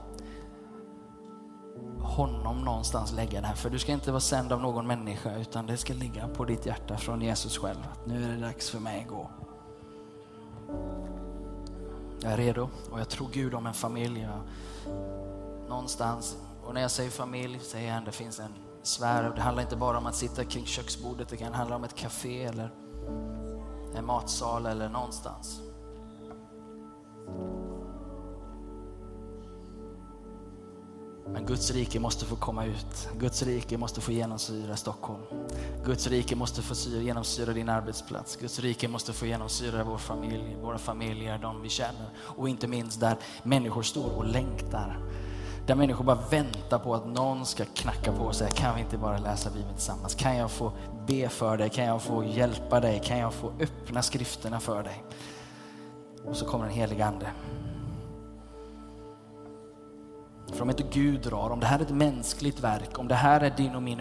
honom 2.00 2.62
någonstans 2.62 3.14
lägga 3.14 3.42
det 3.42 3.48
här. 3.48 3.56
För 3.56 3.70
du 3.70 3.80
ska 3.80 3.92
inte 3.92 4.12
vara 4.12 4.22
sänd 4.22 4.52
av 4.52 4.62
någon 4.62 4.88
människa 4.88 5.36
utan 5.36 5.66
det 5.66 5.78
ska 5.78 5.94
ligga 5.94 6.28
på 6.28 6.46
ditt 6.46 6.66
hjärta 6.66 6.98
från 6.98 7.22
Jesus 7.22 7.58
själv. 7.58 7.80
Att 7.92 8.06
nu 8.06 8.24
är 8.24 8.30
det 8.30 8.42
dags 8.42 8.70
för 8.70 8.80
mig 8.80 9.02
att 9.02 9.08
gå. 9.08 9.30
Jag 12.26 12.34
är 12.34 12.38
redo 12.38 12.70
och 12.92 13.00
jag 13.00 13.10
tror 13.10 13.30
Gud 13.32 13.54
om 13.54 13.68
en 13.68 13.74
familj. 13.74 14.22
Jag, 14.22 14.42
någonstans, 15.70 16.38
och 16.64 16.74
när 16.74 16.82
jag 16.82 16.92
säger 16.92 17.10
familj 17.10 17.60
säger 17.60 17.90
jag 17.90 17.98
att 17.98 18.06
det 18.06 18.12
finns 18.12 18.40
en 18.40 18.54
sfär. 18.84 19.34
Det 19.36 19.42
handlar 19.42 19.64
inte 19.64 19.76
bara 19.76 19.98
om 19.98 20.06
att 20.06 20.16
sitta 20.16 20.44
kring 20.44 20.66
köksbordet, 20.66 21.30
det 21.30 21.38
kan 21.38 21.54
handla 21.54 21.76
om 21.76 21.84
ett 21.84 21.96
café 21.96 22.44
eller 22.44 22.72
en 23.96 24.06
matsal 24.06 24.66
eller 24.66 24.90
någonstans. 24.90 25.62
Men 31.36 31.46
Guds 31.46 31.72
rike 31.72 32.00
måste 32.00 32.26
få 32.26 32.36
komma 32.36 32.66
ut. 32.66 33.10
Guds 33.20 33.44
rike 33.44 33.78
måste 33.78 34.02
få 34.02 34.12
genomsyra 34.12 34.76
Stockholm. 34.76 35.22
Guds 35.86 36.08
rike 36.08 36.36
måste 36.36 36.62
få 36.62 36.76
genomsyra 36.90 37.54
din 37.54 37.70
arbetsplats. 37.70 38.36
Guds 38.36 38.60
rike 38.60 38.88
måste 38.88 39.14
få 39.14 39.26
genomsyra 39.26 39.84
vår 39.84 39.98
familj, 39.98 40.58
våra 40.62 40.78
familjer, 40.78 41.38
de 41.38 41.62
vi 41.62 41.70
känner. 41.70 42.10
Och 42.18 42.50
inte 42.50 42.68
minst 42.68 43.00
där 43.00 43.18
människor 43.44 43.82
står 43.82 44.18
och 44.18 44.26
längtar. 44.26 45.00
Där 45.68 45.76
människor 45.76 46.06
bara 46.06 46.20
väntar 46.30 46.80
på 46.80 46.96
att 46.96 47.08
någon 47.08 47.46
ska 47.46 47.66
knacka 47.66 48.12
på 48.12 48.24
och 48.24 48.36
säga, 48.36 48.50
kan 48.50 48.76
vi 48.76 48.82
inte 48.82 48.98
bara 48.98 49.18
läsa 49.18 49.50
Bibeln 49.50 49.74
tillsammans? 49.74 50.16
Kan 50.16 50.38
jag 50.38 50.52
få 50.52 50.72
be 51.08 51.30
för 51.30 51.58
dig? 51.58 51.70
Kan 51.70 51.86
jag 51.86 52.02
få 52.02 52.24
hjälpa 52.24 52.80
dig? 52.80 53.02
Kan 53.06 53.18
jag 53.18 53.34
få 53.34 53.52
öppna 53.60 54.02
skrifterna 54.02 54.60
för 54.60 54.84
dig? 54.84 55.04
Och 56.26 56.36
så 56.36 56.46
kommer 56.46 56.66
den 56.66 56.74
helige 56.74 57.06
Ande 57.06 57.32
för 60.54 60.62
om 60.62 60.70
inte 60.70 60.84
Gud 60.92 61.22
drar, 61.22 61.50
om 61.50 61.60
det 61.60 61.66
här 61.66 61.80
är 61.80 61.84
ett 61.84 61.90
mänskligt 61.90 62.60
verk, 62.60 63.00
om 63.00 63.08
det 63.08 63.16
här 63.16 63.42
är 63.42 63.50
din 63.50 63.76
och 63.76 63.84
min 63.84 64.00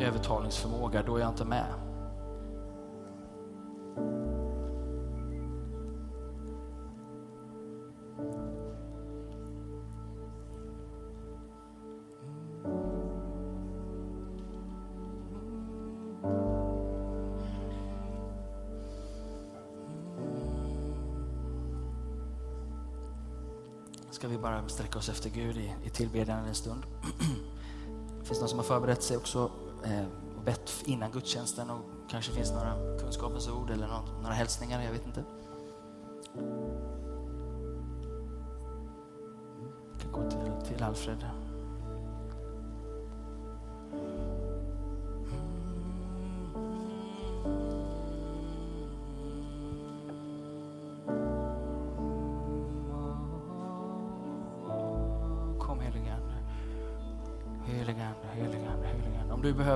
övertalningsförmåga, 0.00 1.02
då 1.02 1.16
är 1.16 1.20
jag 1.20 1.28
inte 1.28 1.44
med. 1.44 1.85
Sträcka 24.70 24.98
oss 24.98 25.08
efter 25.08 25.30
Gud 25.30 25.56
i, 25.56 25.74
i 25.84 25.90
tillbedjan 25.90 26.44
en 26.44 26.54
stund. 26.54 26.82
Det 28.20 28.24
finns 28.26 28.40
någon 28.40 28.48
som 28.48 28.58
har 28.58 28.66
förberett 28.66 29.02
sig 29.02 29.16
också 29.16 29.50
eh, 29.84 30.06
och 30.36 30.42
bett 30.42 30.82
innan 30.84 31.10
gudstjänsten 31.10 31.70
och 31.70 31.80
kanske 32.10 32.32
finns 32.32 32.52
några 32.52 32.98
kunskapens 32.98 33.48
ord 33.48 33.70
eller 33.70 33.86
något, 33.86 34.22
några 34.22 34.34
hälsningar, 34.34 34.82
jag 34.82 34.92
vet 34.92 35.06
inte. 35.06 35.24
Mm. 36.34 36.66
Vi 39.92 40.02
kan 40.02 40.12
gå 40.12 40.30
till, 40.30 40.68
till 40.68 40.82
Alfred. 40.82 41.45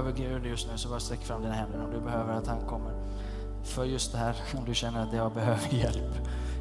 Behöver 0.02 0.18
Gud 0.18 0.46
just 0.46 0.68
nu 0.70 0.78
så 0.78 0.88
bara 0.88 1.00
sträck 1.00 1.20
fram 1.20 1.42
dina 1.42 1.54
händer. 1.54 1.84
Om 1.84 1.90
du 1.90 2.00
behöver 2.00 2.34
att 2.34 2.46
han 2.46 2.60
kommer 2.60 2.92
för 3.64 3.84
just 3.84 4.12
det 4.12 4.18
här, 4.18 4.36
om 4.58 4.64
du 4.64 4.74
känner 4.74 5.02
att 5.02 5.12
jag 5.12 5.32
behöver 5.32 5.68
hjälp. 5.74 6.14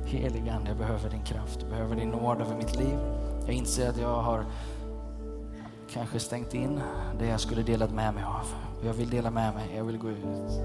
Helige 0.06 0.54
Ande, 0.54 0.70
jag 0.70 0.78
behöver 0.78 1.10
din 1.10 1.24
kraft, 1.24 1.58
jag 1.62 1.70
behöver 1.70 1.96
din 1.96 2.10
nåd 2.10 2.42
över 2.42 2.56
mitt 2.56 2.76
liv. 2.76 2.98
Jag 3.46 3.56
inser 3.56 3.90
att 3.90 3.98
jag 3.98 4.22
har 4.22 4.46
kanske 5.94 6.20
stängt 6.20 6.54
in 6.54 6.82
det 7.20 7.28
jag 7.28 7.40
skulle 7.40 7.64
delat 7.64 7.92
med 7.92 8.14
mig 8.14 8.24
av. 8.24 8.46
Jag 8.86 8.94
vill 8.94 9.10
dela 9.10 9.32
med 9.32 9.54
mig, 9.54 9.76
jag 9.76 9.84
vill 9.84 9.98
gå 9.98 10.10
ut. 10.10 10.62